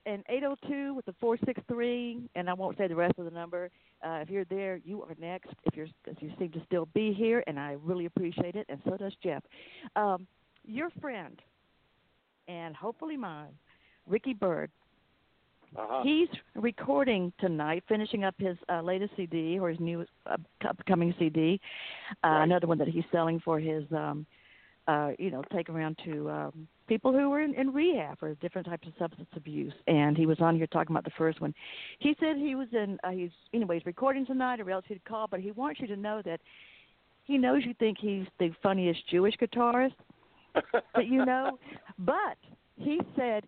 in 0.08 0.24
802 0.30 0.94
with 0.94 1.06
the 1.06 1.14
463, 1.20 2.30
and 2.36 2.50
I 2.50 2.54
won't 2.54 2.78
say 2.78 2.88
the 2.88 2.96
rest 2.96 3.20
of 3.20 3.26
the 3.26 3.32
number. 3.32 3.70
Uh, 4.02 4.20
if 4.22 4.30
you're 4.30 4.46
there, 4.46 4.80
you 4.86 5.04
are 5.04 5.16
next. 5.20 5.50
If 5.66 5.76
you're, 5.76 5.88
if 6.06 6.22
you 6.22 6.32
seem 6.40 6.52
to 6.54 6.62
still 6.66 6.88
be 6.94 7.14
here, 7.14 7.44
and 7.46 7.60
I 7.60 7.76
really 7.84 8.06
appreciate 8.06 8.56
it, 8.56 8.66
and 8.70 8.80
so 8.86 8.96
does 8.96 9.14
Jeff. 9.22 9.44
Um, 9.96 10.26
your 10.64 10.90
friend, 11.02 11.40
and 12.48 12.76
hopefully 12.76 13.18
mine, 13.18 13.52
Ricky 14.08 14.34
Byrd. 14.34 14.72
Uh-huh. 15.76 16.02
He's 16.04 16.30
recording 16.56 17.34
tonight, 17.40 17.84
finishing 17.90 18.24
up 18.24 18.36
his 18.38 18.58
uh, 18.72 18.82
latest 18.82 19.12
CD 19.18 19.60
or 19.60 19.70
his 19.70 19.80
new 19.82 20.06
uh, 20.26 20.38
upcoming 20.68 21.14
CD. 21.20 21.60
Uh, 22.24 22.28
Right. 22.28 22.44
Another 22.44 22.68
one 22.68 22.78
that 22.78 22.88
he's 22.88 23.04
selling 23.12 23.42
for 23.44 23.60
his, 23.60 23.84
um, 23.92 24.26
uh, 24.88 25.12
you 25.20 25.30
know, 25.30 25.44
take 25.54 25.70
around 25.70 25.98
to 26.06 26.30
um, 26.30 26.68
people 26.88 27.12
who 27.12 27.32
are 27.34 27.42
in, 27.42 27.54
in 27.56 27.74
rehab 27.74 28.20
for 28.20 28.34
different 28.36 28.68
types 28.68 28.88
of 28.88 28.94
substance 28.98 29.30
abuse. 29.36 29.74
And 29.88 30.18
he 30.18 30.26
was 30.26 30.40
on 30.40 30.56
here 30.56 30.68
talking 30.68 30.94
about 30.94 31.04
the 31.04 31.12
first 31.18 31.42
one. 31.42 31.54
He 32.00 32.16
said 32.20 32.38
he 32.38 32.56
was 32.56 32.68
in. 32.72 32.98
Uh, 33.04 33.10
he's 33.10 33.32
anyways 33.54 33.86
recording 33.86 34.26
tonight, 34.26 34.60
or 34.60 34.70
else 34.72 34.86
he'd 34.88 35.04
call. 35.06 35.28
But 35.28 35.42
he 35.42 35.52
wants 35.52 35.80
you 35.80 35.88
to 35.88 35.98
know 35.98 36.22
that 36.26 36.40
he 37.26 37.38
knows 37.38 37.64
you 37.66 37.74
think 37.80 37.98
he's 38.00 38.26
the 38.40 38.52
funniest 38.64 39.08
Jewish 39.10 39.36
guitarist 39.36 39.96
that 40.54 41.06
you 41.06 41.26
know. 41.26 41.60
But 42.00 42.38
he 42.76 43.02
said 43.16 43.46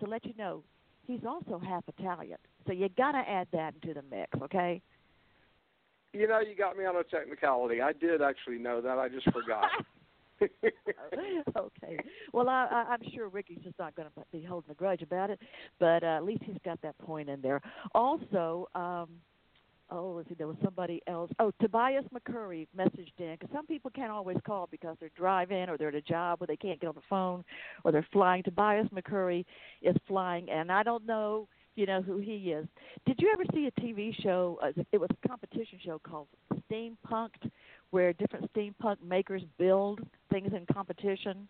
to 0.00 0.06
let 0.06 0.24
you 0.24 0.34
know 0.36 0.64
he's 1.06 1.20
also 1.26 1.60
half 1.64 1.84
Italian. 1.86 2.38
So 2.66 2.72
you 2.72 2.88
got 2.96 3.12
to 3.12 3.18
add 3.18 3.46
that 3.52 3.74
into 3.74 3.94
the 3.94 4.02
mix, 4.10 4.30
okay? 4.42 4.82
You 6.12 6.26
know, 6.26 6.40
you 6.40 6.56
got 6.56 6.76
me 6.76 6.84
on 6.84 6.96
a 6.96 7.04
technicality. 7.04 7.80
I 7.80 7.92
did 7.92 8.22
actually 8.22 8.58
know 8.58 8.80
that. 8.80 8.98
I 8.98 9.08
just 9.08 9.30
forgot. 9.32 9.66
okay. 11.56 11.98
Well, 12.32 12.48
I, 12.48 12.66
I, 12.70 12.92
I'm 12.92 13.02
sure 13.14 13.28
Ricky's 13.28 13.60
just 13.64 13.78
not 13.78 13.94
going 13.94 14.08
to 14.08 14.24
be 14.32 14.42
holding 14.42 14.70
a 14.70 14.74
grudge 14.74 15.02
about 15.02 15.30
it, 15.30 15.40
but 15.78 16.02
uh, 16.02 16.16
at 16.16 16.24
least 16.24 16.42
he's 16.44 16.56
got 16.64 16.80
that 16.82 16.96
point 16.98 17.28
in 17.28 17.40
there. 17.40 17.60
Also, 17.94 18.68
um, 18.74 19.08
oh, 19.90 20.14
let's 20.16 20.28
see, 20.28 20.34
there 20.34 20.48
was 20.48 20.56
somebody 20.62 21.00
else. 21.06 21.30
Oh, 21.38 21.52
Tobias 21.60 22.04
McCurry 22.14 22.66
messaged 22.76 23.12
in 23.18 23.36
because 23.38 23.50
some 23.52 23.66
people 23.66 23.90
can't 23.94 24.10
always 24.10 24.38
call 24.46 24.68
because 24.70 24.96
they're 25.00 25.10
driving 25.16 25.68
or 25.68 25.76
they're 25.76 25.88
at 25.88 25.94
a 25.94 26.02
job 26.02 26.40
where 26.40 26.46
they 26.46 26.56
can't 26.56 26.80
get 26.80 26.88
on 26.88 26.94
the 26.94 27.00
phone 27.08 27.44
or 27.84 27.92
they're 27.92 28.06
flying. 28.12 28.42
Tobias 28.42 28.88
McCurry 28.88 29.44
is 29.82 29.96
flying, 30.06 30.50
and 30.50 30.70
I 30.70 30.82
don't 30.82 31.06
know. 31.06 31.48
You 31.76 31.84
know 31.84 32.00
who 32.00 32.16
he 32.16 32.52
is. 32.52 32.66
Did 33.04 33.16
you 33.18 33.30
ever 33.30 33.42
see 33.52 33.66
a 33.66 33.80
TV 33.80 34.10
show? 34.22 34.58
Uh, 34.62 34.72
it 34.92 34.98
was 34.98 35.10
a 35.10 35.28
competition 35.28 35.78
show 35.84 35.98
called 35.98 36.26
Steampunked, 36.72 37.50
where 37.90 38.12
different 38.12 38.52
steampunk 38.52 38.96
makers 39.02 39.42
build 39.58 40.00
things 40.30 40.52
in 40.52 40.66
competition. 40.72 41.48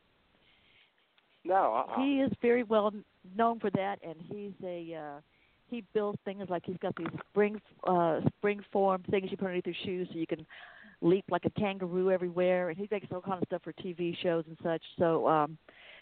no, 1.44 1.84
uh-uh. 1.88 2.02
He 2.02 2.20
is 2.20 2.32
very 2.42 2.62
well 2.62 2.92
known 3.36 3.60
for 3.60 3.70
that, 3.70 3.98
and 4.02 4.16
he's 4.20 4.52
a 4.64 4.94
uh, 4.94 5.20
he 5.68 5.84
builds 5.94 6.18
things 6.24 6.48
like 6.48 6.62
he's 6.64 6.76
got 6.78 6.94
these 6.96 7.06
spring 7.30 7.60
uh, 7.86 8.20
spring 8.38 8.60
form 8.72 9.02
things 9.10 9.30
you 9.30 9.36
put 9.36 9.46
underneath 9.46 9.66
your 9.66 9.74
shoes 9.84 10.08
so 10.12 10.18
you 10.18 10.26
can 10.26 10.46
leap 11.02 11.24
like 11.30 11.44
a 11.44 11.50
kangaroo 11.50 12.10
everywhere, 12.10 12.70
and 12.70 12.78
he 12.78 12.88
makes 12.90 13.06
all 13.12 13.20
kind 13.20 13.42
of 13.42 13.46
stuff 13.46 13.62
for 13.62 13.72
TV 13.74 14.16
shows 14.22 14.44
and 14.46 14.56
such. 14.62 14.82
So 14.98 15.26
um, 15.28 15.58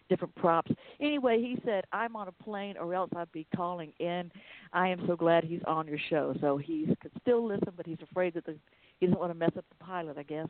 different 0.08 0.34
props. 0.36 0.70
Anyway, 1.00 1.40
he 1.40 1.58
said 1.64 1.84
I'm 1.92 2.16
on 2.16 2.28
a 2.28 2.44
plane, 2.44 2.76
or 2.78 2.94
else 2.94 3.10
I'd 3.16 3.32
be 3.32 3.46
calling 3.54 3.92
in. 3.98 4.30
I 4.72 4.88
am 4.88 5.04
so 5.06 5.16
glad 5.16 5.44
he's 5.44 5.62
on 5.66 5.86
your 5.86 5.98
show. 6.10 6.34
So 6.40 6.56
he 6.56 6.86
could 7.00 7.12
still 7.20 7.46
listen, 7.46 7.72
but 7.76 7.86
he's 7.86 7.98
afraid 8.02 8.34
that 8.34 8.44
the, 8.44 8.56
he 9.00 9.06
doesn't 9.06 9.18
want 9.18 9.32
to 9.32 9.38
mess 9.38 9.52
up 9.56 9.64
the 9.68 9.84
pilot, 9.84 10.18
I 10.18 10.22
guess. 10.22 10.48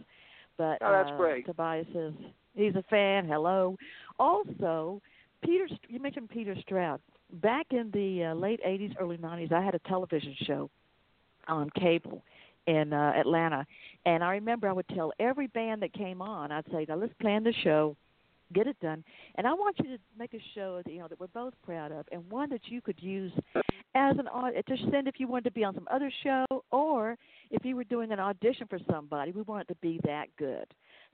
But 0.56 0.78
Oh, 0.80 0.92
that's 0.92 1.10
uh, 1.10 1.16
great. 1.16 1.46
Tobias 1.46 1.86
says 1.92 2.12
he's 2.54 2.74
a 2.76 2.84
fan. 2.88 3.26
Hello. 3.26 3.76
Also, 4.18 5.02
Peter, 5.44 5.68
you 5.88 6.00
mentioned 6.00 6.30
Peter 6.30 6.54
Stroud. 6.60 7.00
Back 7.42 7.66
in 7.70 7.90
the 7.92 8.30
uh, 8.30 8.34
late 8.34 8.60
'80s, 8.64 8.94
early 9.00 9.16
'90s, 9.16 9.52
I 9.52 9.62
had 9.62 9.74
a 9.74 9.80
television 9.80 10.34
show 10.42 10.70
on 11.48 11.70
cable 11.70 12.22
in 12.66 12.92
uh, 12.92 13.12
Atlanta, 13.16 13.66
and 14.06 14.22
I 14.22 14.32
remember 14.32 14.68
I 14.68 14.72
would 14.72 14.88
tell 14.88 15.12
every 15.18 15.48
band 15.48 15.82
that 15.82 15.92
came 15.92 16.22
on, 16.22 16.52
I'd 16.52 16.64
say, 16.70 16.86
"Now 16.88 16.96
let's 16.96 17.14
plan 17.20 17.44
the 17.44 17.52
show." 17.62 17.96
Get 18.52 18.66
it 18.66 18.78
done, 18.80 19.02
and 19.36 19.46
I 19.46 19.54
want 19.54 19.76
you 19.78 19.96
to 19.96 19.98
make 20.18 20.34
a 20.34 20.42
show 20.54 20.80
that 20.84 20.92
you 20.92 21.00
know 21.00 21.08
that 21.08 21.18
we're 21.18 21.26
both 21.28 21.54
proud 21.64 21.90
of, 21.90 22.06
and 22.12 22.30
one 22.30 22.50
that 22.50 22.60
you 22.66 22.82
could 22.82 23.02
use 23.02 23.32
as 23.94 24.16
an 24.18 24.26
to 24.26 24.90
send 24.90 25.08
if 25.08 25.18
you 25.18 25.28
wanted 25.28 25.44
to 25.44 25.50
be 25.52 25.64
on 25.64 25.74
some 25.74 25.86
other 25.90 26.10
show, 26.22 26.44
or 26.72 27.16
if 27.50 27.64
you 27.64 27.76
were 27.76 27.84
doing 27.84 28.10
an 28.12 28.18
audition 28.18 28.66
for 28.68 28.78
somebody. 28.90 29.32
We 29.32 29.42
want 29.42 29.62
it 29.62 29.72
to 29.72 29.78
be 29.80 30.00
that 30.04 30.26
good. 30.38 30.66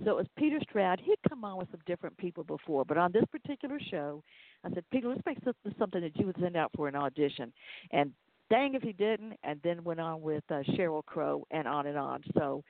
So 0.03 0.11
it 0.11 0.17
was 0.17 0.27
Peter 0.37 0.59
Stroud. 0.63 1.01
He'd 1.05 1.19
come 1.29 1.45
on 1.45 1.59
with 1.59 1.69
some 1.71 1.81
different 1.87 2.17
people 2.17 2.43
before, 2.43 2.85
but 2.87 2.97
on 2.97 3.13
this 3.13 3.25
particular 3.31 3.79
show, 3.91 4.23
I 4.65 4.73
said, 4.73 4.85
Peter, 4.91 5.09
let's 5.09 5.21
make 5.27 5.39
something 5.79 6.01
that 6.01 6.17
you 6.17 6.27
would 6.27 6.37
send 6.41 6.57
out 6.57 6.71
for 6.75 6.89
an 6.89 6.97
audition. 6.97 7.53
And 7.91 8.13
dang 8.49 8.75
if 8.75 8.83
he 8.83 8.93
didn't, 8.93 9.35
and 9.45 9.61
then 9.63 9.85
went 9.85 10.01
on 10.01 10.23
with 10.23 10.45
uh, 10.51 10.63
Sheryl 10.75 11.05
Crow 11.05 11.47
and 11.51 11.69
on 11.69 11.87
and 11.87 11.99
on. 11.99 12.23
So 12.35 12.65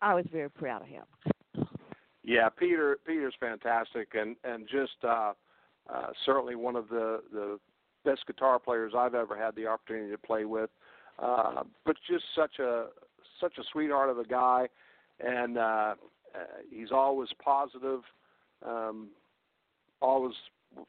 I 0.00 0.14
was 0.14 0.24
very 0.32 0.50
proud 0.50 0.82
of 0.82 0.88
him. 0.88 1.04
Yeah, 2.22 2.48
Peter 2.50 2.98
Peter's 3.06 3.34
fantastic 3.40 4.08
and 4.14 4.36
and 4.44 4.68
just 4.68 5.02
uh, 5.02 5.32
uh, 5.92 6.08
certainly 6.26 6.56
one 6.56 6.76
of 6.76 6.88
the 6.88 7.22
the 7.32 7.58
best 8.08 8.26
guitar 8.26 8.58
players 8.58 8.92
I've 8.96 9.14
ever 9.14 9.36
had 9.36 9.54
the 9.54 9.66
opportunity 9.66 10.10
to 10.10 10.18
play 10.18 10.44
with. 10.44 10.70
Uh, 11.18 11.64
but 11.84 11.96
just 12.08 12.24
such 12.34 12.58
a 12.58 12.86
such 13.40 13.58
a 13.58 13.62
sweetheart 13.72 14.10
of 14.10 14.18
a 14.18 14.24
guy, 14.24 14.68
and 15.20 15.58
uh, 15.58 15.60
uh, 15.60 15.94
he's 16.70 16.92
always 16.92 17.28
positive, 17.42 18.00
um, 18.64 19.08
always 20.00 20.34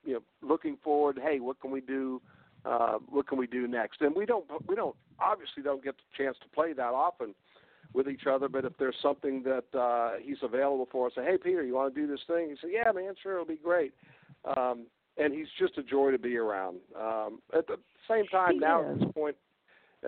you 0.05 0.13
know 0.13 0.21
looking 0.41 0.77
forward. 0.83 1.19
Hey, 1.21 1.39
what 1.39 1.59
can 1.59 1.71
we 1.71 1.81
do? 1.81 2.21
Uh, 2.65 2.97
what 3.09 3.27
can 3.27 3.37
we 3.37 3.47
do 3.47 3.67
next? 3.67 4.01
And 4.01 4.15
we 4.15 4.25
don't 4.25 4.45
we 4.67 4.75
don't 4.75 4.95
obviously 5.19 5.63
don't 5.63 5.83
get 5.83 5.95
the 5.97 6.23
chance 6.23 6.37
to 6.43 6.49
play 6.49 6.73
that 6.73 6.93
often 6.93 7.33
with 7.93 8.07
each 8.07 8.27
other. 8.29 8.47
But 8.47 8.65
if 8.65 8.73
there's 8.77 8.97
something 9.01 9.43
that 9.43 9.79
uh, 9.79 10.19
he's 10.21 10.37
available 10.43 10.87
for, 10.91 11.07
us, 11.07 11.13
say, 11.15 11.23
hey 11.23 11.37
Peter, 11.37 11.63
you 11.63 11.73
want 11.73 11.93
to 11.93 11.99
do 11.99 12.07
this 12.07 12.21
thing? 12.27 12.49
He 12.49 12.55
said, 12.61 12.69
yeah, 12.71 12.91
man, 12.91 13.15
sure, 13.21 13.33
it'll 13.33 13.45
be 13.45 13.55
great. 13.55 13.93
Um, 14.45 14.85
and 15.19 15.33
he's 15.33 15.47
just 15.59 15.77
a 15.77 15.83
joy 15.83 16.11
to 16.11 16.17
be 16.17 16.37
around. 16.37 16.77
Um, 16.99 17.39
at 17.55 17.67
the 17.67 17.77
same 18.09 18.25
time, 18.27 18.53
He 18.53 18.59
now 18.59 18.81
is. 18.83 18.93
at 18.93 18.99
this 18.99 19.11
point, 19.13 19.35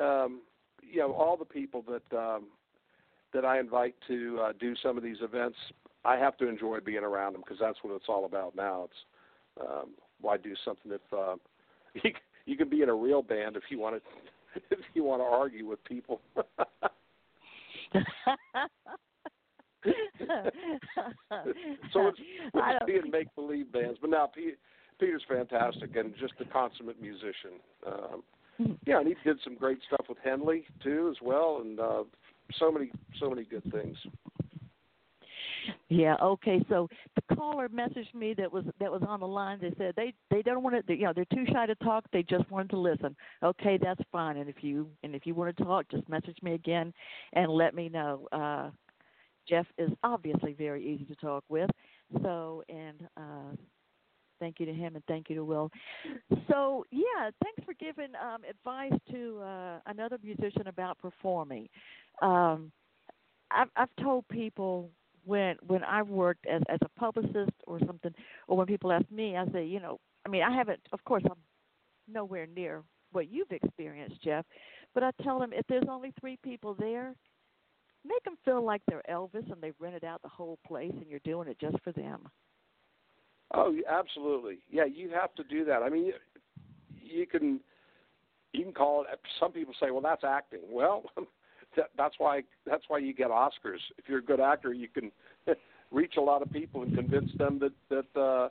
um, 0.02 0.42
you 0.82 1.00
know, 1.00 1.14
all 1.14 1.38
the 1.38 1.46
people 1.46 1.84
that 1.88 2.18
um, 2.18 2.46
that 3.34 3.46
I 3.46 3.60
invite 3.60 3.96
to 4.08 4.40
uh, 4.42 4.54
do 4.60 4.76
some 4.82 4.98
of 4.98 5.04
these 5.04 5.18
events, 5.22 5.58
I 6.04 6.18
have 6.18 6.38
to 6.38 6.48
enjoy 6.48 6.80
being 6.80 7.04
around 7.04 7.34
them 7.34 7.42
because 7.46 7.60
that's 7.60 7.78
what 7.82 7.96
it's 7.96 8.06
all 8.08 8.26
about 8.26 8.56
now. 8.56 8.86
It's 8.86 9.68
um, 9.68 9.90
why 10.20 10.38
do 10.38 10.54
something 10.64 10.92
if 10.92 11.02
uh, 11.14 11.36
you, 12.04 12.12
you 12.46 12.58
can 12.58 12.70
be 12.70 12.82
in 12.82 12.90
a 12.90 12.96
real 12.96 13.22
band 13.22 13.56
if 13.56 13.64
you 13.70 13.80
want 13.80 13.96
to 13.96 14.62
if 14.72 14.80
you 14.94 15.04
want 15.04 15.22
to 15.22 15.26
argue 15.26 15.68
with 15.68 15.84
people. 15.84 16.22
so 21.94 22.08
it's, 22.08 22.20
it's 22.54 22.86
being 22.86 23.10
make 23.12 23.34
believe 23.36 23.72
bands, 23.72 23.98
but 24.00 24.10
now 24.10 24.28
Pete, 24.34 24.58
Peter's 25.02 25.24
fantastic 25.28 25.96
and 25.96 26.14
just 26.20 26.34
a 26.40 26.46
consummate 26.46 27.02
musician. 27.02 27.60
Um, 27.88 28.24
hmm. 28.58 28.72
yeah, 28.86 29.00
and 29.00 29.08
he 29.08 29.16
did 29.26 29.38
some 29.44 29.56
great 29.56 29.80
stuff 29.88 30.06
with 30.08 30.20
Henley 30.24 30.64
too, 30.84 31.10
as 31.10 31.18
well, 31.22 31.60
and 31.62 31.80
uh, 31.80 32.04
so 32.60 32.72
many, 32.72 32.92
so 33.20 33.30
many 33.30 33.44
good 33.44 33.64
things. 33.72 33.98
Yeah. 35.90 36.16
Okay. 36.22 36.64
So 36.70 36.88
the 37.16 37.36
caller 37.36 37.68
messaged 37.70 38.14
me 38.16 38.34
that 38.36 38.52
was 38.52 38.64
that 38.80 38.92
was 38.92 39.02
on 39.08 39.20
the 39.20 39.28
line. 39.28 39.60
They 39.62 39.74
said 39.78 39.94
they 39.96 40.14
they 40.30 40.42
don't 40.42 40.64
want 40.64 40.88
to. 40.88 40.94
You 40.94 41.06
know, 41.06 41.14
they're 41.14 41.26
too 41.26 41.46
shy 41.52 41.66
to 41.66 41.76
talk. 41.76 42.06
They 42.14 42.24
just 42.24 42.50
wanted 42.50 42.70
to 42.72 42.78
listen. 42.78 43.16
Okay, 43.44 43.78
that's 43.82 44.02
fine. 44.12 44.38
And 44.38 44.50
if 44.50 44.64
you 44.64 44.88
and 45.04 45.16
if 45.16 45.26
you 45.26 45.36
want 45.36 45.56
to 45.56 45.64
talk, 45.64 45.86
just 45.92 46.08
message 46.10 46.38
me 46.42 46.54
again 46.54 46.94
and 47.34 47.52
let 47.52 47.76
me 47.76 47.90
know. 47.90 48.28
Uh, 48.32 48.70
Jeff 49.48 49.66
is 49.78 49.90
obviously 50.04 50.54
very 50.54 50.86
easy 50.86 51.06
to 51.06 51.16
talk 51.16 51.44
with. 51.50 51.70
So 52.24 52.64
and 52.70 53.08
thank 54.42 54.60
you 54.60 54.66
to 54.66 54.74
him 54.74 54.96
and 54.96 55.04
thank 55.06 55.30
you 55.30 55.36
to 55.36 55.46
Will. 55.46 55.72
So 56.50 56.86
yeah, 56.92 57.30
thanks 57.42 57.64
for 57.64 57.74
giving 57.80 58.12
um, 58.16 58.42
advice 58.50 59.00
to 59.12 59.40
uh, 59.42 59.80
another 59.86 60.18
musician 60.22 60.68
about 60.68 60.98
performing. 60.98 61.70
Um, 62.22 62.72
I've, 63.52 63.70
I've 63.78 63.96
told 64.02 64.28
people 64.28 64.90
when 65.24 65.56
when 65.68 65.84
I've 65.84 66.10
worked 66.10 66.46
as 66.48 66.62
as 66.68 66.80
a 66.84 67.00
publicist 67.00 67.56
or 67.68 67.80
something, 67.86 68.14
or 68.48 68.58
when 68.58 68.68
people 68.68 68.92
ask 68.92 69.06
me, 69.12 69.38
I 69.38 69.46
say, 69.52 69.64
you 69.64 69.80
know, 69.80 70.00
I 70.26 70.30
mean, 70.30 70.44
I 70.44 70.54
haven't. 70.54 70.80
Of 70.92 71.04
course, 71.06 71.24
I'm 71.26 71.38
nowhere 72.12 72.48
near 72.48 72.84
what 73.12 73.32
you've 73.32 73.52
experienced, 73.52 74.22
Jeff. 74.24 74.46
But 74.94 75.04
I 75.04 75.12
tell 75.24 75.40
them 75.40 75.52
if 75.54 75.66
there's 75.68 75.88
only 75.90 76.14
three 76.20 76.38
people 76.44 76.76
there, 76.80 77.14
make 78.06 78.24
them 78.24 78.38
feel 78.44 78.64
like 78.64 78.82
they're 78.88 79.04
Elvis 79.10 79.50
and 79.52 79.62
they've 79.62 79.76
rented 79.80 80.04
out 80.04 80.22
the 80.22 80.30
whole 80.30 80.58
place 80.68 80.94
and 80.94 81.08
you're 81.08 81.20
doing 81.24 81.48
it 81.48 81.60
just 81.60 81.78
for 81.84 81.92
them. 81.92 82.28
Oh, 83.54 83.76
absolutely. 83.90 84.60
Yeah, 84.70 84.86
you 84.86 85.10
have 85.10 85.34
to 85.36 85.44
do 85.44 85.66
that. 85.66 85.84
I 85.84 85.90
mean, 85.90 86.14
you 87.02 87.28
can 87.28 87.60
you 88.54 88.64
can 88.64 88.74
call 88.74 89.02
it. 89.02 89.20
Some 89.40 89.52
people 89.52 89.74
say, 89.80 89.92
"Well, 89.92 90.02
that's 90.02 90.24
acting." 90.24 90.62
Well, 90.70 91.04
that, 91.76 91.90
that's 91.98 92.16
why 92.18 92.44
that's 92.66 92.84
why 92.88 93.00
you 93.00 93.14
get 93.14 93.30
Oscars. 93.30 93.82
If 93.98 94.08
you're 94.08 94.20
a 94.20 94.24
good 94.24 94.40
actor, 94.40 94.74
you 94.74 94.88
can 94.88 95.12
reach 95.92 96.16
a 96.18 96.22
lot 96.22 96.42
of 96.42 96.52
people 96.52 96.84
and 96.84 96.94
convince 96.94 97.30
them 97.38 97.60
that 97.60 97.74
that 97.90 98.20
uh, 98.22 98.50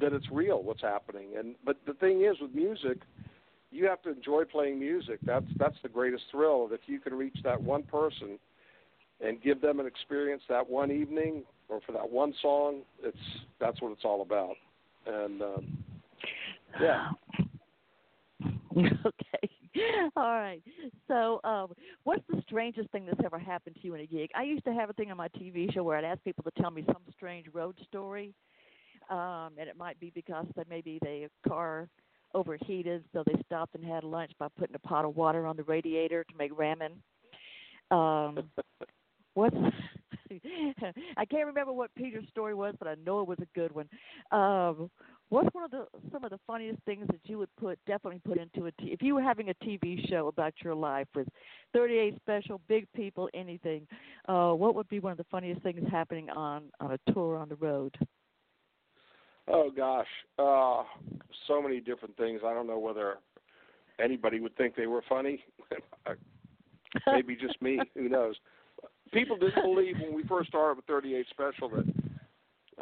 that 0.00 0.12
it's 0.12 0.26
real 0.30 0.62
what's 0.62 0.82
happening. 0.82 1.28
And 1.38 1.54
but 1.64 1.78
the 1.86 1.94
thing 1.94 2.22
is 2.24 2.40
with 2.40 2.54
music, 2.54 3.02
you 3.70 3.86
have 3.86 4.02
to 4.02 4.10
enjoy 4.10 4.44
playing 4.44 4.78
music. 4.78 5.20
That's 5.26 5.46
that's 5.58 5.76
the 5.82 5.88
greatest 5.88 6.24
thrill. 6.30 6.68
If 6.70 6.80
you 6.86 7.00
can 7.00 7.14
reach 7.14 7.36
that 7.44 7.62
one 7.62 7.82
person 7.82 8.38
and 9.20 9.42
give 9.42 9.60
them 9.60 9.80
an 9.80 9.86
experience 9.86 10.42
that 10.48 10.68
one 10.68 10.90
evening 10.90 11.44
or 11.68 11.80
for 11.86 11.92
that 11.92 12.08
one 12.08 12.34
song, 12.40 12.82
it's 13.02 13.16
that's 13.60 13.80
what 13.80 13.92
it's 13.92 14.04
all 14.04 14.22
about. 14.22 14.54
And 15.06 15.42
um, 15.42 15.78
yeah. 16.80 17.08
okay. 18.76 19.50
All 20.16 20.32
right. 20.32 20.62
So, 21.06 21.40
um, 21.44 21.72
what's 22.04 22.22
the 22.28 22.42
strangest 22.46 22.90
thing 22.90 23.06
that's 23.06 23.20
ever 23.24 23.38
happened 23.38 23.76
to 23.76 23.86
you 23.86 23.94
in 23.94 24.00
a 24.00 24.06
gig? 24.06 24.30
I 24.34 24.42
used 24.42 24.64
to 24.64 24.72
have 24.72 24.90
a 24.90 24.92
thing 24.92 25.10
on 25.10 25.16
my 25.16 25.28
TV 25.28 25.72
show 25.72 25.82
where 25.82 25.96
I'd 25.96 26.04
ask 26.04 26.22
people 26.24 26.44
to 26.44 26.62
tell 26.62 26.70
me 26.70 26.84
some 26.86 27.02
strange 27.14 27.46
road 27.52 27.76
story, 27.86 28.34
um, 29.10 29.50
and 29.58 29.68
it 29.68 29.76
might 29.76 29.98
be 30.00 30.10
because 30.14 30.46
they, 30.56 30.62
maybe 30.68 30.98
their 31.02 31.28
car 31.46 31.88
overheated, 32.34 33.04
so 33.12 33.22
they 33.26 33.40
stopped 33.46 33.74
and 33.74 33.84
had 33.84 34.04
lunch 34.04 34.32
by 34.38 34.48
putting 34.58 34.74
a 34.74 34.80
pot 34.80 35.04
of 35.04 35.16
water 35.16 35.46
on 35.46 35.56
the 35.56 35.64
radiator 35.64 36.24
to 36.24 36.36
make 36.36 36.52
ramen. 36.52 36.92
Um, 37.90 38.38
what's 39.34 39.56
I 41.16 41.24
can't 41.24 41.46
remember 41.46 41.72
what 41.72 41.94
Peter's 41.94 42.28
story 42.30 42.54
was, 42.54 42.74
but 42.78 42.88
I 42.88 42.94
know 43.04 43.20
it 43.20 43.28
was 43.28 43.38
a 43.40 43.58
good 43.58 43.74
one. 43.74 43.88
Um, 44.30 44.90
what's 45.28 45.52
one 45.54 45.64
of 45.64 45.70
the 45.70 45.86
some 46.12 46.24
of 46.24 46.30
the 46.30 46.38
funniest 46.46 46.82
things 46.84 47.06
that 47.08 47.20
you 47.24 47.38
would 47.38 47.54
put 47.56 47.78
definitely 47.86 48.20
put 48.24 48.38
into 48.38 48.66
a 48.66 48.72
t- 48.72 48.92
if 48.92 49.02
you 49.02 49.14
were 49.14 49.22
having 49.22 49.50
a 49.50 49.54
TV 49.64 50.08
show 50.08 50.28
about 50.28 50.54
your 50.62 50.74
life 50.74 51.08
with 51.14 51.28
38 51.72 52.16
special 52.16 52.60
big 52.68 52.86
people 52.94 53.28
anything? 53.34 53.86
Uh, 54.28 54.52
what 54.52 54.74
would 54.74 54.88
be 54.88 55.00
one 55.00 55.12
of 55.12 55.18
the 55.18 55.26
funniest 55.30 55.62
things 55.62 55.82
happening 55.90 56.30
on 56.30 56.64
on 56.80 56.92
a 56.92 57.12
tour 57.12 57.36
on 57.36 57.48
the 57.48 57.56
road? 57.56 57.96
Oh 59.46 59.70
gosh, 59.74 60.06
uh, 60.38 60.82
so 61.46 61.62
many 61.62 61.80
different 61.80 62.16
things. 62.16 62.40
I 62.44 62.52
don't 62.52 62.66
know 62.66 62.78
whether 62.78 63.16
anybody 63.98 64.40
would 64.40 64.56
think 64.56 64.76
they 64.76 64.86
were 64.86 65.02
funny. 65.08 65.42
Maybe 67.06 67.36
just 67.36 67.60
me. 67.62 67.78
Who 67.94 68.08
knows? 68.08 68.36
People 69.12 69.36
didn't 69.36 69.62
believe 69.62 69.96
when 70.00 70.14
we 70.14 70.22
first 70.24 70.48
started 70.48 70.76
with 70.76 70.86
38 70.86 71.26
Special 71.30 71.68
that 71.70 71.84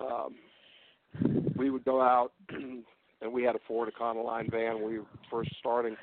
um, 0.01 0.35
we 1.57 1.71
would 1.71 1.85
go 1.85 2.01
out 2.01 2.33
and 3.21 3.33
we 3.33 3.43
had 3.43 3.57
a 3.57 3.61
Ford 3.67 3.91
Econoline 3.93 4.51
van 4.51 4.77
when 4.77 4.87
we 4.87 4.99
were 4.99 5.07
first 5.31 5.51
starting, 5.59 5.97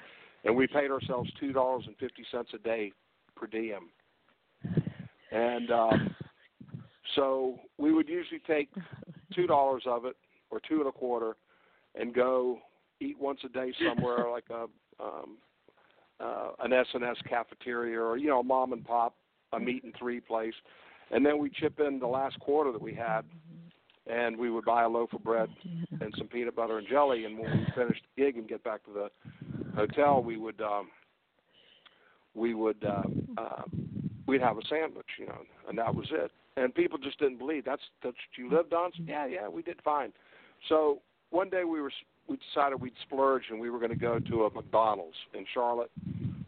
and 0.43 0.55
we 0.55 0.67
paid 0.67 0.91
ourselves 0.91 1.30
two 1.39 1.53
dollars 1.53 1.84
and 1.88 1.95
fifty 1.97 2.24
cents 2.32 2.49
a 2.53 2.57
day 2.57 2.91
per 3.36 3.47
diem, 3.47 3.89
and 5.32 5.71
um, 5.71 6.15
so 7.15 7.59
we 7.78 7.93
would 7.93 8.09
usually 8.09 8.41
take 8.47 8.69
two 9.34 9.47
dollars 9.47 9.84
of 9.86 10.05
it 10.05 10.15
or 10.49 10.59
two 10.67 10.80
and 10.80 10.88
a 10.88 10.91
quarter, 10.91 11.36
and 11.95 12.13
go 12.13 12.59
eat 12.99 13.17
once 13.19 13.39
a 13.45 13.49
day 13.49 13.74
somewhere 13.88 14.30
like 14.32 14.45
a 14.49 14.63
um, 15.03 15.38
uh, 16.19 16.51
an 16.63 16.74
S 16.74 16.88
and 16.93 17.03
S 17.03 17.17
cafeteria 17.28 17.99
or 17.99 18.17
you 18.17 18.28
know 18.28 18.39
a 18.39 18.43
mom 18.43 18.74
and 18.74 18.84
pop 18.84 19.15
a 19.54 19.60
meat 19.60 19.84
and 19.84 19.93
three 19.97 20.20
place, 20.20 20.54
and 21.12 21.26
then 21.26 21.38
we 21.38 21.49
chip 21.49 21.80
in 21.80 21.99
the 21.99 22.08
last 22.08 22.39
quarter 22.39 22.72
that 22.72 22.82
we 22.82 22.93
had, 22.93 23.22
and 24.08 24.38
we 24.38 24.49
would 24.49 24.66
buy 24.66 24.84
a 24.84 24.89
loaf 24.89 25.14
of 25.14 25.24
bread 25.24 25.49
and 26.01 26.14
some 26.18 26.28
peanut 26.28 26.56
butter 26.56 26.78
and 26.78 26.88
jelly. 26.88 27.26
And 27.26 27.38
when 27.38 27.51
we 27.51 27.68
finished 27.76 28.04
the 28.16 28.24
gig 28.24 28.38
and 28.38 28.47
get 28.47 28.64
back 28.64 28.84
to 28.86 28.91
the 28.91 29.10
hotel, 29.76 30.22
we 30.22 30.38
would 30.38 30.60
um, 30.62 30.89
we 32.36 32.54
would 32.54 32.84
uh, 32.84 33.04
uh, 33.38 33.64
we'd 34.28 34.41
have 34.41 34.58
a 34.58 34.66
sandwich, 34.70 35.08
you 35.20 35.28
know, 35.28 35.41
and 35.70 35.78
that 35.78 35.93
was 35.93 36.08
it. 36.12 36.32
And 36.56 36.74
people 36.74 36.97
just 36.97 37.20
didn't 37.20 37.38
believe 37.38 37.66
that's 37.66 37.84
that's 38.04 38.16
what 38.16 38.38
you 38.38 38.49
lived 38.49 38.74
on. 38.74 38.91
Yeah, 39.06 39.26
yeah, 39.26 39.47
we 39.47 39.62
did 39.62 39.80
fine. 39.84 40.14
So 40.70 41.01
one 41.30 41.49
day 41.49 41.64
we 41.64 41.82
were 41.82 41.91
we 42.28 42.38
decided 42.54 42.82
we'd 42.82 42.93
splurge 43.04 43.43
and 43.49 43.60
we 43.60 43.70
were 43.70 43.80
going 43.80 43.91
to 43.91 43.97
go 43.97 44.20
to 44.20 44.45
a 44.45 44.54
McDonald's 44.54 45.18
in 45.34 45.45
Charlotte, 45.54 45.91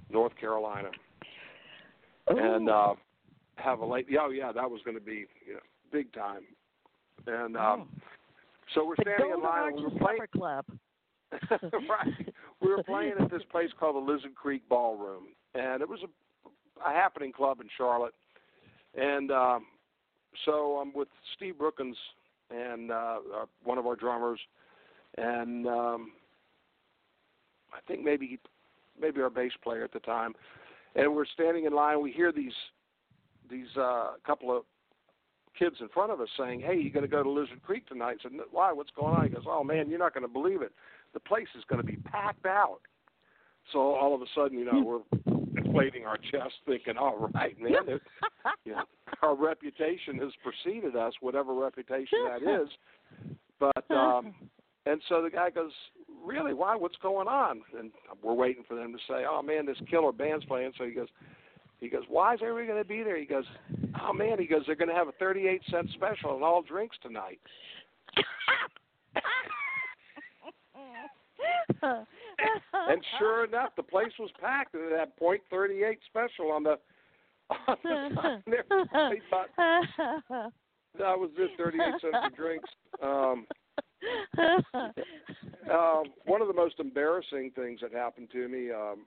North 0.09 0.35
Carolina 0.39 0.89
and 2.27 2.69
uh, 2.69 2.93
have 3.55 3.79
a 3.79 3.85
late. 3.85 4.07
Oh 4.19 4.29
yeah, 4.29 4.51
that 4.51 4.69
was 4.69 4.81
going 4.83 4.97
to 4.97 5.03
be 5.03 5.25
you 5.45 5.53
know, 5.53 5.59
big 5.91 6.11
time. 6.13 6.41
And 7.27 7.55
um, 7.57 7.87
oh. 7.87 8.01
so 8.73 8.85
we're 8.85 8.95
the 8.97 9.03
standing 9.03 9.31
Golden 9.33 9.39
in 9.39 9.43
line. 9.43 9.73
Arches 9.73 9.79
we 9.79 9.83
were 9.83 9.99
playing. 9.99 10.19
Club. 10.35 10.65
right. 11.89 12.33
We 12.61 12.69
were 12.69 12.83
playing 12.83 13.13
at 13.19 13.31
this 13.31 13.41
place 13.51 13.69
called 13.79 13.95
the 13.95 14.11
Lizard 14.11 14.35
Creek 14.35 14.61
Ballroom, 14.69 15.25
and 15.53 15.81
it 15.81 15.89
was 15.89 15.99
a, 16.03 16.89
a 16.89 16.93
happening 16.93 17.31
club 17.31 17.59
in 17.61 17.67
Charlotte. 17.77 18.13
And 18.95 19.31
um, 19.31 19.65
so 20.45 20.79
I'm 20.81 20.93
with 20.93 21.09
Steve 21.35 21.57
Brookins 21.57 21.97
and 22.49 22.91
uh, 22.91 23.17
uh, 23.35 23.45
one 23.63 23.77
of 23.77 23.85
our 23.85 23.95
drummers, 23.95 24.39
and 25.17 25.67
um, 25.67 26.11
I 27.73 27.79
think 27.87 28.03
maybe 28.03 28.39
maybe 28.99 29.21
our 29.21 29.29
bass 29.29 29.51
player 29.63 29.83
at 29.83 29.91
the 29.91 29.99
time 29.99 30.33
and 30.95 31.13
we're 31.13 31.25
standing 31.25 31.65
in 31.65 31.73
line. 31.73 32.01
We 32.01 32.11
hear 32.11 32.31
these 32.31 32.53
these 33.49 33.67
uh, 33.79 34.13
couple 34.25 34.55
of 34.55 34.63
kids 35.57 35.75
in 35.79 35.89
front 35.89 36.11
of 36.11 36.21
us 36.21 36.29
saying, 36.37 36.61
"Hey, 36.61 36.77
you 36.77 36.89
going 36.89 37.05
to 37.05 37.11
go 37.11 37.23
to 37.23 37.29
Lizard 37.29 37.61
Creek 37.63 37.87
tonight?" 37.87 38.17
I 38.19 38.23
said, 38.23 38.31
"Why? 38.51 38.71
What's 38.71 38.91
going 38.97 39.15
on?" 39.15 39.23
He 39.23 39.29
goes, 39.29 39.45
"Oh 39.47 39.63
man, 39.63 39.89
you're 39.89 39.99
not 39.99 40.13
going 40.13 40.25
to 40.25 40.31
believe 40.31 40.61
it. 40.61 40.71
The 41.13 41.19
place 41.19 41.47
is 41.57 41.63
going 41.69 41.81
to 41.81 41.87
be 41.87 41.97
packed 41.97 42.45
out." 42.45 42.79
So 43.73 43.79
all 43.79 44.13
of 44.13 44.21
a 44.21 44.25
sudden, 44.35 44.59
you 44.59 44.65
know, 44.65 44.81
we're 44.81 45.33
inflating 45.57 46.05
our 46.05 46.17
chest, 46.17 46.53
thinking, 46.65 46.97
"All 46.97 47.29
right, 47.33 47.59
man, 47.59 47.73
it, 47.87 48.01
you 48.63 48.73
know, 48.73 48.83
our 49.21 49.35
reputation 49.35 50.17
has 50.19 50.31
preceded 50.43 50.95
us, 50.95 51.13
whatever 51.21 51.53
reputation 51.53 52.19
that 52.27 52.61
is." 52.61 52.69
But 53.59 53.89
um, 53.91 54.35
and 54.85 55.01
so 55.09 55.21
the 55.21 55.29
guy 55.29 55.49
goes, 55.49 55.71
really, 56.25 56.53
why? 56.53 56.75
What's 56.75 56.97
going 56.97 57.27
on? 57.27 57.61
And 57.77 57.91
we're 58.23 58.33
waiting 58.33 58.63
for 58.67 58.75
them 58.75 58.91
to 58.93 58.99
say, 59.07 59.25
oh 59.29 59.41
man, 59.41 59.65
this 59.65 59.77
killer 59.89 60.11
band's 60.11 60.45
playing. 60.45 60.71
So 60.77 60.85
he 60.85 60.91
goes, 60.91 61.07
he 61.79 61.89
goes, 61.89 62.03
why 62.07 62.33
is 62.33 62.39
everybody 62.41 62.67
going 62.67 62.81
to 62.81 62.87
be 62.87 63.03
there? 63.03 63.17
He 63.17 63.25
goes, 63.25 63.45
oh 64.01 64.13
man, 64.13 64.39
he 64.39 64.45
goes, 64.45 64.61
they're 64.65 64.75
going 64.75 64.89
to 64.89 64.95
have 64.95 65.07
a 65.07 65.13
38 65.13 65.61
cent 65.69 65.89
special 65.93 66.35
and 66.35 66.43
all 66.43 66.61
drinks 66.61 66.97
tonight. 67.01 67.39
and 71.81 73.03
sure 73.19 73.45
enough, 73.45 73.71
the 73.75 73.83
place 73.83 74.11
was 74.19 74.29
packed, 74.39 74.73
and 74.73 74.83
it 74.91 74.97
had 74.97 75.15
point 75.17 75.41
thirty 75.49 75.83
eight 75.83 75.99
special 76.09 76.51
on 76.51 76.63
the 76.63 76.77
on 77.67 77.77
the 77.83 78.09
thought 79.29 79.49
that 79.57 81.19
was 81.19 81.29
it, 81.37 81.51
thirty 81.57 81.77
eight 81.77 82.01
cents 82.01 82.15
for 82.23 82.35
drinks. 82.35 82.69
Um, 83.01 83.45
um, 85.71 86.03
one 86.25 86.41
of 86.41 86.47
the 86.47 86.53
most 86.53 86.79
embarrassing 86.79 87.51
things 87.55 87.79
that 87.81 87.91
happened 87.93 88.29
to 88.31 88.47
me, 88.47 88.71
um, 88.71 88.99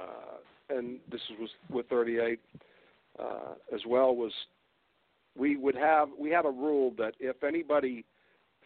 uh, 0.00 0.76
and 0.76 0.98
this 1.10 1.20
was 1.38 1.50
with 1.70 1.88
38 1.88 2.40
uh, 3.18 3.24
as 3.72 3.80
well, 3.86 4.14
was 4.14 4.32
we 5.36 5.56
would 5.56 5.74
have 5.76 6.08
we 6.18 6.30
had 6.30 6.46
a 6.46 6.50
rule 6.50 6.92
that 6.98 7.14
if 7.20 7.42
anybody 7.44 8.04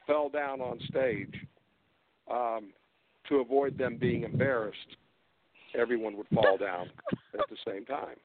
fell 0.07 0.29
down 0.29 0.61
on 0.61 0.79
stage, 0.89 1.35
um, 2.31 2.70
to 3.29 3.37
avoid 3.37 3.76
them 3.76 3.99
being 3.99 4.22
embarrassed, 4.24 4.97
everyone 5.79 6.16
would 6.16 6.29
fall 6.29 6.57
down 6.57 6.91
at 7.35 7.41
the 7.51 7.57
same 7.66 7.85
time. 7.85 8.16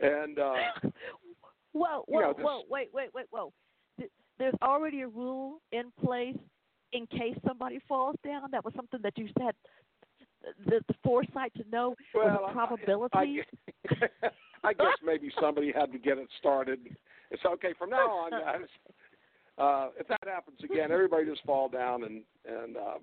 And 0.00 0.38
uh, 0.38 0.54
whoa, 1.72 2.04
you 2.08 2.20
know, 2.20 2.28
whoa, 2.28 2.32
this- 2.34 2.44
whoa, 2.44 2.62
wait, 2.68 2.90
wait, 2.92 3.10
wait, 3.14 3.26
whoa. 3.30 3.52
Th- 3.98 4.10
There's 4.38 4.54
already 4.62 5.02
a 5.02 5.08
rule 5.08 5.60
in 5.72 5.92
place 6.04 6.36
in 6.94 7.06
case 7.08 7.36
somebody 7.46 7.80
falls 7.86 8.16
down. 8.24 8.50
That 8.52 8.64
was 8.64 8.72
something 8.74 9.00
that 9.02 9.18
you 9.18 9.28
said 9.38 9.54
the, 10.66 10.80
the 10.88 10.94
foresight 11.02 11.52
to 11.56 11.64
know 11.70 11.94
well, 12.14 12.44
a 12.46 12.52
I-. 13.12 13.42
I, 13.90 14.28
I 14.64 14.72
guess 14.72 14.98
maybe 15.04 15.30
somebody 15.40 15.72
had 15.72 15.92
to 15.92 15.98
get 15.98 16.18
it 16.18 16.28
started. 16.38 16.80
It's 17.30 17.44
okay 17.44 17.74
from 17.78 17.90
now 17.90 18.08
on, 18.08 18.30
guys. 18.44 18.68
Uh, 19.56 19.88
if 19.98 20.08
that 20.08 20.20
happens 20.24 20.58
again, 20.64 20.90
everybody 20.90 21.26
just 21.26 21.44
fall 21.44 21.68
down 21.68 22.04
and 22.04 22.22
and 22.46 22.76
uh, 22.76 22.94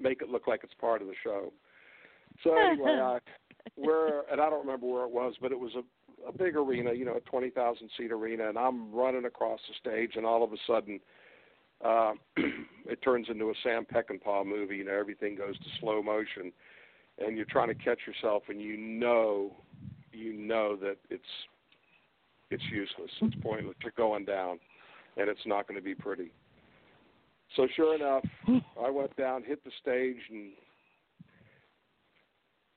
make 0.00 0.22
it 0.22 0.28
look 0.28 0.46
like 0.46 0.60
it's 0.64 0.74
part 0.74 1.02
of 1.02 1.08
the 1.08 1.14
show. 1.22 1.52
So 2.44 2.56
anyway, 2.56 2.98
uh, 3.02 3.18
we're 3.76 4.22
and 4.30 4.40
I 4.40 4.48
don't 4.48 4.64
remember 4.64 4.86
where 4.86 5.04
it 5.04 5.10
was, 5.10 5.34
but 5.40 5.52
it 5.52 5.58
was 5.58 5.72
a, 5.74 6.28
a 6.28 6.32
big 6.32 6.56
arena, 6.56 6.92
you 6.94 7.04
know, 7.04 7.16
a 7.16 7.20
twenty 7.20 7.50
thousand 7.50 7.90
seat 7.98 8.10
arena, 8.10 8.48
and 8.48 8.56
I'm 8.56 8.92
running 8.92 9.26
across 9.26 9.60
the 9.68 9.74
stage, 9.78 10.12
and 10.16 10.24
all 10.24 10.42
of 10.42 10.52
a 10.52 10.56
sudden, 10.66 11.00
uh, 11.84 12.12
it 12.86 13.00
turns 13.02 13.28
into 13.28 13.50
a 13.50 13.54
Sam 13.62 13.86
Peckinpah 13.92 14.46
movie. 14.46 14.76
You 14.76 14.84
know, 14.84 14.98
everything 14.98 15.36
goes 15.36 15.58
to 15.58 15.64
slow 15.80 16.02
motion, 16.02 16.52
and 17.18 17.36
you're 17.36 17.46
trying 17.46 17.68
to 17.68 17.74
catch 17.74 18.00
yourself, 18.06 18.44
and 18.48 18.60
you 18.60 18.76
know, 18.76 19.52
you 20.12 20.32
know 20.32 20.76
that 20.76 20.96
it's 21.10 21.22
it's 22.50 22.62
useless, 22.72 23.10
it's 23.20 23.36
pointless, 23.42 23.76
you're 23.82 23.92
going 23.96 24.24
down, 24.24 24.58
and 25.16 25.28
it's 25.28 25.46
not 25.46 25.68
going 25.68 25.78
to 25.78 25.84
be 25.84 25.94
pretty. 25.94 26.32
So 27.56 27.66
sure 27.76 27.94
enough, 27.94 28.24
I 28.82 28.90
went 28.90 29.14
down, 29.16 29.44
hit 29.44 29.62
the 29.64 29.70
stage, 29.80 30.16
and 30.30 30.52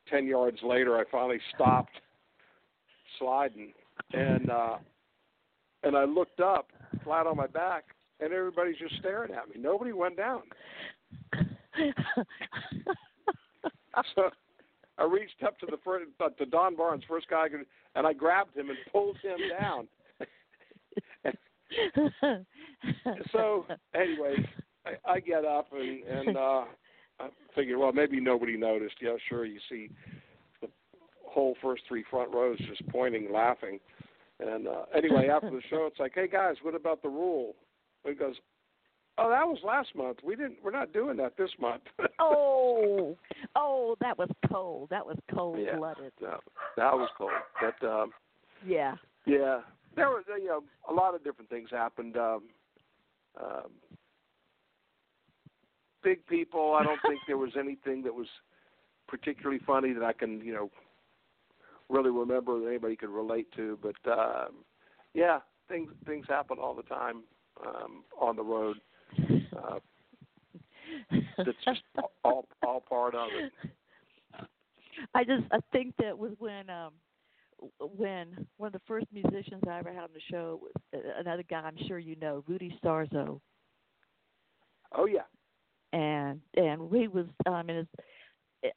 ten 0.09 0.27
yards 0.27 0.57
later, 0.63 0.97
I 0.97 1.03
finally 1.11 1.39
stopped 1.55 1.93
sliding, 3.17 3.73
and 4.13 4.49
uh, 4.49 4.77
and 5.83 5.95
I 5.95 6.03
looked 6.03 6.39
up, 6.39 6.67
flat 7.03 7.25
on 7.27 7.37
my 7.37 7.47
back, 7.47 7.85
and 8.21 8.31
everybody's 8.33 8.77
just 8.77 8.95
staring 8.99 9.33
at 9.33 9.49
me. 9.49 9.55
Nobody 9.59 9.91
went 9.91 10.17
down. 10.17 10.43
So 14.15 14.29
I 14.97 15.03
reached 15.03 15.43
up 15.45 15.59
to 15.59 15.65
the 15.65 15.77
first, 15.83 16.05
uh, 16.19 16.29
to 16.29 16.45
Don 16.45 16.75
Barnes, 16.75 17.03
first 17.07 17.27
guy, 17.29 17.43
I 17.43 17.49
could, 17.49 17.65
and 17.95 18.07
I 18.07 18.13
grabbed 18.13 18.55
him 18.55 18.69
and 18.69 18.77
pulled 18.91 19.17
him 19.17 19.37
down. 19.59 19.87
so 23.31 23.65
anyway, 23.93 24.35
I, 24.85 25.11
I 25.11 25.19
get 25.19 25.45
up 25.45 25.67
and 25.73 26.03
and 26.03 26.37
uh, 26.37 26.63
I 27.19 27.29
figured, 27.55 27.79
well, 27.79 27.91
maybe 27.91 28.19
nobody 28.19 28.57
noticed. 28.57 28.95
Yeah, 29.01 29.15
sure. 29.29 29.45
You 29.45 29.59
see 29.69 29.89
the 30.61 30.67
whole 31.25 31.55
first 31.61 31.83
three 31.87 32.03
front 32.09 32.33
rows 32.33 32.57
just 32.59 32.87
pointing, 32.89 33.31
laughing. 33.31 33.79
And 34.39 34.67
uh, 34.67 34.85
anyway, 34.95 35.27
after 35.29 35.51
the 35.51 35.61
show, 35.69 35.87
it's 35.89 35.99
like, 35.99 36.13
hey 36.15 36.27
guys, 36.27 36.55
what 36.63 36.75
about 36.75 37.01
the 37.01 37.09
rule? 37.09 37.55
He 38.05 38.13
goes, 38.13 38.35
oh, 39.17 39.29
that 39.29 39.45
was 39.47 39.59
last 39.63 39.89
month. 39.95 40.19
We 40.23 40.35
didn't. 40.35 40.57
We're 40.63 40.71
not 40.71 40.93
doing 40.93 41.17
that 41.17 41.37
this 41.37 41.51
month. 41.59 41.83
oh, 42.19 43.17
oh, 43.55 43.95
that 44.01 44.17
was 44.17 44.29
cold. 44.51 44.89
That 44.89 45.05
was 45.05 45.17
cold 45.33 45.59
Yeah. 45.59 45.75
blooded. 45.75 46.13
No, 46.21 46.39
that 46.77 46.93
was 46.93 47.09
cold. 47.17 47.31
But 47.59 47.87
um, 47.87 48.11
Yeah. 48.65 48.95
yeah, 49.25 49.61
there 49.95 50.09
was 50.09 50.23
you 50.27 50.47
know 50.47 50.63
a 50.89 50.93
lot 50.93 51.15
of 51.15 51.23
different 51.23 51.49
things 51.49 51.69
happened. 51.71 52.17
Um, 52.17 52.43
um, 53.41 53.71
big 56.03 56.25
people. 56.27 56.73
I 56.73 56.83
don't 56.83 56.99
think 57.07 57.19
there 57.27 57.37
was 57.37 57.51
anything 57.59 58.03
that 58.03 58.13
was 58.13 58.27
particularly 59.07 59.61
funny 59.65 59.93
that 59.93 60.03
I 60.03 60.13
can 60.13 60.41
you 60.41 60.53
know 60.53 60.71
really 61.89 62.11
remember 62.11 62.59
that 62.59 62.67
anybody 62.67 62.95
could 62.95 63.09
relate 63.09 63.51
to. 63.55 63.77
But 63.81 64.11
um, 64.11 64.63
yeah, 65.13 65.39
things 65.67 65.91
things 66.05 66.25
happen 66.27 66.57
all 66.59 66.73
the 66.73 66.83
time 66.83 67.23
um, 67.65 68.03
on 68.19 68.35
the 68.35 68.43
road. 68.43 68.77
Uh, 69.55 69.79
that's 71.37 71.49
just 71.65 71.81
all 72.23 72.45
all 72.63 72.81
part 72.87 73.15
of 73.15 73.27
it. 73.33 73.51
I 75.13 75.23
just 75.23 75.43
I 75.51 75.59
think 75.71 75.95
that 75.99 76.17
was 76.17 76.31
when 76.39 76.69
um 76.69 76.93
when 77.79 78.47
one 78.57 78.67
of 78.67 78.73
the 78.73 78.81
first 78.87 79.07
musicians 79.13 79.61
I 79.69 79.79
ever 79.79 79.91
had 79.93 80.03
on 80.03 80.09
the 80.13 80.21
show 80.29 80.59
was 80.61 80.71
uh, 80.95 81.19
another 81.19 81.43
guy 81.43 81.61
I'm 81.61 81.77
sure 81.87 81.99
you 81.99 82.15
know, 82.15 82.43
Rudy 82.47 82.77
Sarzo, 82.83 83.39
Oh 84.95 85.05
yeah. 85.05 85.21
and 85.93 86.41
and 86.55 86.81
he 86.93 87.07
was 87.07 87.25
um 87.45 87.69
in 87.69 87.77
his 87.77 87.87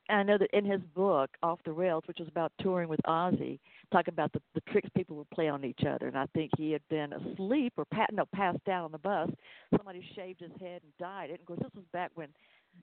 I 0.09 0.22
know 0.22 0.39
that 0.39 0.51
in 0.57 0.64
his 0.64 0.80
book 0.95 1.30
Off 1.43 1.59
the 1.64 1.72
Rails, 1.72 2.05
which 2.07 2.18
was 2.18 2.28
about 2.28 2.53
touring 2.61 2.89
with 2.89 3.01
Ozzy, 3.07 3.59
talking 3.93 4.14
about 4.14 4.32
the 4.32 4.41
the 4.55 4.61
tricks 4.72 4.89
people 4.97 5.16
would 5.16 5.30
play 5.30 5.49
on 5.49 5.64
each 5.64 5.85
other, 5.87 6.07
and 6.07 6.16
I 6.16 6.26
think 6.35 6.51
he 6.57 6.72
had 6.72 6.82
been 6.89 7.12
asleep 7.12 7.74
or 7.76 7.85
pat, 7.85 8.11
no 8.12 8.24
passed 8.35 8.68
out 8.68 8.85
on 8.85 8.93
the 8.93 8.99
bus. 8.99 9.30
Somebody 9.76 10.03
shaved 10.14 10.41
his 10.41 10.53
head 10.61 10.82
and 10.82 10.93
died. 10.99 11.30
And 11.30 11.39
of 11.39 11.47
course, 11.47 11.61
this 11.61 11.74
was 11.74 11.85
back 11.93 12.11
when 12.14 12.28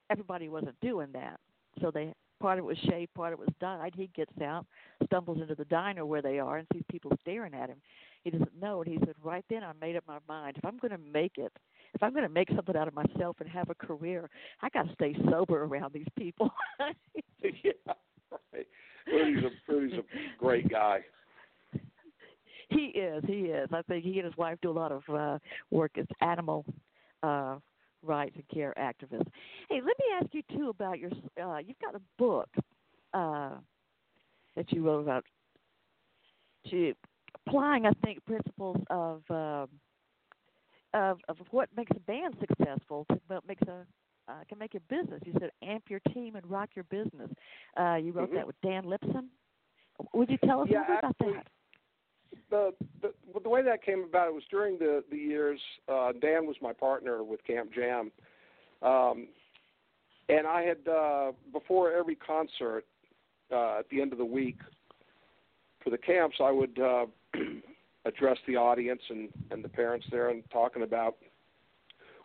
everybody 0.09 0.49
wasn't 0.49 0.79
doing 0.81 1.09
that, 1.13 1.39
so 1.79 1.91
they 1.91 2.13
part 2.41 2.57
of 2.57 2.65
it 2.65 2.67
was 2.67 2.77
shaved, 2.89 3.13
part 3.13 3.33
of 3.33 3.39
it 3.39 3.45
was 3.45 3.55
dyed. 3.61 3.93
He 3.95 4.09
gets 4.15 4.33
out, 4.41 4.65
stumbles 5.05 5.39
into 5.41 5.55
the 5.55 5.65
diner 5.65 6.05
where 6.05 6.21
they 6.21 6.39
are, 6.39 6.57
and 6.57 6.67
sees 6.73 6.83
people 6.89 7.11
staring 7.21 7.53
at 7.53 7.69
him. 7.69 7.77
He 8.23 8.31
doesn't 8.31 8.59
know, 8.59 8.81
and 8.81 8.91
he 8.91 8.97
said, 9.05 9.15
right 9.23 9.45
then 9.49 9.63
I 9.63 9.71
made 9.79 9.95
up 9.95 10.03
my 10.07 10.17
mind. 10.27 10.57
If 10.57 10.65
I'm 10.65 10.77
going 10.77 10.91
to 10.91 10.97
make 10.97 11.33
it, 11.37 11.51
if 11.93 12.03
I'm 12.03 12.11
going 12.11 12.23
to 12.23 12.29
make 12.29 12.49
something 12.55 12.75
out 12.75 12.87
of 12.87 12.93
myself 12.93 13.37
and 13.39 13.47
have 13.49 13.69
a 13.69 13.75
career, 13.75 14.29
I 14.61 14.69
got 14.69 14.87
to 14.87 14.93
stay 14.93 15.15
sober 15.29 15.63
around 15.63 15.93
these 15.93 16.07
people. 16.17 16.51
yeah, 17.41 17.93
right. 18.53 18.67
Rudy's 19.07 19.43
a 19.43 19.71
Rudy's 19.71 19.99
a 19.99 20.39
great 20.39 20.69
guy. 20.69 20.99
he 22.69 22.85
is, 22.85 23.23
he 23.27 23.33
is. 23.33 23.69
I 23.71 23.81
think 23.83 24.03
he 24.03 24.17
and 24.19 24.25
his 24.25 24.37
wife 24.37 24.57
do 24.61 24.69
a 24.69 24.73
lot 24.73 24.91
of 24.91 25.03
uh 25.09 25.39
work 25.69 25.91
as 25.97 26.05
animal 26.21 26.65
uh 27.23 27.57
rights 28.03 28.35
and 28.35 28.47
care 28.49 28.73
activists. 28.77 29.27
Hey, 29.69 29.75
let 29.75 29.97
me 29.99 30.05
ask 30.21 30.27
you 30.33 30.41
too 30.57 30.69
about 30.69 30.99
your 30.99 31.11
uh 31.41 31.57
you've 31.57 31.79
got 31.79 31.95
a 31.95 32.01
book 32.17 32.49
uh 33.13 33.57
that 34.55 34.71
you 34.71 34.85
wrote 34.85 35.01
about 35.01 35.23
to 36.69 36.93
applying 37.47 37.85
I 37.85 37.91
think 38.03 38.23
principles 38.25 38.77
of 38.89 39.21
um 39.29 39.69
of 40.93 41.19
of 41.29 41.37
what 41.51 41.69
makes 41.75 41.91
a 41.95 41.99
band 42.01 42.35
successful 42.39 43.05
to 43.09 43.19
what 43.27 43.45
makes 43.47 43.63
a 43.67 43.85
uh, 44.27 44.43
can 44.47 44.57
make 44.57 44.73
your 44.73 44.81
business. 44.87 45.19
You 45.25 45.33
said 45.39 45.49
amp 45.63 45.85
your 45.89 45.99
team 46.13 46.35
and 46.35 46.49
rock 46.49 46.69
your 46.75 46.85
business. 46.85 47.29
Uh, 47.77 47.95
you 47.95 48.11
wrote 48.13 48.29
Mhm. 48.29 48.35
that 48.35 48.47
with 48.47 48.55
Dan 48.61 48.83
Lipson. 48.83 49.27
Would 50.13 50.29
you 50.29 50.37
tell 50.37 50.61
us 50.61 50.69
Yeah, 50.69 50.77
a 50.77 50.91
little 50.91 50.95
bit 50.95 50.99
about 50.99 51.17
that? 51.19 51.47
The, 52.49 52.73
the 53.01 53.13
the 53.41 53.49
way 53.49 53.61
that 53.61 53.83
came 53.83 54.03
about 54.03 54.27
it 54.27 54.33
was 54.33 54.43
during 54.49 54.77
the 54.77 55.03
the 55.09 55.17
years. 55.17 55.59
Uh, 55.87 56.11
Dan 56.13 56.45
was 56.45 56.55
my 56.61 56.73
partner 56.73 57.23
with 57.23 57.43
Camp 57.45 57.71
Jam, 57.73 58.11
um, 58.81 59.27
and 60.29 60.47
I 60.47 60.61
had 60.63 60.87
uh, 60.87 61.31
before 61.51 61.91
every 61.91 62.15
concert 62.15 62.85
uh, 63.51 63.79
at 63.79 63.89
the 63.89 64.01
end 64.01 64.11
of 64.11 64.17
the 64.17 64.25
week 64.25 64.57
for 65.83 65.89
the 65.89 65.97
camps, 65.97 66.37
I 66.39 66.51
would 66.51 66.79
uh, 66.79 67.05
address 68.05 68.37
the 68.47 68.55
audience 68.55 69.01
and 69.09 69.29
and 69.51 69.63
the 69.63 69.69
parents 69.69 70.05
there 70.11 70.29
and 70.29 70.43
talking 70.51 70.83
about 70.83 71.15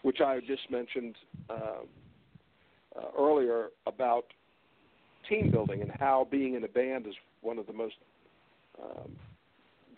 which 0.02 0.20
I 0.20 0.38
just 0.40 0.70
mentioned 0.70 1.16
uh, 1.50 1.82
uh, 2.96 3.08
earlier 3.18 3.68
about 3.86 4.26
team 5.28 5.50
building 5.50 5.82
and 5.82 5.90
how 5.98 6.28
being 6.30 6.54
in 6.54 6.62
a 6.62 6.68
band 6.68 7.06
is 7.06 7.14
one 7.40 7.58
of 7.58 7.66
the 7.66 7.72
most 7.72 7.96
um, 8.80 9.10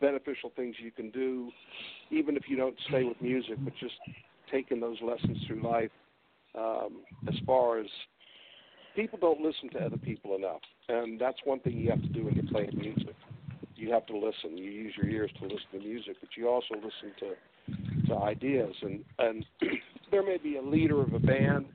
beneficial 0.00 0.52
things 0.56 0.76
you 0.82 0.90
can 0.90 1.10
do, 1.10 1.50
even 2.10 2.36
if 2.36 2.44
you 2.48 2.56
don't 2.56 2.76
stay 2.88 3.04
with 3.04 3.20
music, 3.20 3.56
but 3.60 3.72
just 3.80 3.94
taking 4.50 4.80
those 4.80 4.98
lessons 5.02 5.38
through 5.46 5.62
life. 5.62 5.90
Um, 6.54 7.02
as 7.28 7.34
far 7.46 7.78
as 7.78 7.86
people 8.96 9.18
don't 9.20 9.40
listen 9.40 9.68
to 9.70 9.78
other 9.78 9.98
people 9.98 10.34
enough, 10.34 10.60
and 10.88 11.20
that's 11.20 11.38
one 11.44 11.60
thing 11.60 11.76
you 11.76 11.90
have 11.90 12.02
to 12.02 12.08
do 12.08 12.24
when 12.24 12.34
you're 12.34 12.50
playing 12.50 12.70
music. 12.74 13.14
You 13.76 13.92
have 13.92 14.06
to 14.06 14.16
listen. 14.16 14.56
You 14.56 14.70
use 14.70 14.94
your 14.96 15.08
ears 15.08 15.30
to 15.38 15.44
listen 15.44 15.66
to 15.72 15.78
music, 15.78 16.16
but 16.20 16.30
you 16.36 16.48
also 16.48 16.74
listen 16.74 17.12
to 17.20 18.06
to 18.08 18.16
ideas. 18.16 18.74
And 18.82 19.04
and 19.18 19.44
there 20.10 20.24
may 20.24 20.38
be 20.38 20.56
a 20.56 20.62
leader 20.62 21.00
of 21.00 21.12
a 21.12 21.18
band, 21.18 21.66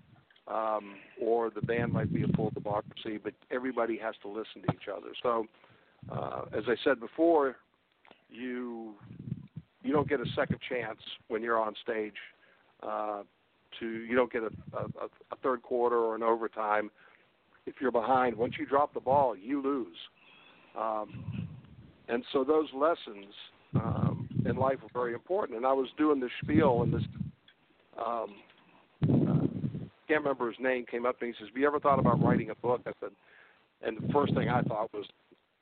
um, 0.48 0.96
or 1.22 1.50
the 1.50 1.62
band 1.62 1.94
might 1.94 2.14
be 2.14 2.24
a 2.24 2.28
full 2.36 2.50
democracy, 2.50 3.20
but 3.24 3.34
everybody 3.52 3.98
has 3.98 4.16
to 4.24 4.28
listen 4.28 4.62
to 4.68 4.74
each 4.74 4.90
other. 4.92 5.14
So, 5.22 5.46
uh, 6.12 6.46
as 6.52 6.64
I 6.68 6.76
said 6.84 7.00
before, 7.00 7.56
you 8.34 8.96
you 9.84 9.92
don't 9.92 10.08
get 10.08 10.20
a 10.20 10.26
second 10.36 10.60
chance 10.68 11.00
when 11.28 11.42
you're 11.42 11.60
on 11.60 11.74
stage. 11.82 12.14
Uh, 12.82 13.24
to 13.80 13.88
you 13.88 14.16
don't 14.16 14.32
get 14.32 14.44
a, 14.44 14.78
a, 14.78 15.06
a 15.32 15.36
third 15.42 15.62
quarter 15.62 15.98
or 15.98 16.16
an 16.16 16.24
overtime. 16.24 16.92
If 17.66 17.76
you're 17.80 17.92
behind, 17.92 18.36
once 18.36 18.56
you 18.60 18.66
drop 18.66 18.94
the 18.94 19.00
ball, 19.00 19.36
you 19.36 19.62
lose. 19.62 19.98
Um, 20.78 21.48
and 22.10 22.24
so 22.34 22.44
those 22.44 22.68
lessons 22.74 23.34
um, 23.76 24.28
in 24.46 24.58
life 24.58 24.80
were 24.84 24.90
very 24.94 25.14
important. 25.14 25.58
And 25.58 25.66
I 25.66 25.74
was 25.74 25.88
doing 25.98 26.20
this 26.20 26.32
spiel, 26.44 26.84
and 26.84 26.94
this 26.94 27.04
um, 27.98 28.36
uh, 29.04 29.48
can't 30.08 30.24
remember 30.24 30.50
his 30.50 30.60
name 30.60 30.86
came 30.90 31.06
up 31.06 31.20
to 31.20 31.26
me. 31.26 31.32
He 31.32 31.44
says, 31.44 31.50
"Have 31.50 31.58
you 31.58 31.68
ever 31.68 31.80
thought 31.80 32.00
about 32.00 32.22
writing 32.22 32.50
a 32.50 32.56
book?" 32.56 32.82
I 32.86 32.92
said, 33.00 33.12
and 33.82 33.98
the 33.98 34.14
first 34.14 34.34
thing 34.36 34.50
I 34.50 34.62
thought 34.62 34.94
was, 34.94 35.06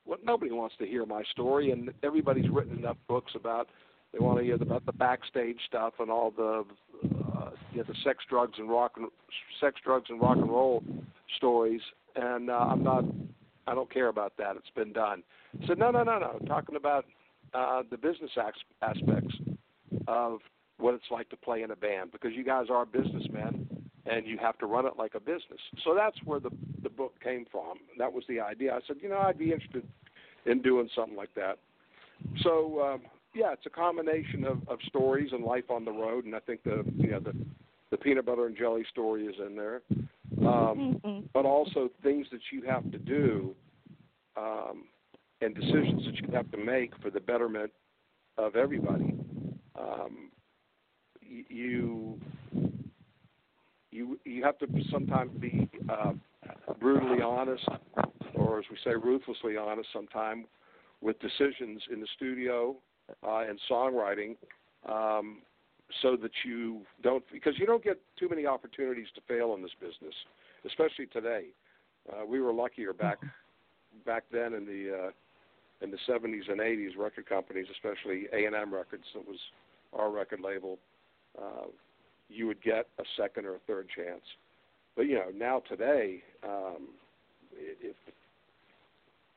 "What? 0.05 0.23
Nobody 0.23 0.51
wants 0.51 0.75
to 0.79 0.85
hear 0.85 1.05
my 1.05 1.23
story, 1.31 1.71
and 1.71 1.91
everybody's 2.03 2.49
written 2.49 2.77
enough 2.77 2.97
books 3.07 3.33
about." 3.35 3.69
They 4.11 4.19
want 4.19 4.39
to 4.39 4.43
hear 4.43 4.55
about 4.55 4.85
the 4.85 4.91
backstage 4.91 5.57
stuff 5.65 5.93
and 5.99 6.11
all 6.11 6.31
the 6.31 6.65
uh, 7.03 7.51
you 7.71 7.77
know, 7.77 7.83
the 7.87 7.95
sex, 8.03 8.23
drugs, 8.29 8.57
and 8.57 8.69
rock 8.69 8.93
and 8.97 9.07
sex, 9.59 9.79
drugs, 9.83 10.09
and 10.09 10.21
rock 10.21 10.37
and 10.37 10.49
roll 10.49 10.83
stories. 11.37 11.81
And 12.15 12.49
uh, 12.49 12.53
I'm 12.53 12.83
not, 12.83 13.05
I 13.67 13.73
don't 13.73 13.91
care 13.91 14.09
about 14.09 14.33
that. 14.37 14.55
It's 14.57 14.69
been 14.75 14.93
done. 14.93 15.23
Said, 15.67 15.77
no, 15.77 15.91
no, 15.91 16.03
no, 16.03 16.19
no. 16.19 16.39
Talking 16.47 16.75
about 16.75 17.05
uh, 17.53 17.83
the 17.89 17.97
business 17.97 18.31
aspects 18.81 19.35
of 20.07 20.39
what 20.77 20.93
it's 20.93 21.05
like 21.11 21.29
to 21.29 21.37
play 21.37 21.61
in 21.61 21.71
a 21.71 21.75
band 21.75 22.11
because 22.11 22.31
you 22.35 22.43
guys 22.43 22.65
are 22.69 22.85
businessmen 22.85 23.67
and 24.05 24.25
you 24.25 24.37
have 24.37 24.57
to 24.57 24.65
run 24.65 24.85
it 24.85 24.93
like 24.97 25.15
a 25.15 25.19
business. 25.19 25.59
So 25.83 25.93
that's 25.95 26.17
where 26.25 26.39
the 26.39 26.51
book 26.91 27.13
came 27.23 27.45
from. 27.51 27.79
That 27.97 28.11
was 28.11 28.23
the 28.27 28.39
idea. 28.39 28.73
I 28.73 28.79
said, 28.87 28.97
you 29.01 29.09
know, 29.09 29.19
I'd 29.19 29.39
be 29.39 29.51
interested 29.51 29.83
in 30.45 30.61
doing 30.61 30.89
something 30.95 31.15
like 31.15 31.33
that. 31.35 31.57
So 32.43 32.81
um, 32.81 33.01
yeah, 33.33 33.53
it's 33.53 33.65
a 33.65 33.69
combination 33.69 34.43
of, 34.43 34.67
of 34.67 34.79
stories 34.87 35.31
and 35.31 35.43
life 35.43 35.69
on 35.69 35.85
the 35.85 35.91
road, 35.91 36.25
and 36.25 36.35
I 36.35 36.39
think 36.39 36.63
the 36.63 36.83
you 36.97 37.11
know 37.11 37.19
the 37.19 37.33
the 37.91 37.97
peanut 37.97 38.25
butter 38.25 38.45
and 38.45 38.57
jelly 38.57 38.85
story 38.89 39.25
is 39.25 39.35
in 39.45 39.55
there, 39.55 39.81
um, 40.39 40.99
mm-hmm. 41.05 41.19
but 41.33 41.45
also 41.45 41.89
things 42.03 42.27
that 42.31 42.39
you 42.51 42.61
have 42.63 42.89
to 42.91 42.97
do 42.97 43.53
um, 44.37 44.85
and 45.41 45.53
decisions 45.53 46.05
that 46.05 46.15
you 46.15 46.33
have 46.33 46.49
to 46.51 46.57
make 46.57 46.93
for 47.01 47.09
the 47.09 47.19
betterment 47.19 47.71
of 48.37 48.55
everybody. 48.55 49.13
Um, 49.77 50.31
you 51.21 52.19
you 53.91 54.19
you 54.25 54.43
have 54.43 54.57
to 54.59 54.67
sometimes 54.91 55.31
be 55.39 55.69
uh, 55.89 56.13
brutally 56.79 57.21
honest, 57.21 57.67
or 58.35 58.59
as 58.59 58.65
we 58.69 58.77
say, 58.83 58.91
ruthlessly 58.91 59.57
honest. 59.57 59.89
Sometimes 59.93 60.45
with 61.01 61.19
decisions 61.19 61.81
in 61.91 61.99
the 61.99 62.07
studio 62.15 62.75
uh, 63.25 63.43
and 63.47 63.59
songwriting, 63.69 64.35
um, 64.87 65.39
so 66.01 66.15
that 66.15 66.31
you 66.45 66.81
don't 67.03 67.23
because 67.31 67.53
you 67.57 67.65
don't 67.65 67.83
get 67.83 67.99
too 68.17 68.29
many 68.29 68.45
opportunities 68.45 69.07
to 69.15 69.21
fail 69.27 69.53
in 69.55 69.61
this 69.61 69.71
business, 69.79 70.15
especially 70.65 71.07
today. 71.07 71.45
Uh, 72.11 72.25
we 72.25 72.39
were 72.39 72.53
luckier 72.53 72.93
back 72.93 73.19
back 74.05 74.23
then 74.31 74.53
in 74.53 74.65
the 74.65 75.07
uh, 75.07 75.11
in 75.81 75.91
the 75.91 75.97
70s 76.07 76.49
and 76.49 76.59
80s. 76.59 76.97
Record 76.97 77.27
companies, 77.27 77.67
especially 77.71 78.27
A 78.33 78.45
and 78.45 78.55
M 78.55 78.73
Records, 78.73 79.03
that 79.13 79.27
was 79.27 79.39
our 79.93 80.09
record 80.11 80.39
label. 80.39 80.79
Uh, 81.37 81.67
you 82.29 82.47
would 82.47 82.61
get 82.61 82.87
a 82.99 83.03
second 83.17 83.45
or 83.45 83.55
a 83.55 83.59
third 83.67 83.87
chance. 83.93 84.23
But 84.95 85.03
you 85.03 85.15
know, 85.15 85.31
now 85.35 85.61
today, 85.67 86.23
um, 86.43 86.89
if 87.53 87.95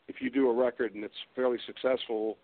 if 0.09 0.16
you 0.20 0.30
do 0.30 0.50
a 0.50 0.55
record 0.55 0.94
and 0.94 1.05
it's 1.05 1.14
fairly 1.34 1.59
successful, 1.66 2.36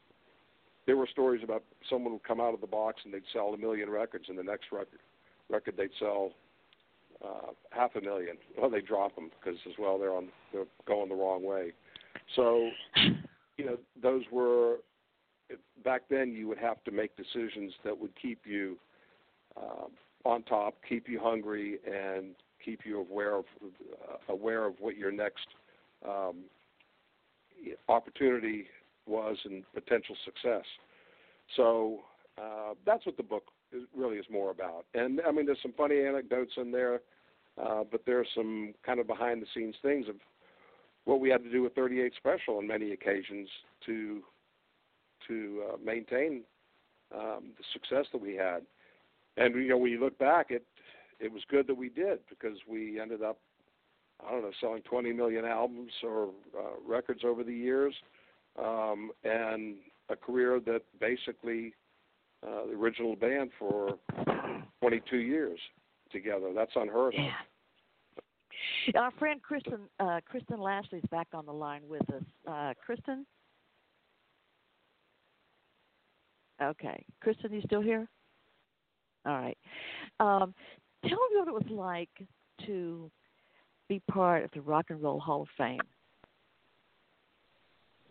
there 0.86 0.96
were 0.96 1.06
stories 1.06 1.42
about 1.44 1.62
someone 1.88 2.12
would 2.14 2.24
come 2.24 2.40
out 2.40 2.54
of 2.54 2.61
the 2.61 2.66
box 2.66 3.00
and 3.04 3.12
they'd 3.12 3.22
sell 3.32 3.52
a 3.54 3.58
million 3.58 3.90
records, 3.90 4.26
and 4.28 4.38
the 4.38 4.42
next 4.42 4.66
record 4.72 5.00
record 5.48 5.76
they'd 5.76 5.90
sell 5.98 6.32
uh, 7.24 7.52
half 7.70 7.94
a 7.96 8.00
million. 8.00 8.36
Well, 8.58 8.70
they 8.70 8.80
drop 8.80 9.14
them 9.14 9.30
because 9.38 9.58
as 9.66 9.74
well 9.78 9.98
they're 9.98 10.14
on 10.14 10.28
they're 10.52 10.64
going 10.86 11.08
the 11.08 11.14
wrong 11.14 11.42
way. 11.42 11.72
So, 12.36 12.70
you 13.56 13.64
know, 13.64 13.78
those 14.00 14.22
were 14.30 14.76
back 15.84 16.02
then. 16.08 16.32
You 16.32 16.48
would 16.48 16.58
have 16.58 16.82
to 16.84 16.90
make 16.90 17.16
decisions 17.16 17.72
that 17.84 17.98
would 17.98 18.12
keep 18.20 18.40
you 18.44 18.78
uh, 19.56 19.86
on 20.24 20.42
top, 20.44 20.74
keep 20.88 21.08
you 21.08 21.20
hungry, 21.20 21.78
and 21.86 22.34
keep 22.64 22.80
you 22.84 23.00
aware 23.00 23.36
of 23.36 23.44
uh, 23.62 24.32
aware 24.32 24.64
of 24.64 24.74
what 24.80 24.96
your 24.96 25.12
next 25.12 25.46
um, 26.06 26.44
opportunity 27.88 28.66
was 29.06 29.36
and 29.44 29.64
potential 29.74 30.16
success. 30.24 30.64
So 31.56 32.00
uh, 32.38 32.74
that's 32.86 33.04
what 33.06 33.16
the 33.16 33.22
book 33.22 33.44
is, 33.72 33.82
really 33.96 34.16
is 34.16 34.26
more 34.30 34.50
about. 34.50 34.86
And 34.94 35.20
I 35.26 35.32
mean, 35.32 35.46
there's 35.46 35.58
some 35.62 35.74
funny 35.76 36.00
anecdotes 36.00 36.52
in 36.56 36.70
there, 36.70 37.00
uh, 37.61 37.84
but 37.90 38.02
there's 38.06 38.28
some 38.34 38.74
kind 38.84 39.00
of 39.00 39.06
behind 39.06 39.42
the 39.42 39.46
scenes 39.54 39.74
things 39.82 40.08
of 40.08 40.16
what 41.04 41.20
we 41.20 41.28
had 41.28 41.42
to 41.42 41.50
do 41.50 41.62
with 41.62 41.74
38 41.74 42.12
Special 42.16 42.58
on 42.58 42.66
many 42.66 42.92
occasions 42.92 43.48
to 43.86 44.22
to 45.28 45.62
uh, 45.68 45.76
maintain 45.84 46.42
um, 47.14 47.50
the 47.58 47.64
success 47.72 48.06
that 48.12 48.20
we 48.20 48.34
had. 48.34 48.62
And 49.36 49.54
you 49.54 49.68
know, 49.68 49.76
when 49.76 49.90
you 49.92 50.00
look 50.00 50.18
back, 50.18 50.46
it 50.50 50.64
it 51.20 51.30
was 51.32 51.42
good 51.50 51.66
that 51.66 51.74
we 51.74 51.88
did 51.88 52.20
because 52.28 52.56
we 52.68 53.00
ended 53.00 53.22
up 53.22 53.38
I 54.26 54.30
don't 54.32 54.42
know 54.42 54.50
selling 54.60 54.82
20 54.82 55.12
million 55.12 55.44
albums 55.44 55.92
or 56.02 56.30
uh, 56.56 56.72
records 56.86 57.20
over 57.24 57.42
the 57.44 57.54
years 57.54 57.94
um, 58.58 59.10
and 59.24 59.76
a 60.08 60.16
career 60.16 60.60
that 60.66 60.82
basically 61.00 61.74
uh, 62.46 62.66
the 62.66 62.72
original 62.72 63.16
band 63.16 63.50
for 63.58 63.98
22 64.80 65.18
years 65.18 65.58
together. 66.10 66.52
That's 66.54 66.72
unheard 66.74 67.14
of. 67.14 67.20
Yeah. 67.20 69.00
Our 69.00 69.10
friend 69.12 69.40
Kristen 69.42 69.80
uh, 70.00 70.20
Kristen 70.28 70.60
Lashley 70.60 70.98
is 70.98 71.04
back 71.10 71.28
on 71.32 71.46
the 71.46 71.52
line 71.52 71.82
with 71.88 72.02
us. 72.10 72.22
Uh, 72.46 72.74
Kristen. 72.84 73.26
Okay, 76.62 77.04
Kristen, 77.22 77.52
you 77.54 77.62
still 77.62 77.80
here? 77.80 78.06
All 79.24 79.32
right. 79.32 79.58
Um, 80.18 80.54
tell 81.11 81.18
me 81.30 81.38
what 81.38 81.48
it 81.48 81.54
was 81.54 81.70
like 81.70 82.28
to 82.66 83.11
be 83.88 84.00
part 84.11 84.44
of 84.44 84.50
the 84.52 84.61
Rock 84.61 84.86
and 84.88 85.02
Roll 85.02 85.20
Hall 85.20 85.42
of 85.42 85.48
Fame. 85.58 85.80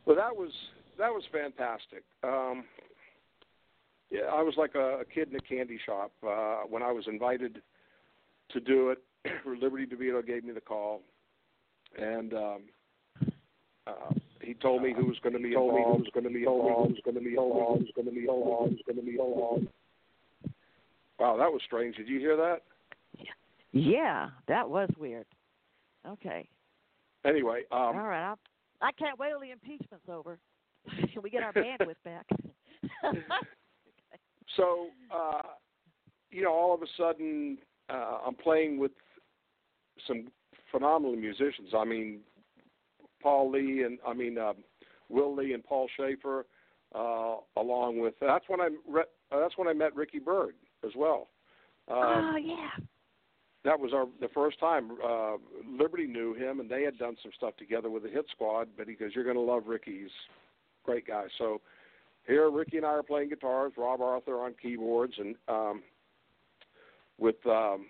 Well, 0.06 0.16
that 0.16 0.36
was 0.36 0.52
that 0.98 1.10
was 1.10 1.24
fantastic. 1.32 2.04
Um, 2.24 2.66
yeah, 4.12 4.22
I 4.32 4.42
was 4.42 4.56
like 4.58 4.76
a, 4.76 5.00
a 5.00 5.06
kid 5.06 5.30
in 5.30 5.36
a 5.36 5.40
candy 5.40 5.80
shop 5.86 6.12
uh, 6.28 6.62
when 6.68 6.84
I 6.84 6.92
was 6.92 7.06
invited 7.08 7.62
to 8.52 8.60
do 8.60 8.90
it. 8.90 9.00
Liberty 9.46 9.86
DeVito 9.86 10.26
gave 10.26 10.44
me 10.44 10.52
the 10.52 10.62
call, 10.62 11.02
and 11.98 12.34
um, 12.34 12.62
uh, 13.86 14.14
he 14.42 14.56
told 14.56 14.82
me 14.82 14.94
who 14.94 15.06
was 15.06 15.18
going 15.22 15.34
to 15.34 15.40
be 15.40 15.50
involved. 15.54 15.98
Who 15.98 16.04
was 16.04 16.10
going 16.14 16.24
to 16.24 16.30
be 16.30 16.40
involved. 16.40 16.90
Who 16.90 16.94
was 16.96 17.02
going 17.06 17.16
to 17.16 17.22
be 17.22 17.30
involved. 17.30 17.80
Who 17.80 17.86
was 17.86 17.94
going 17.96 18.08
to 18.08 18.12
be 18.12 18.20
involved. 18.22 18.70
Who 18.70 18.76
was 18.76 18.84
going 18.86 18.96
to 18.98 19.04
be 19.04 19.12
involved. 19.12 19.68
Wow, 21.20 21.38
that 21.38 21.52
was 21.52 21.62
strange. 21.66 21.98
Did 21.98 22.08
you 22.08 22.20
hear 22.20 22.38
that? 22.38 22.64
Yeah, 23.72 24.30
that 24.48 24.70
was 24.70 24.90
weird. 24.98 25.26
Okay. 26.08 26.48
Anyway, 27.26 27.64
um, 27.72 27.80
all 27.80 28.08
right. 28.08 28.30
I'll, 28.30 28.40
I 28.82 28.92
can't 28.94 29.20
wait 29.20 29.30
till 29.30 29.40
the 29.40 29.52
impeachment's 29.52 30.08
over. 30.10 30.40
Can 31.14 31.22
we 31.22 31.30
get 31.30 31.44
our 31.44 31.54
bandwidth 31.54 31.96
back? 32.06 32.26
so, 34.56 34.88
uh, 35.14 35.42
you 36.32 36.44
know, 36.44 36.54
all 36.54 36.74
of 36.74 36.82
a 36.82 36.88
sudden, 36.98 37.58
uh, 37.90 38.20
I'm 38.26 38.36
playing 38.36 38.80
with 38.80 38.92
some 40.08 40.28
phenomenal 40.72 41.16
musicians. 41.16 41.70
I 41.76 41.84
mean, 41.84 42.20
Paul 43.22 43.52
Lee 43.52 43.84
and 43.84 44.00
I 44.08 44.14
mean 44.14 44.38
uh, 44.38 44.54
Will 45.10 45.36
Lee 45.36 45.54
and 45.54 45.64
Paul 45.64 45.88
Shaffer, 45.98 46.46
uh, 46.96 47.36
along 47.58 48.00
with 48.00 48.14
that's 48.22 48.46
when 48.48 48.62
I 48.62 48.70
re- 48.88 49.04
uh, 49.32 49.40
that's 49.40 49.58
when 49.58 49.68
I 49.68 49.74
met 49.74 49.96
Ricky 49.96 50.20
Byrd 50.20 50.56
as 50.86 50.92
well. 50.96 51.30
Um, 51.90 51.98
oh 51.98 52.38
yeah 52.38 52.70
that 53.66 53.80
was 53.80 53.92
our 53.94 54.06
the 54.22 54.30
first 54.30 54.60
time 54.60 54.92
uh, 55.06 55.38
Liberty 55.70 56.08
knew 56.08 56.34
him, 56.34 56.60
and 56.60 56.70
they 56.70 56.84
had 56.84 56.98
done 56.98 57.16
some 57.22 57.32
stuff 57.36 57.58
together 57.58 57.90
with 57.90 58.04
the 58.04 58.10
Hit 58.10 58.26
Squad. 58.32 58.70
But 58.78 58.88
he 58.88 58.94
goes, 58.94 59.12
"You're 59.14 59.24
going 59.24 59.36
to 59.36 59.42
love 59.42 59.64
Ricky. 59.68 60.02
He's 60.02 60.12
a 60.84 60.86
great 60.86 61.08
guy." 61.08 61.26
So 61.38 61.62
here, 62.26 62.50
Ricky 62.50 62.78
and 62.78 62.86
I 62.86 62.90
are 62.90 63.04
playing 63.04 63.30
guitars, 63.30 63.74
Rob 63.78 64.02
Arthur 64.02 64.44
on 64.44 64.54
keyboards, 64.62 65.14
and 65.18 65.36
um, 65.48 65.84
with 67.18 67.46
um, 67.46 67.88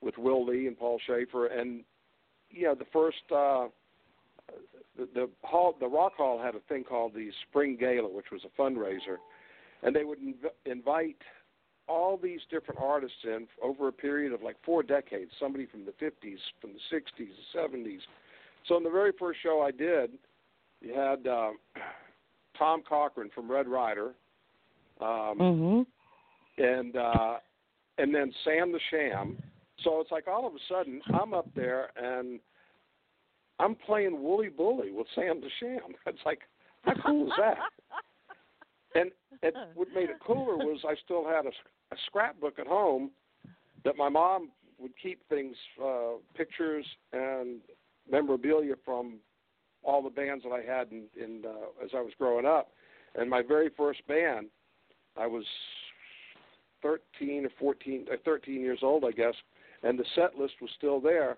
with 0.00 0.16
Will 0.16 0.46
Lee 0.46 0.66
and 0.66 0.78
Paul 0.78 0.98
Shaffer, 1.06 1.46
and 1.46 1.84
you 2.50 2.64
know 2.64 2.74
the 2.74 2.86
first 2.92 3.18
uh, 3.30 3.66
the, 4.96 5.08
the 5.14 5.30
hall, 5.42 5.76
the 5.78 5.88
Rock 5.88 6.14
Hall 6.16 6.40
had 6.42 6.54
a 6.54 6.60
thing 6.68 6.84
called 6.84 7.14
the 7.14 7.30
Spring 7.48 7.76
Gala, 7.78 8.08
which 8.08 8.30
was 8.32 8.42
a 8.44 8.60
fundraiser, 8.60 9.16
and 9.82 9.94
they 9.94 10.04
would 10.04 10.20
inv- 10.20 10.70
invite 10.70 11.18
all 11.92 12.16
these 12.16 12.40
different 12.50 12.80
artists 12.80 13.18
in 13.24 13.46
over 13.62 13.88
a 13.88 13.92
period 13.92 14.32
of 14.32 14.42
like 14.42 14.56
four 14.64 14.82
decades. 14.82 15.30
Somebody 15.38 15.66
from 15.66 15.84
the 15.84 15.92
50s, 15.92 16.38
from 16.60 16.70
the 16.72 16.96
60s, 16.96 17.28
the 17.52 17.58
70s. 17.58 17.98
So 18.66 18.78
in 18.78 18.82
the 18.82 18.90
very 18.90 19.12
first 19.18 19.40
show 19.42 19.60
I 19.60 19.70
did, 19.70 20.12
you 20.80 20.94
had 20.94 21.26
uh, 21.26 21.50
Tom 22.58 22.82
Cochrane 22.88 23.30
from 23.34 23.50
Red 23.50 23.68
Rider, 23.68 24.12
um, 25.00 25.38
mm-hmm. 25.38 26.62
and 26.62 26.96
uh, 26.96 27.36
and 27.98 28.14
then 28.14 28.32
Sam 28.44 28.72
the 28.72 28.80
Sham. 28.90 29.36
So 29.84 30.00
it's 30.00 30.10
like 30.10 30.28
all 30.28 30.46
of 30.46 30.54
a 30.54 30.58
sudden 30.68 31.02
I'm 31.12 31.34
up 31.34 31.48
there 31.54 31.90
and 31.96 32.40
I'm 33.58 33.74
playing 33.74 34.22
Wooly 34.22 34.48
Bully 34.48 34.92
with 34.92 35.08
Sam 35.14 35.40
the 35.40 35.50
Sham. 35.60 35.92
It's 36.06 36.24
like 36.24 36.40
how 36.82 36.94
cool 37.04 37.26
is 37.26 37.32
that? 37.38 37.58
and 38.94 39.10
and 39.42 39.52
what 39.74 39.88
made 39.94 40.08
it 40.08 40.20
cooler 40.24 40.56
was 40.56 40.80
I 40.88 40.94
still 41.04 41.24
had 41.26 41.46
a, 41.46 41.50
a 41.92 41.96
scrapbook 42.06 42.58
at 42.58 42.66
home 42.66 43.10
that 43.84 43.96
my 43.96 44.08
mom 44.08 44.50
would 44.78 44.92
keep 45.00 45.20
things, 45.28 45.54
uh, 45.82 46.14
pictures 46.34 46.86
and 47.12 47.60
memorabilia 48.10 48.74
from 48.84 49.18
all 49.84 50.02
the 50.02 50.10
bands 50.10 50.44
that 50.44 50.52
I 50.52 50.62
had 50.62 50.88
in, 50.90 51.04
in 51.20 51.42
uh, 51.44 51.84
as 51.84 51.90
I 51.94 52.00
was 52.00 52.12
growing 52.18 52.46
up. 52.46 52.70
And 53.14 53.28
my 53.28 53.42
very 53.46 53.70
first 53.76 54.06
band, 54.06 54.46
I 55.16 55.26
was 55.26 55.44
13 56.82 57.46
or 57.46 57.50
14, 57.58 58.06
uh, 58.10 58.16
13 58.24 58.60
years 58.60 58.80
old, 58.82 59.04
I 59.04 59.12
guess, 59.12 59.34
and 59.82 59.98
the 59.98 60.04
set 60.14 60.36
list 60.38 60.54
was 60.60 60.70
still 60.76 61.00
there, 61.00 61.36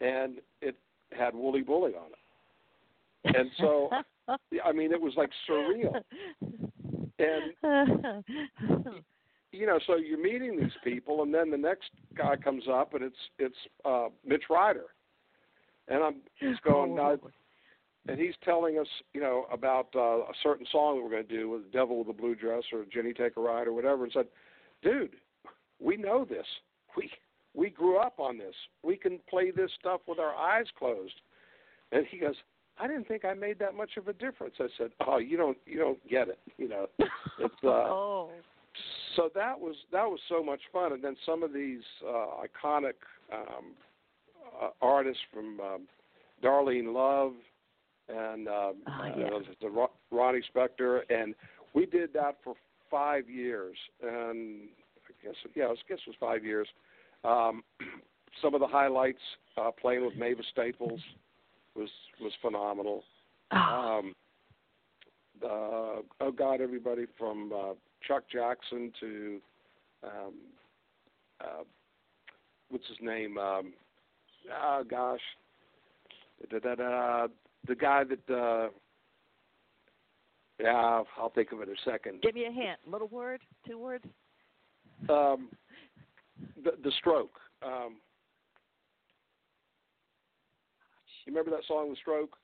and 0.00 0.36
it 0.60 0.76
had 1.16 1.34
Wooly 1.34 1.62
Bully 1.62 1.92
on 1.94 2.10
it. 2.12 3.36
And 3.36 3.50
so, 3.58 3.90
I 4.64 4.72
mean, 4.72 4.92
it 4.92 5.00
was 5.00 5.14
like 5.16 5.30
surreal. 5.48 6.00
And 7.18 7.54
you 9.52 9.66
know, 9.66 9.78
so 9.86 9.96
you're 9.96 10.22
meeting 10.22 10.58
these 10.58 10.76
people, 10.84 11.22
and 11.22 11.32
then 11.32 11.50
the 11.50 11.56
next 11.56 11.90
guy 12.16 12.36
comes 12.36 12.64
up, 12.70 12.94
and 12.94 13.04
it's 13.04 13.16
it's 13.38 13.56
uh, 13.84 14.08
Mitch 14.24 14.44
Ryder, 14.50 14.86
and 15.88 16.02
I'm 16.02 16.16
he's 16.38 16.56
going 16.64 16.94
now, 16.94 17.16
and 18.08 18.18
he's 18.18 18.34
telling 18.44 18.78
us, 18.78 18.86
you 19.14 19.20
know, 19.20 19.46
about 19.52 19.88
uh, 19.94 20.18
a 20.18 20.32
certain 20.42 20.66
song 20.70 20.96
that 20.96 21.02
we're 21.02 21.10
going 21.10 21.26
to 21.26 21.36
do 21.36 21.48
with 21.48 21.72
"Devil 21.72 21.98
with 21.98 22.08
a 22.08 22.12
Blue 22.12 22.34
Dress" 22.34 22.64
or 22.72 22.84
"Jenny 22.92 23.12
Take 23.12 23.36
a 23.36 23.40
Ride" 23.40 23.66
or 23.66 23.72
whatever, 23.72 24.04
and 24.04 24.12
said, 24.12 24.26
"Dude, 24.82 25.16
we 25.80 25.96
know 25.96 26.24
this. 26.24 26.46
We 26.96 27.10
we 27.54 27.70
grew 27.70 27.98
up 27.98 28.18
on 28.18 28.38
this. 28.38 28.54
We 28.82 28.96
can 28.96 29.20
play 29.28 29.50
this 29.50 29.70
stuff 29.78 30.00
with 30.06 30.18
our 30.18 30.34
eyes 30.34 30.66
closed." 30.78 31.20
And 31.92 32.04
he 32.10 32.18
goes, 32.18 32.34
I 32.78 32.88
didn't 32.88 33.06
think 33.06 33.24
I 33.24 33.32
made 33.32 33.60
that 33.60 33.76
much 33.76 33.96
of 33.96 34.08
a 34.08 34.12
difference. 34.12 34.56
I 34.58 34.66
said, 34.76 34.90
"Oh, 35.06 35.18
you 35.18 35.36
don't, 35.36 35.56
you 35.66 35.78
don't 35.78 36.08
get 36.08 36.28
it. 36.28 36.38
You 36.58 36.68
know, 36.68 36.86
it's 36.98 37.54
uh, 37.64 37.68
oh 37.68 38.30
so 39.16 39.30
that 39.34 39.58
was 39.58 39.74
that 39.92 40.04
was 40.04 40.20
so 40.28 40.42
much 40.42 40.60
fun, 40.72 40.92
and 40.92 41.02
then 41.02 41.16
some 41.24 41.42
of 41.42 41.52
these 41.52 41.82
uh, 42.06 42.44
iconic 42.44 42.94
um, 43.32 43.74
uh, 44.62 44.68
artists 44.80 45.22
from 45.32 45.60
um, 45.60 45.82
Darlene 46.42 46.92
Love 46.92 47.32
and 48.08 48.46
um, 48.48 48.74
oh, 48.86 49.12
yeah. 49.16 49.26
uh, 49.26 49.40
the 49.60 49.68
Ro- 49.68 49.90
Ronnie 50.10 50.42
Spector, 50.54 51.00
and 51.10 51.34
we 51.74 51.86
did 51.86 52.12
that 52.12 52.36
for 52.44 52.54
five 52.90 53.28
years, 53.28 53.76
and 54.02 54.68
I 55.08 55.26
guess 55.26 55.34
yeah, 55.54 55.64
I 55.66 55.74
guess 55.88 55.98
it 56.06 56.08
was 56.08 56.16
five 56.20 56.44
years. 56.44 56.68
Um, 57.24 57.64
some 58.42 58.54
of 58.54 58.60
the 58.60 58.66
highlights 58.66 59.18
uh, 59.56 59.70
playing 59.70 60.04
with 60.04 60.14
Mavis 60.16 60.46
Staples 60.52 61.00
was 61.74 61.90
was 62.20 62.32
phenomenal. 62.40 63.02
Oh. 63.52 63.56
Um, 63.56 64.14
uh, 65.44 66.02
oh 66.20 66.32
God, 66.36 66.60
everybody 66.60 67.06
from 67.18 67.52
uh, 67.52 67.74
Chuck 68.06 68.24
Jackson 68.30 68.92
to 69.00 69.40
um, 70.02 70.34
uh, 71.40 71.64
what's 72.70 72.86
his 72.88 72.98
name? 73.00 73.38
Um, 73.38 73.72
oh 74.52 74.84
gosh, 74.88 75.20
da, 76.50 76.58
da, 76.58 76.74
da, 76.74 77.26
the 77.66 77.74
guy 77.74 78.04
that. 78.04 78.34
Uh, 78.34 78.68
yeah, 80.58 81.02
I'll 81.18 81.32
think 81.34 81.52
of 81.52 81.60
it 81.60 81.68
in 81.68 81.74
a 81.74 81.90
second. 81.90 82.22
Give 82.22 82.34
me 82.34 82.46
a 82.46 82.50
hint. 82.50 82.78
Little 82.90 83.08
word, 83.08 83.42
two 83.66 83.78
words. 83.78 84.06
Um, 85.10 85.50
the 86.64 86.72
the 86.82 86.90
stroke. 86.98 87.38
Um, 87.62 87.96
you 91.26 91.32
remember 91.32 91.50
that 91.50 91.66
song, 91.66 91.90
The 91.90 91.96
Stroke? 91.96 92.36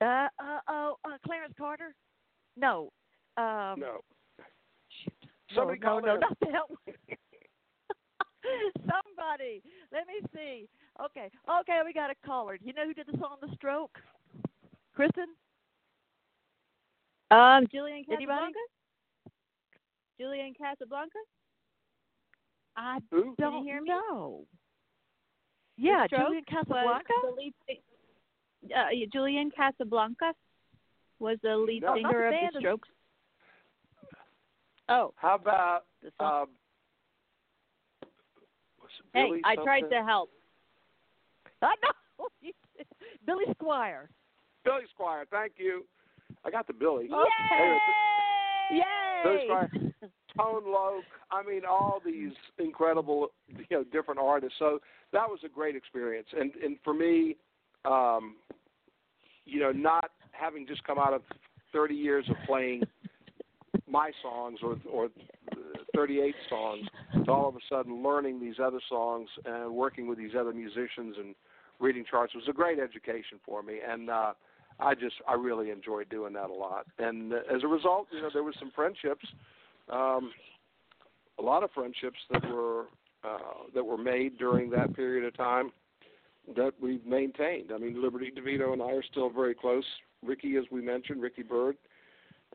Uh, 0.00 0.28
uh, 0.38 0.58
oh, 0.68 0.96
uh, 1.04 1.16
Clarence 1.24 1.54
Carter. 1.56 1.94
No. 2.56 2.90
Um, 3.36 3.78
no. 3.78 4.00
Shoot. 5.50 5.56
Somebody 5.56 5.78
no, 5.80 5.86
call 5.88 6.00
no, 6.02 6.14
in. 6.14 6.20
no, 6.20 6.26
not 6.28 6.38
that 6.40 6.68
one. 6.68 6.96
Somebody. 8.80 9.62
Let 9.92 10.06
me 10.06 10.14
see. 10.34 10.68
Okay. 11.04 11.30
Okay, 11.60 11.80
we 11.84 11.92
got 11.92 12.10
a 12.10 12.14
caller. 12.26 12.58
You 12.62 12.72
know 12.72 12.86
who 12.86 12.94
did 12.94 13.06
the 13.06 13.18
song 13.18 13.36
The 13.40 13.48
Stroke? 13.54 13.98
Kristen? 14.94 15.26
Um, 17.30 17.66
Julian 17.72 18.04
Anybody? 18.10 18.26
Casablanca. 18.26 18.58
Julian 20.18 20.54
Casablanca. 20.54 21.18
I 22.76 22.98
Who? 23.10 23.22
Can 23.22 23.28
you 23.30 23.34
don't 23.38 23.64
hear 23.64 23.80
me? 23.82 23.88
know. 23.88 24.44
Yeah, 25.76 26.06
Stroke 26.06 26.22
Julian 26.28 26.44
was 26.48 26.64
Casablanca. 26.66 27.12
the 27.22 27.30
lead 27.36 27.54
uh, 28.74 29.06
Julian 29.12 29.50
Casablanca 29.54 30.32
was 31.18 31.38
the 31.42 31.56
lead 31.56 31.82
No. 31.82 31.94
Singer 31.94 32.30
the 32.30 32.46
of 32.46 32.52
the 32.54 32.60
Strokes. 32.60 32.88
Oh, 34.88 35.12
How 35.16 35.34
about 35.34 35.84
um, 36.20 36.46
hey, 39.12 39.40
I 39.44 39.56
tried 39.56 39.88
to 39.90 40.02
help. 40.04 40.30
I 41.62 41.74
know. 41.82 42.28
Billy 43.26 43.44
Squier. 43.60 44.06
Billy 44.64 44.84
Squier. 44.98 45.24
Thank 45.30 45.52
you. 45.56 45.84
I 46.44 46.50
got 46.50 46.66
the 46.66 46.72
Billy. 46.72 47.08
Yay! 48.70 48.82
Billy 49.24 49.38
Squier, 49.48 49.92
Tone 50.36 50.62
Loc. 50.72 51.02
I 51.30 51.42
mean, 51.42 51.62
all 51.68 52.00
these 52.04 52.32
incredible, 52.58 53.32
you 53.48 53.64
know, 53.70 53.84
different 53.84 54.20
artists. 54.20 54.56
So 54.58 54.80
that 55.12 55.28
was 55.28 55.40
a 55.44 55.48
great 55.48 55.74
experience. 55.74 56.28
And 56.38 56.52
and 56.62 56.76
for 56.84 56.94
me, 56.94 57.36
um, 57.84 58.36
you 59.44 59.58
know, 59.58 59.72
not 59.72 60.10
having 60.32 60.66
just 60.66 60.84
come 60.84 60.98
out 60.98 61.14
of 61.14 61.22
30 61.72 61.94
years 61.94 62.24
of 62.28 62.36
playing 62.46 62.82
my 63.96 64.10
songs 64.20 64.58
or 64.62 64.76
or 64.92 65.08
38 65.94 66.34
songs 66.50 66.86
to 67.24 67.32
all 67.32 67.48
of 67.48 67.56
a 67.56 67.64
sudden 67.70 68.02
learning 68.02 68.38
these 68.38 68.56
other 68.62 68.80
songs 68.90 69.26
and 69.46 69.74
working 69.74 70.06
with 70.06 70.18
these 70.18 70.32
other 70.38 70.52
musicians 70.52 71.16
and 71.18 71.34
reading 71.80 72.04
charts 72.08 72.34
was 72.34 72.44
a 72.46 72.52
great 72.52 72.78
education 72.78 73.38
for 73.44 73.62
me 73.62 73.78
and 73.88 74.10
uh 74.10 74.32
I 74.78 74.94
just 74.94 75.14
I 75.26 75.32
really 75.34 75.70
enjoyed 75.70 76.10
doing 76.10 76.34
that 76.34 76.50
a 76.50 76.52
lot 76.52 76.84
and 76.98 77.32
as 77.32 77.62
a 77.62 77.68
result 77.68 78.08
you 78.12 78.20
know 78.20 78.28
there 78.30 78.42
was 78.42 78.54
some 78.58 78.70
friendships 78.76 79.26
um 79.90 80.30
a 81.38 81.42
lot 81.42 81.62
of 81.62 81.70
friendships 81.70 82.18
that 82.30 82.44
were 82.50 82.84
uh 83.24 83.56
that 83.74 83.84
were 83.84 84.02
made 84.14 84.36
during 84.36 84.68
that 84.70 84.94
period 84.94 85.24
of 85.24 85.34
time 85.36 85.70
that 86.54 86.72
we've 86.80 87.04
maintained. 87.06 87.72
I 87.74 87.78
mean 87.78 88.02
Liberty 88.02 88.30
DeVito 88.36 88.74
and 88.74 88.82
I 88.82 88.92
are 88.98 89.06
still 89.10 89.30
very 89.30 89.54
close. 89.54 89.84
Ricky 90.22 90.56
as 90.56 90.64
we 90.70 90.82
mentioned, 90.82 91.22
Ricky 91.22 91.42
Byrd. 91.42 91.76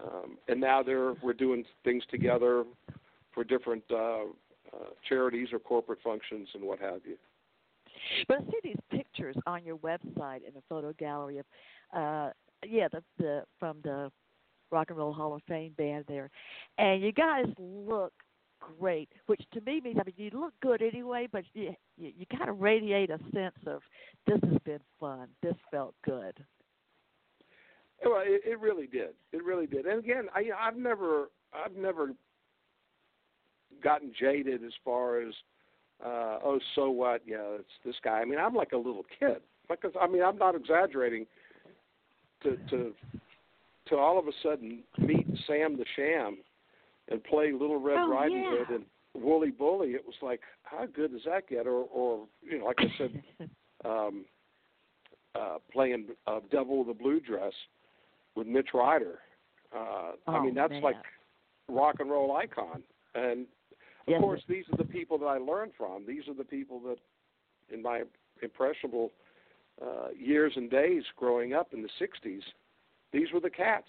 Um, 0.04 0.38
and 0.48 0.60
now 0.60 0.82
they're 0.82 1.14
we're 1.22 1.34
doing 1.34 1.64
things 1.84 2.04
together 2.10 2.64
for 3.34 3.44
different 3.44 3.84
uh, 3.92 4.24
uh, 4.74 4.90
charities 5.08 5.50
or 5.52 5.60
corporate 5.60 6.00
functions 6.04 6.48
and 6.54 6.64
what 6.64 6.80
have 6.80 7.02
you. 7.06 7.18
But 8.28 8.38
I 8.40 8.44
see 8.46 8.60
these 8.64 8.80
pictures 8.90 9.36
on 9.46 9.64
your 9.64 9.78
website 9.78 10.48
in 10.48 10.54
the 10.54 10.62
photo 10.70 10.94
gallery 10.94 11.40
of, 11.40 11.46
uh, 11.96 12.30
yeah, 12.66 12.88
the 12.92 13.04
the 13.18 13.44
from 13.60 13.78
the 13.84 14.12
Rock 14.72 14.90
and 14.90 14.98
Roll 14.98 15.14
Hall 15.14 15.36
of 15.36 15.42
Fame 15.48 15.74
band 15.78 16.06
there, 16.08 16.30
and 16.78 17.02
you 17.02 17.12
guys 17.12 17.46
look 17.60 18.14
great. 18.80 19.10
Which 19.26 19.42
to 19.54 19.62
me 19.62 19.82
means, 19.82 19.98
I 20.00 20.04
mean, 20.06 20.16
you 20.18 20.40
look 20.40 20.54
good 20.62 20.82
anyway, 20.82 21.28
but 21.32 21.44
you 21.54 21.76
you, 21.98 22.12
you 22.18 22.26
kind 22.38 22.50
of 22.50 22.60
radiate 22.60 23.10
a 23.10 23.20
sense 23.34 23.58
of 23.68 23.82
this 24.26 24.40
has 24.44 24.58
been 24.64 24.80
fun. 25.00 25.28
This 25.44 25.56
felt 25.70 25.96
good. 26.06 26.44
Well, 28.04 28.22
it, 28.24 28.42
it 28.46 28.60
really 28.60 28.88
did. 28.88 29.10
It 29.32 29.44
really 29.44 29.68
did. 29.68 29.86
And 29.86 30.00
again, 30.00 30.28
I, 30.36 30.50
I've 30.60 30.78
never, 30.78 31.30
I've 31.54 31.76
never 31.76 32.12
gotten 33.84 34.12
jaded 34.20 34.64
as 34.64 34.74
far 34.84 35.22
as, 35.22 35.34
uh, 36.04 36.40
oh, 36.44 36.60
so 36.76 36.90
what? 36.90 37.22
Yeah, 37.26 37.58
it's 37.60 37.70
this 37.86 37.96
guy. 38.04 38.20
I 38.20 38.26
mean, 38.26 38.40
I'm 38.40 38.56
like 38.56 38.72
a 38.72 38.78
little 38.78 39.06
kid. 39.20 39.42
Because 39.70 39.94
I 40.00 40.08
mean, 40.08 40.24
I'm 40.24 40.38
not 40.38 40.56
exaggerating. 40.56 41.26
To 42.44 42.58
to 42.72 42.92
to 43.88 43.96
all 43.98 44.18
of 44.18 44.28
a 44.28 44.32
sudden 44.42 44.84
meet 44.98 45.28
Sam 45.46 45.78
the 45.78 45.86
Sham 45.96 46.40
and 47.10 47.24
play 47.24 47.52
Little 47.52 47.80
Red 47.80 47.98
Oh, 48.00 48.10
Riding 48.10 48.44
yeah. 48.44 48.66
Hood 48.66 48.82
and 48.82 49.24
Wooly 49.24 49.52
Bully. 49.52 49.90
It 49.90 50.04
was 50.06 50.16
like, 50.22 50.42
how 50.64 50.86
good 50.88 51.12
does 51.12 51.22
that 51.26 51.48
get? 51.48 51.68
Or 51.68 51.86
or 51.94 52.26
you 52.42 52.60
know, 52.60 52.66
like 52.66 52.80
I 52.80 52.94
said, 52.98 53.24
um, 53.86 54.26
uh, 55.36 55.58
playing 55.72 56.08
uh, 56.28 56.40
Devil 56.52 56.84
with 56.84 56.96
a 56.96 57.00
Blue 57.00 57.20
Dress 57.20 57.54
with 58.36 58.48
Mitch 58.48 58.70
Ryder. 58.74 59.20
Uh, 59.76 60.12
I 60.28 60.40
Oh, 60.40 60.44
mean, 60.44 60.56
that's 60.56 60.72
man. 60.72 60.84
like 60.84 60.96
rock 61.70 61.96
and 62.00 62.10
roll 62.10 62.36
icon. 62.36 62.84
And 63.16 63.42
of 63.42 63.48
Yes, 64.08 64.22
course, 64.22 64.42
these 64.48 64.66
are 64.72 64.78
the 64.78 64.86
people 64.86 65.18
that 65.20 65.26
I 65.26 65.38
learned 65.38 65.74
from. 65.78 66.06
These 66.06 66.28
are 66.28 66.34
the 66.34 66.44
people 66.44 66.80
that, 66.82 66.98
in 67.74 67.82
my 67.82 68.04
impressionable 68.42 69.12
uh, 69.82 70.10
years 70.18 70.54
and 70.56 70.70
days 70.70 71.04
growing 71.16 71.54
up 71.54 71.74
in 71.74 71.82
the 71.82 71.90
'60s, 72.00 72.42
these 73.14 73.32
were 73.34 73.40
the 73.40 73.50
cats. 73.50 73.88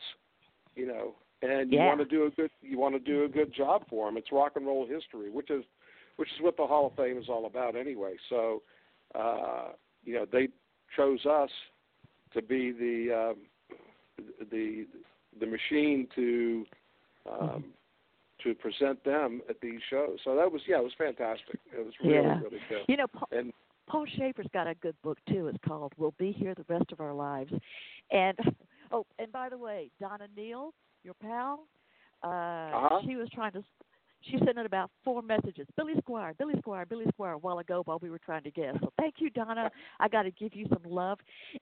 You 0.75 0.87
know, 0.87 1.15
and 1.43 1.71
you 1.73 1.79
Yeah. 1.79 1.87
want 1.87 2.01
to 2.01 2.05
do 2.07 2.27
a 2.27 2.31
good 2.31 2.51
you 2.61 2.79
want 2.79 2.95
to 2.95 3.01
do 3.01 3.25
a 3.25 3.29
good 3.29 3.53
job 3.53 3.85
for 3.89 4.07
them. 4.07 4.17
It's 4.17 4.33
rock 4.33 4.53
and 4.57 4.67
roll 4.67 4.87
history, 4.87 5.31
which 5.31 5.51
is 5.51 5.65
which 6.17 6.29
is 6.37 6.41
what 6.41 6.57
the 6.57 6.67
Hall 6.67 6.87
of 6.87 6.95
Fame 6.95 7.19
is 7.19 7.29
all 7.29 7.47
about 7.47 7.75
anyway. 7.75 8.15
So, 8.29 8.63
uh, 9.15 9.73
you 10.05 10.15
know, 10.15 10.27
they 10.31 10.49
chose 10.97 11.25
us 11.27 11.51
to 12.35 12.43
be 12.43 12.73
the 12.73 13.31
um, 13.33 13.37
the 14.51 14.87
the 15.41 15.47
machine 15.47 16.07
to 16.15 16.65
um, 17.31 17.39
Mm-hmm. 17.49 17.69
to 18.43 18.55
present 18.57 19.05
them 19.05 19.41
at 19.49 19.61
these 19.61 19.81
shows. 19.89 20.19
So 20.25 20.35
that 20.37 20.51
was 20.51 20.63
yeah, 20.67 20.79
it 20.79 20.85
was 20.85 20.93
fantastic. 20.99 21.59
It 21.73 21.85
was 21.85 21.95
really 22.01 22.15
Yeah. 22.17 22.39
really 22.41 22.61
good. 22.69 22.85
You 22.89 22.97
know, 22.97 23.07
Paul, 23.07 23.29
And 23.31 23.53
Paul 23.89 24.07
Shaffer's 24.17 24.49
got 24.53 24.67
a 24.67 24.75
good 24.75 24.97
book 25.03 25.19
too. 25.29 25.47
It's 25.49 25.59
called 25.67 25.93
"We'll 25.97 26.15
Be 26.19 26.33
Here 26.33 26.55
the 26.55 26.65
Rest 26.69 26.91
of 26.93 27.01
Our 27.01 27.15
Lives." 27.15 27.53
And 28.11 28.37
oh, 28.93 29.07
and 29.19 29.31
by 29.33 29.49
the 29.49 29.59
way, 29.59 29.91
Donna 30.01 30.27
Neal, 30.37 30.73
your 31.05 31.15
pal, 31.15 31.67
uh, 32.25 32.27
Uh-huh. 32.27 33.01
she 33.07 33.17
was 33.17 33.29
trying 33.31 33.53
to. 33.53 33.63
She 34.25 34.39
sent 34.39 34.59
in 34.59 34.67
about 34.67 34.91
four 35.05 35.23
messages. 35.23 35.67
Billy 35.77 35.95
Squier, 35.95 36.37
Billy 36.39 36.55
Squier, 36.55 36.89
Billy 36.89 37.07
Squier, 37.07 37.35
a 37.35 37.39
while 37.39 37.59
ago 37.59 37.83
while 37.85 37.99
we 38.01 38.11
were 38.11 38.19
trying 38.19 38.43
to 38.45 38.51
guess. 38.51 38.75
So 38.81 38.93
thank 38.99 39.17
you, 39.19 39.31
Donna. 39.31 39.71
I 40.01 40.09
got 40.09 40.23
to 40.23 40.31
give 40.31 40.55
you 40.55 40.67
some 40.69 40.83
love. 40.85 41.19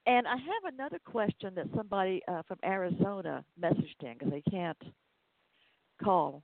And 0.06 0.26
I 0.26 0.36
have 0.36 0.74
another 0.74 0.98
question 1.04 1.54
that 1.54 1.66
somebody 1.74 2.22
uh, 2.28 2.42
from 2.46 2.58
Arizona 2.64 3.44
messaged 3.60 4.02
in 4.02 4.14
because 4.18 4.30
they 4.30 4.42
can't 4.50 4.78
call 6.02 6.42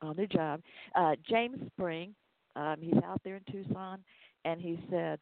on 0.00 0.16
their 0.16 0.26
job. 0.26 0.60
Uh, 0.94 1.12
James 1.28 1.58
Spring, 1.74 2.14
um, 2.56 2.76
he's 2.80 3.02
out 3.04 3.20
there 3.24 3.36
in 3.36 3.52
Tucson, 3.52 3.98
and 4.44 4.60
he 4.60 4.78
said, 4.90 5.18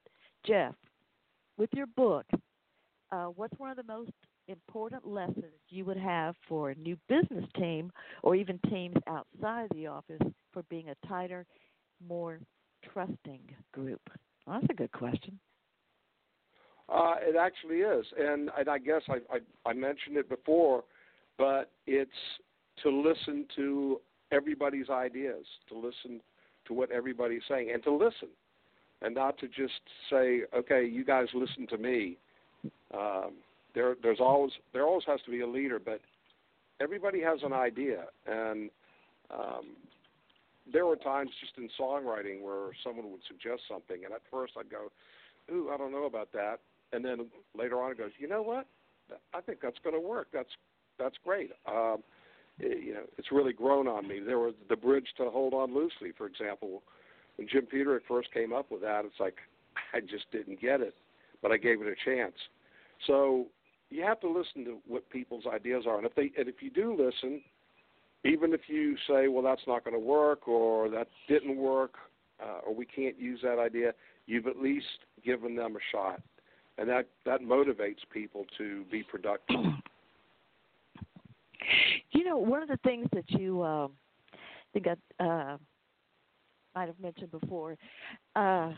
Jeff, 0.47 0.75
with 1.57 1.71
your 1.75 1.87
book, 1.87 2.25
uh, 3.13 3.27
what's 3.27 3.59
one 3.59 3.71
of 3.71 3.77
the 3.77 3.83
most 3.83 4.11
important 4.51 5.07
lessons 5.07 5.55
you 5.69 5.85
would 5.85 5.97
have 5.97 6.35
for 6.49 6.71
a 6.71 6.75
new 6.75 6.97
business 7.09 7.45
team 7.57 7.91
or 8.23 8.35
even 8.35 8.59
teams 8.69 8.97
outside 9.07 9.69
the 9.75 9.87
office 9.87 10.21
for 10.53 10.63
being 10.69 10.91
a 10.91 11.07
tighter, 11.07 11.47
more 12.07 12.41
trusting 12.93 13.41
group? 13.73 14.01
Well, 14.47 14.61
that's 14.61 14.71
a 14.71 14.75
good 14.75 14.93
question. 14.93 15.39
Uh, 16.89 17.15
it 17.21 17.37
actually 17.37 17.77
is, 17.77 18.05
and, 18.19 18.51
and 18.59 18.69
I 18.69 18.79
guess 18.79 19.03
I, 19.09 19.19
I 19.33 19.71
I 19.71 19.73
mentioned 19.73 20.17
it 20.17 20.29
before, 20.29 20.83
but 21.39 21.71
it's 21.87 22.11
to 22.83 22.91
listen 22.91 23.47
to 23.55 24.01
everybody's 24.33 24.91
ideas, 24.91 25.45
to 25.69 25.77
listen 25.77 26.21
to 26.67 26.75
what 26.75 26.91
everybody's 26.91 27.43
saying, 27.49 27.71
and 27.73 27.81
to 27.85 27.93
listen, 27.93 28.29
and 29.03 29.15
not 29.15 29.39
to 29.39 29.47
just 29.47 29.81
say, 30.11 30.43
okay, 30.53 30.85
you 30.85 31.05
guys 31.05 31.29
listen 31.33 31.69
to 31.69 31.79
me. 31.79 32.19
Um, 32.93 33.35
there 33.75 33.97
there's 34.03 34.21
always 34.21 34.53
there 34.73 34.85
always 34.85 35.05
has 35.07 35.21
to 35.25 35.31
be 35.31 35.41
a 35.41 35.47
leader, 35.47 35.79
but 35.79 36.01
everybody 36.81 37.21
has 37.21 37.41
an 37.43 37.53
idea, 37.53 38.05
and 38.27 38.71
um, 39.31 39.77
there 40.73 40.87
were 40.87 40.97
times 40.97 41.31
just 41.41 41.53
in 41.59 41.69
songwriting 41.79 42.43
where 42.43 42.71
someone 42.85 43.11
would 43.11 43.23
suggest 43.29 43.63
something, 43.69 44.05
and 44.05 44.15
at 44.15 44.23
first 44.31 44.55
I'd 44.59 44.71
go, 44.71 44.91
ooh, 45.53 45.71
I 45.73 45.77
don't 45.77 45.93
know 45.93 46.05
about 46.05 46.33
that 46.33 46.61
and 46.93 47.05
then 47.05 47.27
later 47.57 47.81
on 47.83 47.93
it 47.93 47.99
goes, 47.99 48.11
you 48.19 48.29
know 48.29 48.43
what? 48.43 48.67
I 49.35 49.41
think 49.41 49.59
that's 49.63 49.79
going 49.83 49.95
to 49.95 50.01
work. 50.01 50.29
That's 50.33 50.49
that's 50.99 51.17
great. 51.25 51.51
Um, 51.67 51.99
it, 52.59 52.85
you 52.85 52.95
know, 52.95 53.03
it's 53.17 53.33
really 53.33 53.53
grown 53.53 53.89
on 53.89 54.07
me. 54.07 54.21
There 54.21 54.39
was 54.39 54.55
the 54.69 54.77
bridge 54.77 55.09
to 55.17 55.31
hold 55.31 55.55
on 55.55 55.75
loosely, 55.75 56.13
for 56.17 56.27
example. 56.27 56.83
When 57.37 57.49
Jim 57.49 57.67
Peterik 57.73 58.01
first 58.07 58.33
came 58.33 58.53
up 58.53 58.71
with 58.71 58.83
that, 58.83 59.05
it's 59.05 59.19
like 59.19 59.37
I 59.95 60.01
just 60.01 60.31
didn't 60.31 60.61
get 60.61 60.81
it, 60.81 60.95
but 61.43 61.51
I 61.51 61.57
gave 61.57 61.81
it 61.81 61.89
a 61.89 61.95
chance. 62.05 62.35
So 63.07 63.47
you 63.91 64.03
have 64.03 64.21
to 64.21 64.29
listen 64.29 64.65
to 64.65 64.79
what 64.87 65.09
people's 65.11 65.45
ideas 65.47 65.85
are, 65.87 65.97
and 65.97 66.07
if 66.07 66.15
they 66.15 66.33
and 66.39 66.49
if 66.49 66.63
you 66.63 66.71
do 66.71 66.91
listen, 66.93 67.43
even 68.25 68.53
if 68.53 68.63
you 68.69 68.97
say, 69.09 69.29
well, 69.29 69.43
that's 69.43 69.63
not 69.67 69.85
going 69.85 69.95
to 69.95 70.05
work, 70.05 70.47
or 70.49 70.89
that 70.91 71.09
didn't 71.29 71.57
work, 71.57 71.95
uh, 72.43 72.61
or 72.67 72.75
we 72.75 72.87
can't 72.87 73.19
use 73.19 73.41
that 73.43 73.59
idea, 73.59 73.93
you've 74.27 74.47
at 74.47 74.57
least 74.57 74.87
given 75.25 75.57
them 75.57 75.77
a 75.77 75.81
shot 75.91 76.21
and 76.81 76.89
that 76.89 77.07
that 77.27 77.43
motivates 77.43 77.99
people 78.13 78.47
to 78.59 78.85
be 78.91 79.03
productive. 79.03 79.57
You 82.13 82.25
know, 82.25 82.39
one 82.39 82.63
of 82.63 82.69
the 82.69 82.79
things 82.79 83.07
that 83.13 83.31
you 83.31 83.63
um, 83.63 83.93
think 84.73 84.87
I 84.89 85.23
uh, 85.23 85.59
might 86.75 86.87
have 86.87 86.99
mentioned 86.99 87.31
before, 87.31 87.77
uh, 88.35 88.73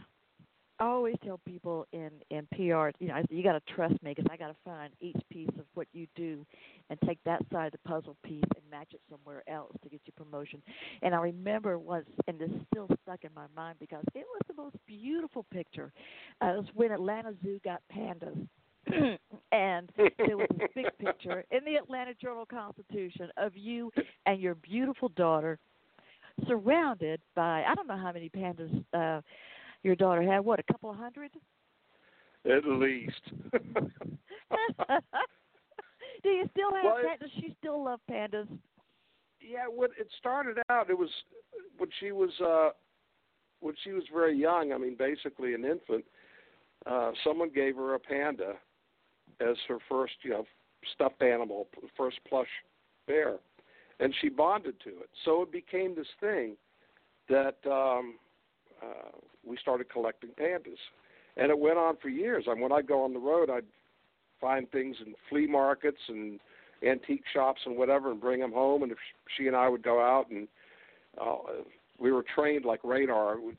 always 0.86 1.16
tell 1.24 1.40
people 1.46 1.86
in 1.92 2.10
in 2.30 2.46
PR, 2.52 2.90
you 2.98 3.08
know, 3.08 3.22
you 3.30 3.42
got 3.42 3.52
to 3.52 3.74
trust 3.74 3.94
me 4.02 4.14
because 4.14 4.26
I 4.30 4.36
got 4.36 4.48
to 4.48 4.56
find 4.64 4.92
each 5.00 5.16
piece 5.30 5.50
of 5.58 5.64
what 5.74 5.86
you 5.92 6.06
do 6.16 6.44
and 6.90 6.98
take 7.06 7.18
that 7.24 7.42
side 7.52 7.66
of 7.66 7.72
the 7.72 7.88
puzzle 7.88 8.16
piece 8.24 8.44
and 8.56 8.70
match 8.70 8.88
it 8.92 9.00
somewhere 9.10 9.42
else 9.48 9.72
to 9.82 9.88
get 9.88 10.00
you 10.04 10.12
promotion. 10.16 10.62
And 11.02 11.14
I 11.14 11.18
remember 11.18 11.78
once, 11.78 12.06
and 12.26 12.38
this 12.38 12.50
still 12.70 12.88
stuck 13.02 13.24
in 13.24 13.30
my 13.34 13.46
mind 13.54 13.76
because 13.80 14.04
it 14.14 14.24
was 14.32 14.42
the 14.48 14.54
most 14.54 14.76
beautiful 14.86 15.44
picture. 15.52 15.92
Uh, 16.42 16.46
it 16.46 16.56
was 16.58 16.66
when 16.74 16.92
Atlanta 16.92 17.34
Zoo 17.42 17.60
got 17.64 17.82
pandas. 17.94 18.48
and 19.52 19.92
there 19.96 20.36
was 20.36 20.48
this 20.58 20.68
big 20.74 20.86
picture 20.98 21.44
in 21.52 21.64
the 21.64 21.76
Atlanta 21.76 22.14
Journal 22.14 22.44
Constitution 22.44 23.28
of 23.36 23.56
you 23.56 23.92
and 24.26 24.40
your 24.40 24.56
beautiful 24.56 25.08
daughter 25.10 25.58
surrounded 26.48 27.20
by 27.36 27.62
I 27.62 27.74
don't 27.74 27.86
know 27.86 27.96
how 27.96 28.12
many 28.12 28.28
pandas 28.28 28.84
uh 28.92 29.20
your 29.82 29.96
daughter 29.96 30.22
had 30.22 30.40
what 30.40 30.60
a 30.60 30.64
couple 30.64 30.90
of 30.90 30.96
hundred 30.96 31.30
At 32.44 32.64
least. 32.66 33.20
do 36.22 36.28
you 36.28 36.48
still 36.50 36.72
have 36.74 36.84
Well, 36.84 36.96
pandas 37.04 37.20
does 37.20 37.30
she 37.38 37.54
still 37.58 37.84
love 37.84 38.00
pandas 38.10 38.46
yeah, 39.46 39.66
when 39.68 39.90
it 39.98 40.08
started 40.18 40.58
out, 40.70 40.90
it 40.90 40.98
was 40.98 41.10
when 41.78 41.88
she 42.00 42.12
was 42.12 42.30
uh, 42.40 42.70
when 43.60 43.74
she 43.82 43.92
was 43.92 44.04
very 44.12 44.36
young. 44.36 44.72
I 44.72 44.78
mean, 44.78 44.96
basically 44.96 45.54
an 45.54 45.64
infant. 45.64 46.04
Uh, 46.86 47.12
someone 47.24 47.50
gave 47.54 47.76
her 47.76 47.94
a 47.94 47.98
panda 47.98 48.54
as 49.40 49.56
her 49.68 49.78
first, 49.88 50.14
you 50.22 50.30
know, 50.30 50.44
stuffed 50.94 51.22
animal, 51.22 51.68
first 51.96 52.18
plush 52.28 52.48
bear, 53.06 53.36
and 54.00 54.14
she 54.20 54.28
bonded 54.28 54.80
to 54.84 54.90
it. 54.90 55.10
So 55.24 55.42
it 55.42 55.52
became 55.52 55.94
this 55.94 56.08
thing 56.20 56.56
that 57.28 57.56
um, 57.70 58.16
uh, 58.82 59.10
we 59.44 59.56
started 59.56 59.90
collecting 59.90 60.30
pandas, 60.30 60.78
and 61.36 61.50
it 61.50 61.58
went 61.58 61.78
on 61.78 61.96
for 62.00 62.08
years. 62.08 62.44
I 62.48 62.54
mean, 62.54 62.62
when 62.62 62.72
I'd 62.72 62.86
go 62.86 63.02
on 63.02 63.12
the 63.12 63.18
road, 63.18 63.50
I'd 63.50 63.64
find 64.40 64.70
things 64.70 64.96
in 65.04 65.14
flea 65.28 65.46
markets 65.46 66.00
and 66.08 66.40
antique 66.86 67.24
shops 67.32 67.60
and 67.64 67.76
whatever, 67.76 68.10
and 68.10 68.20
bring 68.20 68.40
them 68.40 68.52
home. 68.52 68.82
And 68.82 68.92
if 68.92 68.98
she 69.36 69.46
and 69.46 69.56
I 69.56 69.68
would 69.68 69.82
go 69.82 70.00
out, 70.00 70.30
and 70.30 70.48
uh, 71.20 71.36
we 71.98 72.12
were 72.12 72.24
trained 72.34 72.64
like 72.64 72.80
radar, 72.82 73.40
which 73.40 73.56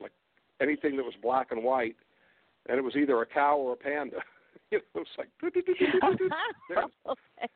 like 0.00 0.12
anything 0.60 0.96
that 0.96 1.04
was 1.04 1.14
black 1.22 1.48
and 1.50 1.62
white, 1.62 1.96
and 2.68 2.78
it 2.78 2.82
was 2.82 2.96
either 2.96 3.20
a 3.20 3.26
cow 3.26 3.56
or 3.56 3.74
a 3.74 3.76
panda. 3.76 4.18
you 4.70 4.80
know, 4.94 5.02
it's 5.02 5.10
like 5.18 5.28
okay. 7.06 7.48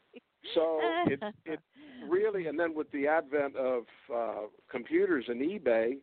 so 0.55 0.81
it 1.07 1.21
it 1.45 1.61
really, 2.09 2.47
and 2.47 2.59
then 2.59 2.75
with 2.75 2.91
the 2.93 3.07
advent 3.07 3.57
of 3.57 3.85
uh, 4.15 4.43
computers 4.71 5.25
and 5.29 5.41
eBay, 5.41 5.97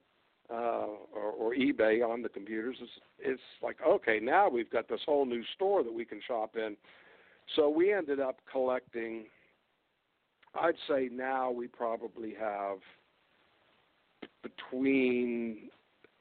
uh, 0.51 0.87
or, 1.15 1.31
or 1.37 1.55
eBay 1.55 2.07
on 2.07 2.21
the 2.21 2.29
computers, 2.29 2.77
it's, 2.81 2.91
it's 3.19 3.41
like 3.61 3.77
okay, 3.87 4.19
now 4.21 4.49
we've 4.49 4.69
got 4.69 4.87
this 4.87 5.01
whole 5.05 5.25
new 5.25 5.43
store 5.55 5.83
that 5.83 5.93
we 5.93 6.05
can 6.05 6.21
shop 6.25 6.55
in. 6.55 6.75
So 7.55 7.69
we 7.69 7.93
ended 7.93 8.19
up 8.19 8.37
collecting. 8.51 9.25
I'd 10.55 10.75
say 10.87 11.09
now 11.11 11.49
we 11.49 11.67
probably 11.67 12.33
have 12.39 12.77
between 14.41 15.69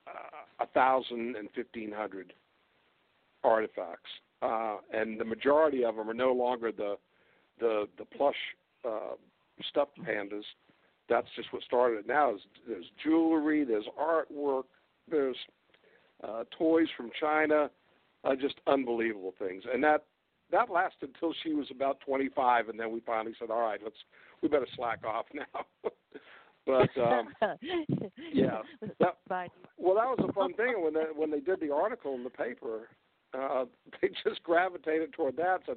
uh, 0.07 0.65
a 0.65 0.67
thousand 0.69 1.37
and 1.37 1.49
fifteen 1.55 1.93
hundred 1.93 2.33
artifacts, 3.45 4.11
uh, 4.41 4.77
and 4.93 5.21
the 5.21 5.25
majority 5.25 5.85
of 5.85 5.97
them 5.97 6.09
are 6.09 6.15
no 6.15 6.33
longer 6.33 6.73
the 6.73 6.97
the 7.61 7.87
the 7.99 8.05
plush 8.05 8.37
uh, 8.89 9.15
stuffed 9.69 9.99
pandas. 10.01 10.45
That's 11.13 11.29
just 11.37 11.53
what 11.53 11.63
started 11.63 11.99
it. 11.99 12.07
Now 12.07 12.35
is 12.35 12.41
there's 12.67 12.87
jewelry, 13.05 13.65
there's 13.65 13.85
artwork, 14.01 14.65
there's 15.11 15.37
uh, 16.27 16.45
toys 16.57 16.89
from 16.97 17.11
China, 17.21 17.71
uh, 18.25 18.35
just 18.35 18.55
unbelievable 18.67 19.35
things, 19.39 19.65
and 19.71 19.85
that 19.85 20.05
that 20.53 20.71
lasted 20.71 21.11
until 21.15 21.35
she 21.43 21.53
was 21.53 21.67
about 21.71 22.01
25, 22.01 22.71
and 22.71 22.81
then 22.81 22.91
we 22.93 23.01
finally 23.01 23.35
said, 23.39 23.51
"All 23.51 23.61
right, 23.61 23.81
let's 23.83 23.97
we 24.41 24.49
better 24.49 24.67
slack 24.75 25.05
off 25.05 25.27
now." 25.35 25.91
but 26.65 26.89
um, 26.99 27.29
yeah, 28.33 28.63
that, 28.99 29.19
well, 29.77 29.95
that 29.95 30.07
was 30.07 30.25
a 30.27 30.33
fun 30.33 30.55
thing 30.55 30.83
when 30.83 30.95
they 30.95 31.07
when 31.15 31.31
they 31.31 31.41
did 31.41 31.61
the 31.61 31.75
article 31.75 32.15
in 32.15 32.25
the 32.25 32.31
paper. 32.31 32.89
Uh, 33.35 33.67
they 34.01 34.09
just 34.25 34.43
gravitated 34.45 35.13
toward 35.13 35.37
that. 35.37 35.59
Said, 35.67 35.77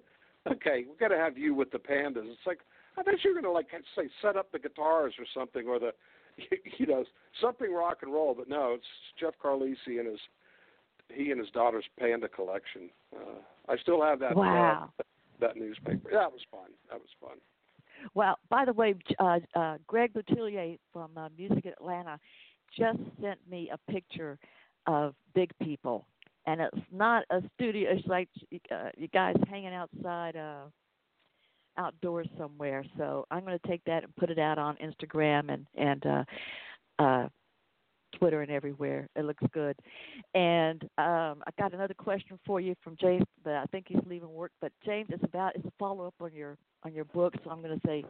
"Okay, 0.49 0.85
we're 0.87 1.09
going 1.09 1.17
to 1.17 1.23
have 1.23 1.37
you 1.37 1.53
with 1.53 1.71
the 1.71 1.79
pandas." 1.79 2.23
It's 2.23 2.47
like 2.47 2.59
I 2.97 3.03
thought 3.03 3.15
you're 3.23 3.33
going 3.33 3.45
to 3.45 3.51
like 3.51 3.67
say 3.95 4.09
set 4.21 4.35
up 4.35 4.51
the 4.51 4.59
guitars 4.59 5.13
or 5.19 5.25
something, 5.33 5.67
or 5.67 5.79
the 5.79 5.91
you 6.77 6.85
know 6.85 7.03
something 7.41 7.73
rock 7.73 7.99
and 8.01 8.13
roll. 8.13 8.33
But 8.33 8.49
no, 8.49 8.73
it's 8.73 8.85
Jeff 9.19 9.33
Carlisi 9.43 9.99
and 9.99 10.07
his 10.07 10.19
he 11.13 11.31
and 11.31 11.39
his 11.39 11.49
daughter's 11.51 11.85
panda 11.99 12.27
collection. 12.27 12.89
Uh, 13.15 13.39
I 13.69 13.77
still 13.77 14.01
have 14.01 14.19
that 14.19 14.35
Wow. 14.35 14.91
uh, 14.99 15.03
that 15.39 15.55
newspaper. 15.57 16.09
That 16.11 16.31
was 16.31 16.41
fun. 16.51 16.71
That 16.89 16.99
was 16.99 17.09
fun. 17.21 17.37
Well, 18.13 18.37
by 18.49 18.65
the 18.65 18.73
way, 18.73 18.95
uh, 19.19 19.39
uh, 19.55 19.77
Greg 19.87 20.13
Boutillier 20.13 20.77
from 20.91 21.11
uh, 21.17 21.29
Music 21.37 21.65
Atlanta 21.65 22.19
just 22.77 22.99
sent 23.21 23.39
me 23.49 23.69
a 23.71 23.91
picture 23.91 24.37
of 24.85 25.15
Big 25.33 25.51
People, 25.61 26.05
and 26.45 26.61
it's 26.61 26.77
not 26.91 27.23
a 27.31 27.41
studio. 27.55 27.91
It's 27.91 28.07
like 28.07 28.29
uh, 28.71 28.89
you 28.97 29.07
guys 29.07 29.35
hanging 29.47 29.73
outside 29.73 30.35
uh, 30.35 30.65
outdoors 31.77 32.27
somewhere. 32.37 32.83
So 32.97 33.25
I'm 33.31 33.45
going 33.45 33.57
to 33.57 33.67
take 33.67 33.83
that 33.85 34.03
and 34.03 34.15
put 34.15 34.29
it 34.29 34.39
out 34.39 34.57
on 34.57 34.77
Instagram 34.77 35.53
and 35.53 35.65
and 35.75 36.05
uh, 36.05 36.23
uh, 36.99 37.27
Twitter 38.17 38.41
and 38.41 38.51
everywhere. 38.51 39.07
It 39.15 39.25
looks 39.25 39.43
good. 39.53 39.75
And 40.33 40.83
um, 40.97 41.43
I 41.45 41.51
got 41.57 41.73
another 41.73 41.93
question 41.93 42.39
for 42.45 42.59
you 42.59 42.75
from 42.83 42.95
James, 42.99 43.25
but 43.43 43.53
I 43.53 43.65
think 43.65 43.85
he's 43.87 44.01
leaving 44.05 44.33
work. 44.33 44.51
But 44.61 44.71
James, 44.85 45.09
it's 45.11 45.23
about 45.23 45.55
it's 45.55 45.65
a 45.65 45.71
follow 45.77 46.07
up 46.07 46.15
on 46.19 46.33
your 46.33 46.57
on 46.83 46.93
your 46.93 47.05
book. 47.05 47.33
So 47.43 47.49
I'm 47.49 47.61
going 47.61 47.79
to 47.79 47.87
say, 47.87 48.03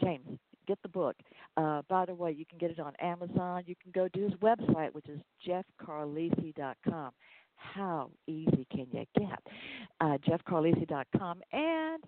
James, 0.00 0.38
get 0.66 0.78
the 0.82 0.88
book. 0.88 1.16
Uh, 1.56 1.82
by 1.88 2.06
the 2.06 2.14
way, 2.14 2.32
you 2.32 2.44
can 2.46 2.58
get 2.58 2.70
it 2.70 2.80
on 2.80 2.94
Amazon. 3.00 3.62
You 3.66 3.74
can 3.82 3.92
go 3.92 4.08
to 4.08 4.20
his 4.20 4.32
website, 4.34 4.92
which 4.92 5.08
is 5.08 5.20
jeffcarlisi.com. 5.46 7.12
How 7.56 8.10
easy 8.26 8.66
can 8.70 8.86
you 8.92 9.04
get? 9.16 9.38
Uh, 10.00 10.18
jeffcarlisi.com. 10.26 11.40
And 11.52 12.02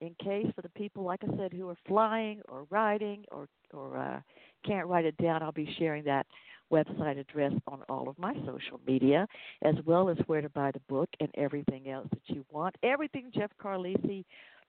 in 0.00 0.14
case 0.22 0.46
for 0.54 0.62
the 0.62 0.68
people, 0.70 1.04
like 1.04 1.20
I 1.22 1.36
said, 1.36 1.52
who 1.52 1.68
are 1.68 1.76
flying 1.86 2.40
or 2.48 2.66
riding 2.70 3.24
or 3.30 3.48
or 3.72 3.96
uh, 3.96 4.20
can't 4.64 4.86
write 4.86 5.04
it 5.04 5.16
down, 5.16 5.42
I'll 5.42 5.52
be 5.52 5.74
sharing 5.78 6.04
that 6.04 6.26
website 6.72 7.18
address 7.18 7.52
on 7.66 7.82
all 7.88 8.08
of 8.08 8.18
my 8.18 8.34
social 8.44 8.80
media, 8.86 9.26
as 9.62 9.74
well 9.84 10.08
as 10.08 10.16
where 10.26 10.40
to 10.40 10.48
buy 10.50 10.70
the 10.72 10.80
book 10.88 11.08
and 11.20 11.28
everything 11.36 11.88
else 11.88 12.08
that 12.10 12.34
you 12.34 12.44
want. 12.50 12.74
Everything 12.82 13.30
Jeff 13.34 13.50
Carlisi, 13.62 14.24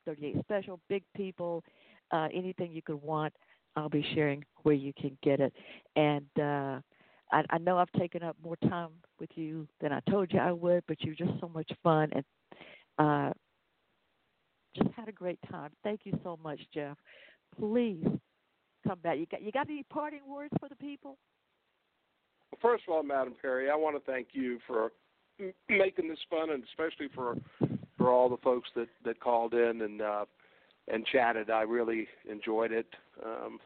38 0.05 0.37
Special, 0.41 0.79
Big 0.89 1.03
People, 1.15 1.63
uh, 2.11 2.27
anything 2.33 2.71
you 2.71 2.81
could 2.81 3.01
want, 3.01 3.33
I'll 3.75 3.89
be 3.89 4.05
sharing 4.13 4.43
where 4.63 4.75
you 4.75 4.93
can 4.99 5.17
get 5.23 5.39
it. 5.39 5.53
And 5.95 6.25
uh, 6.39 6.79
I, 7.31 7.43
I 7.49 7.57
know 7.59 7.77
I've 7.77 7.91
taken 7.93 8.23
up 8.23 8.35
more 8.43 8.57
time 8.69 8.89
with 9.19 9.29
you 9.35 9.67
than 9.81 9.91
I 9.91 9.99
told 10.09 10.31
you 10.31 10.39
I 10.39 10.51
would, 10.51 10.83
but 10.87 11.01
you're 11.01 11.15
just 11.15 11.39
so 11.39 11.49
much 11.49 11.69
fun 11.83 12.11
and 12.13 12.23
uh, 12.99 13.33
just 14.77 14.93
had 14.95 15.07
a 15.07 15.11
great 15.11 15.39
time. 15.49 15.71
Thank 15.83 16.01
you 16.03 16.17
so 16.23 16.39
much, 16.43 16.59
Jeff. 16.73 16.97
Please 17.59 18.05
come 18.87 18.99
back. 18.99 19.17
You 19.17 19.25
got 19.25 19.41
you 19.41 19.51
got 19.51 19.69
any 19.69 19.83
parting 19.83 20.21
words 20.27 20.53
for 20.59 20.69
the 20.69 20.75
people? 20.75 21.17
First 22.61 22.83
of 22.87 22.93
all, 22.93 23.03
Madam 23.03 23.35
Perry, 23.41 23.69
I 23.69 23.75
want 23.75 23.95
to 23.95 24.11
thank 24.11 24.29
you 24.31 24.59
for 24.65 24.91
making 25.69 26.07
this 26.07 26.19
fun, 26.29 26.49
and 26.51 26.63
especially 26.63 27.07
for 27.13 27.35
for 27.97 28.11
all 28.11 28.29
the 28.29 28.37
folks 28.37 28.69
that 28.75 28.87
that 29.05 29.19
called 29.19 29.53
in 29.53 29.81
and 29.81 30.01
uh, 30.01 30.25
and 30.87 31.05
chatted. 31.05 31.49
I 31.49 31.61
really 31.61 32.07
enjoyed 32.29 32.71
it. 32.71 32.87
Um, 33.25 33.59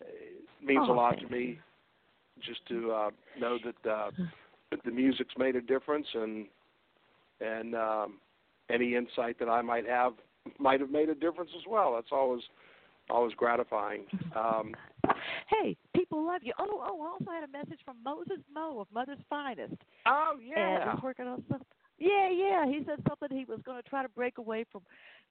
it 0.00 0.64
means 0.64 0.86
oh, 0.88 0.92
a 0.92 0.94
lot 0.94 1.18
to 1.18 1.28
me 1.28 1.58
just 2.44 2.66
to 2.68 2.92
uh, 2.92 3.10
know 3.38 3.58
that 3.64 3.90
uh, 3.90 4.10
the 4.84 4.90
music's 4.90 5.34
made 5.38 5.56
a 5.56 5.60
difference, 5.60 6.06
and 6.14 6.46
and 7.40 7.74
um, 7.74 8.14
any 8.70 8.94
insight 8.94 9.38
that 9.38 9.48
I 9.48 9.62
might 9.62 9.86
have 9.86 10.14
might 10.58 10.80
have 10.80 10.90
made 10.90 11.08
a 11.08 11.14
difference 11.14 11.50
as 11.56 11.64
well. 11.68 11.94
That's 11.94 12.12
always 12.12 12.42
always 13.10 13.34
gratifying. 13.34 14.04
Um, 14.34 14.74
hey, 15.48 15.76
people 15.94 16.26
love 16.26 16.42
you. 16.42 16.52
Oh, 16.58 16.82
oh, 16.82 17.02
I 17.02 17.08
also 17.08 17.30
had 17.30 17.44
a 17.44 17.52
message 17.52 17.80
from 17.84 17.96
Moses 18.04 18.38
Mo 18.52 18.80
of 18.80 18.88
Mother's 18.92 19.18
Finest. 19.28 19.74
Oh 20.06 20.34
yeah, 20.42 20.82
and 20.82 20.90
he's 20.92 21.02
working 21.02 21.26
on 21.26 21.42
something. 21.48 21.66
Yeah, 21.98 22.30
yeah. 22.30 22.66
He 22.66 22.82
said 22.84 22.98
something. 23.08 23.36
He 23.36 23.44
was 23.46 23.60
going 23.64 23.82
to 23.82 23.88
try 23.88 24.02
to 24.02 24.08
break 24.10 24.38
away 24.38 24.64
from 24.70 24.82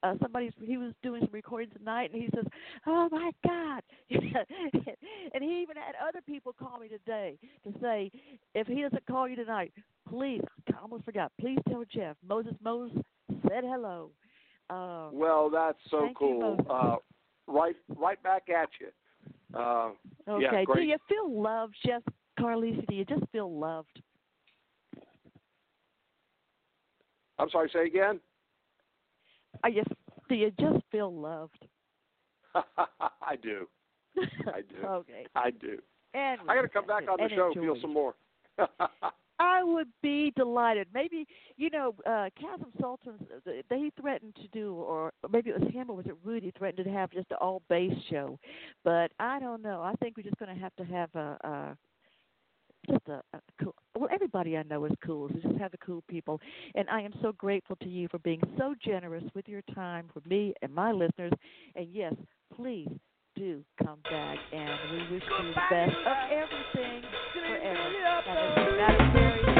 uh, 0.01 0.15
somebody's. 0.21 0.51
He 0.61 0.77
was 0.77 0.93
doing 1.03 1.21
some 1.21 1.29
recording 1.31 1.69
tonight, 1.77 2.11
and 2.11 2.21
he 2.21 2.29
says, 2.33 2.45
"Oh 2.87 3.07
my 3.11 3.31
God!" 3.45 3.83
and 4.09 5.43
he 5.43 5.61
even 5.61 5.75
had 5.75 5.95
other 6.07 6.21
people 6.25 6.53
call 6.53 6.79
me 6.79 6.87
today 6.87 7.37
to 7.63 7.73
say, 7.81 8.11
if 8.53 8.67
he 8.67 8.81
doesn't 8.81 9.05
call 9.05 9.27
you 9.27 9.35
tonight, 9.35 9.73
please. 10.09 10.41
I 10.69 10.81
almost 10.81 11.05
forgot. 11.05 11.31
Please 11.39 11.59
tell 11.69 11.83
Jeff 11.91 12.15
Moses 12.27 12.53
Moses 12.63 12.97
said 13.29 13.63
hello. 13.63 14.11
Uh, 14.69 15.09
well, 15.11 15.49
that's 15.49 15.77
so 15.89 16.09
cool. 16.17 16.57
Uh, 16.69 16.95
right, 17.47 17.75
right 17.95 18.21
back 18.23 18.43
at 18.49 18.69
you. 18.79 18.87
Uh, 19.57 19.91
okay. 20.27 20.65
Yeah, 20.67 20.73
do 20.73 20.81
you 20.81 20.97
feel 21.07 21.41
loved, 21.41 21.75
Jeff 21.85 22.01
Carlisi? 22.39 22.85
Do 22.87 22.95
you 22.95 23.05
just 23.05 23.23
feel 23.31 23.57
loved? 23.57 24.01
I'm 27.37 27.49
sorry. 27.49 27.69
Say 27.71 27.85
again. 27.85 28.19
Are 29.63 29.69
you? 29.69 29.83
Do 30.29 30.35
you 30.35 30.51
just 30.59 30.83
feel 30.91 31.13
loved? 31.13 31.67
I 32.55 33.35
do. 33.41 33.67
I 34.17 34.61
do. 34.61 34.87
okay. 34.87 35.25
I 35.35 35.51
do. 35.51 35.77
And 36.13 36.39
I 36.47 36.55
got 36.55 36.61
to 36.61 36.69
come 36.69 36.87
back 36.87 37.03
on 37.09 37.17
the 37.17 37.29
show. 37.35 37.47
enjoy. 37.49 37.61
Feel 37.61 37.81
some 37.81 37.93
more. 37.93 38.15
I 39.39 39.63
would 39.63 39.87
be 40.01 40.31
delighted. 40.35 40.87
Maybe 40.93 41.25
you 41.57 41.69
know, 41.69 41.93
uh 42.05 42.29
Chasm 42.39 42.71
Sultans. 42.79 43.21
They 43.69 43.91
threatened 43.99 44.35
to 44.35 44.47
do, 44.49 44.73
or 44.75 45.11
maybe 45.29 45.49
it 45.49 45.59
was 45.59 45.71
him 45.73 45.89
or 45.89 45.95
was 45.95 46.05
it 46.05 46.15
Rudy 46.23 46.51
threatened 46.57 46.85
to 46.85 46.91
have 46.91 47.11
just 47.11 47.31
an 47.31 47.37
all 47.41 47.61
bass 47.69 47.93
show. 48.09 48.39
But 48.83 49.11
I 49.19 49.39
don't 49.39 49.61
know. 49.61 49.81
I 49.81 49.93
think 50.01 50.17
we're 50.17 50.23
just 50.23 50.37
going 50.37 50.53
to 50.55 50.61
have 50.61 50.75
to 50.77 50.85
have 50.85 51.09
a, 51.15 51.37
a 51.43 51.77
just 52.89 53.07
a, 53.07 53.21
a 53.33 53.41
cool. 53.61 53.75
Well, 53.97 54.09
everybody 54.11 54.57
I 54.57 54.63
know 54.63 54.85
is 54.85 54.91
cool. 55.05 55.29
So 55.29 55.49
just 55.49 55.59
have 55.59 55.71
the 55.71 55.77
cool 55.79 56.03
people. 56.07 56.39
And 56.75 56.89
I 56.89 57.01
am 57.01 57.13
so 57.21 57.31
grateful 57.33 57.75
to 57.77 57.89
you 57.89 58.07
for 58.09 58.19
being 58.19 58.41
so 58.57 58.75
generous 58.83 59.23
with 59.33 59.47
your 59.47 59.61
time 59.73 60.09
for 60.13 60.21
me 60.27 60.53
and 60.61 60.73
my 60.73 60.91
listeners. 60.91 61.33
And 61.75 61.87
yes, 61.91 62.13
please 62.55 62.89
do 63.35 63.63
come 63.83 63.99
back. 64.03 64.37
And 64.53 64.69
we 64.91 65.15
wish 65.15 65.23
you 65.23 65.49
the 65.49 65.61
best 65.69 65.95
of 66.05 66.17
everything 66.31 67.01
forever. 67.33 68.75
Madam 68.77 69.11
Perry. 69.11 69.54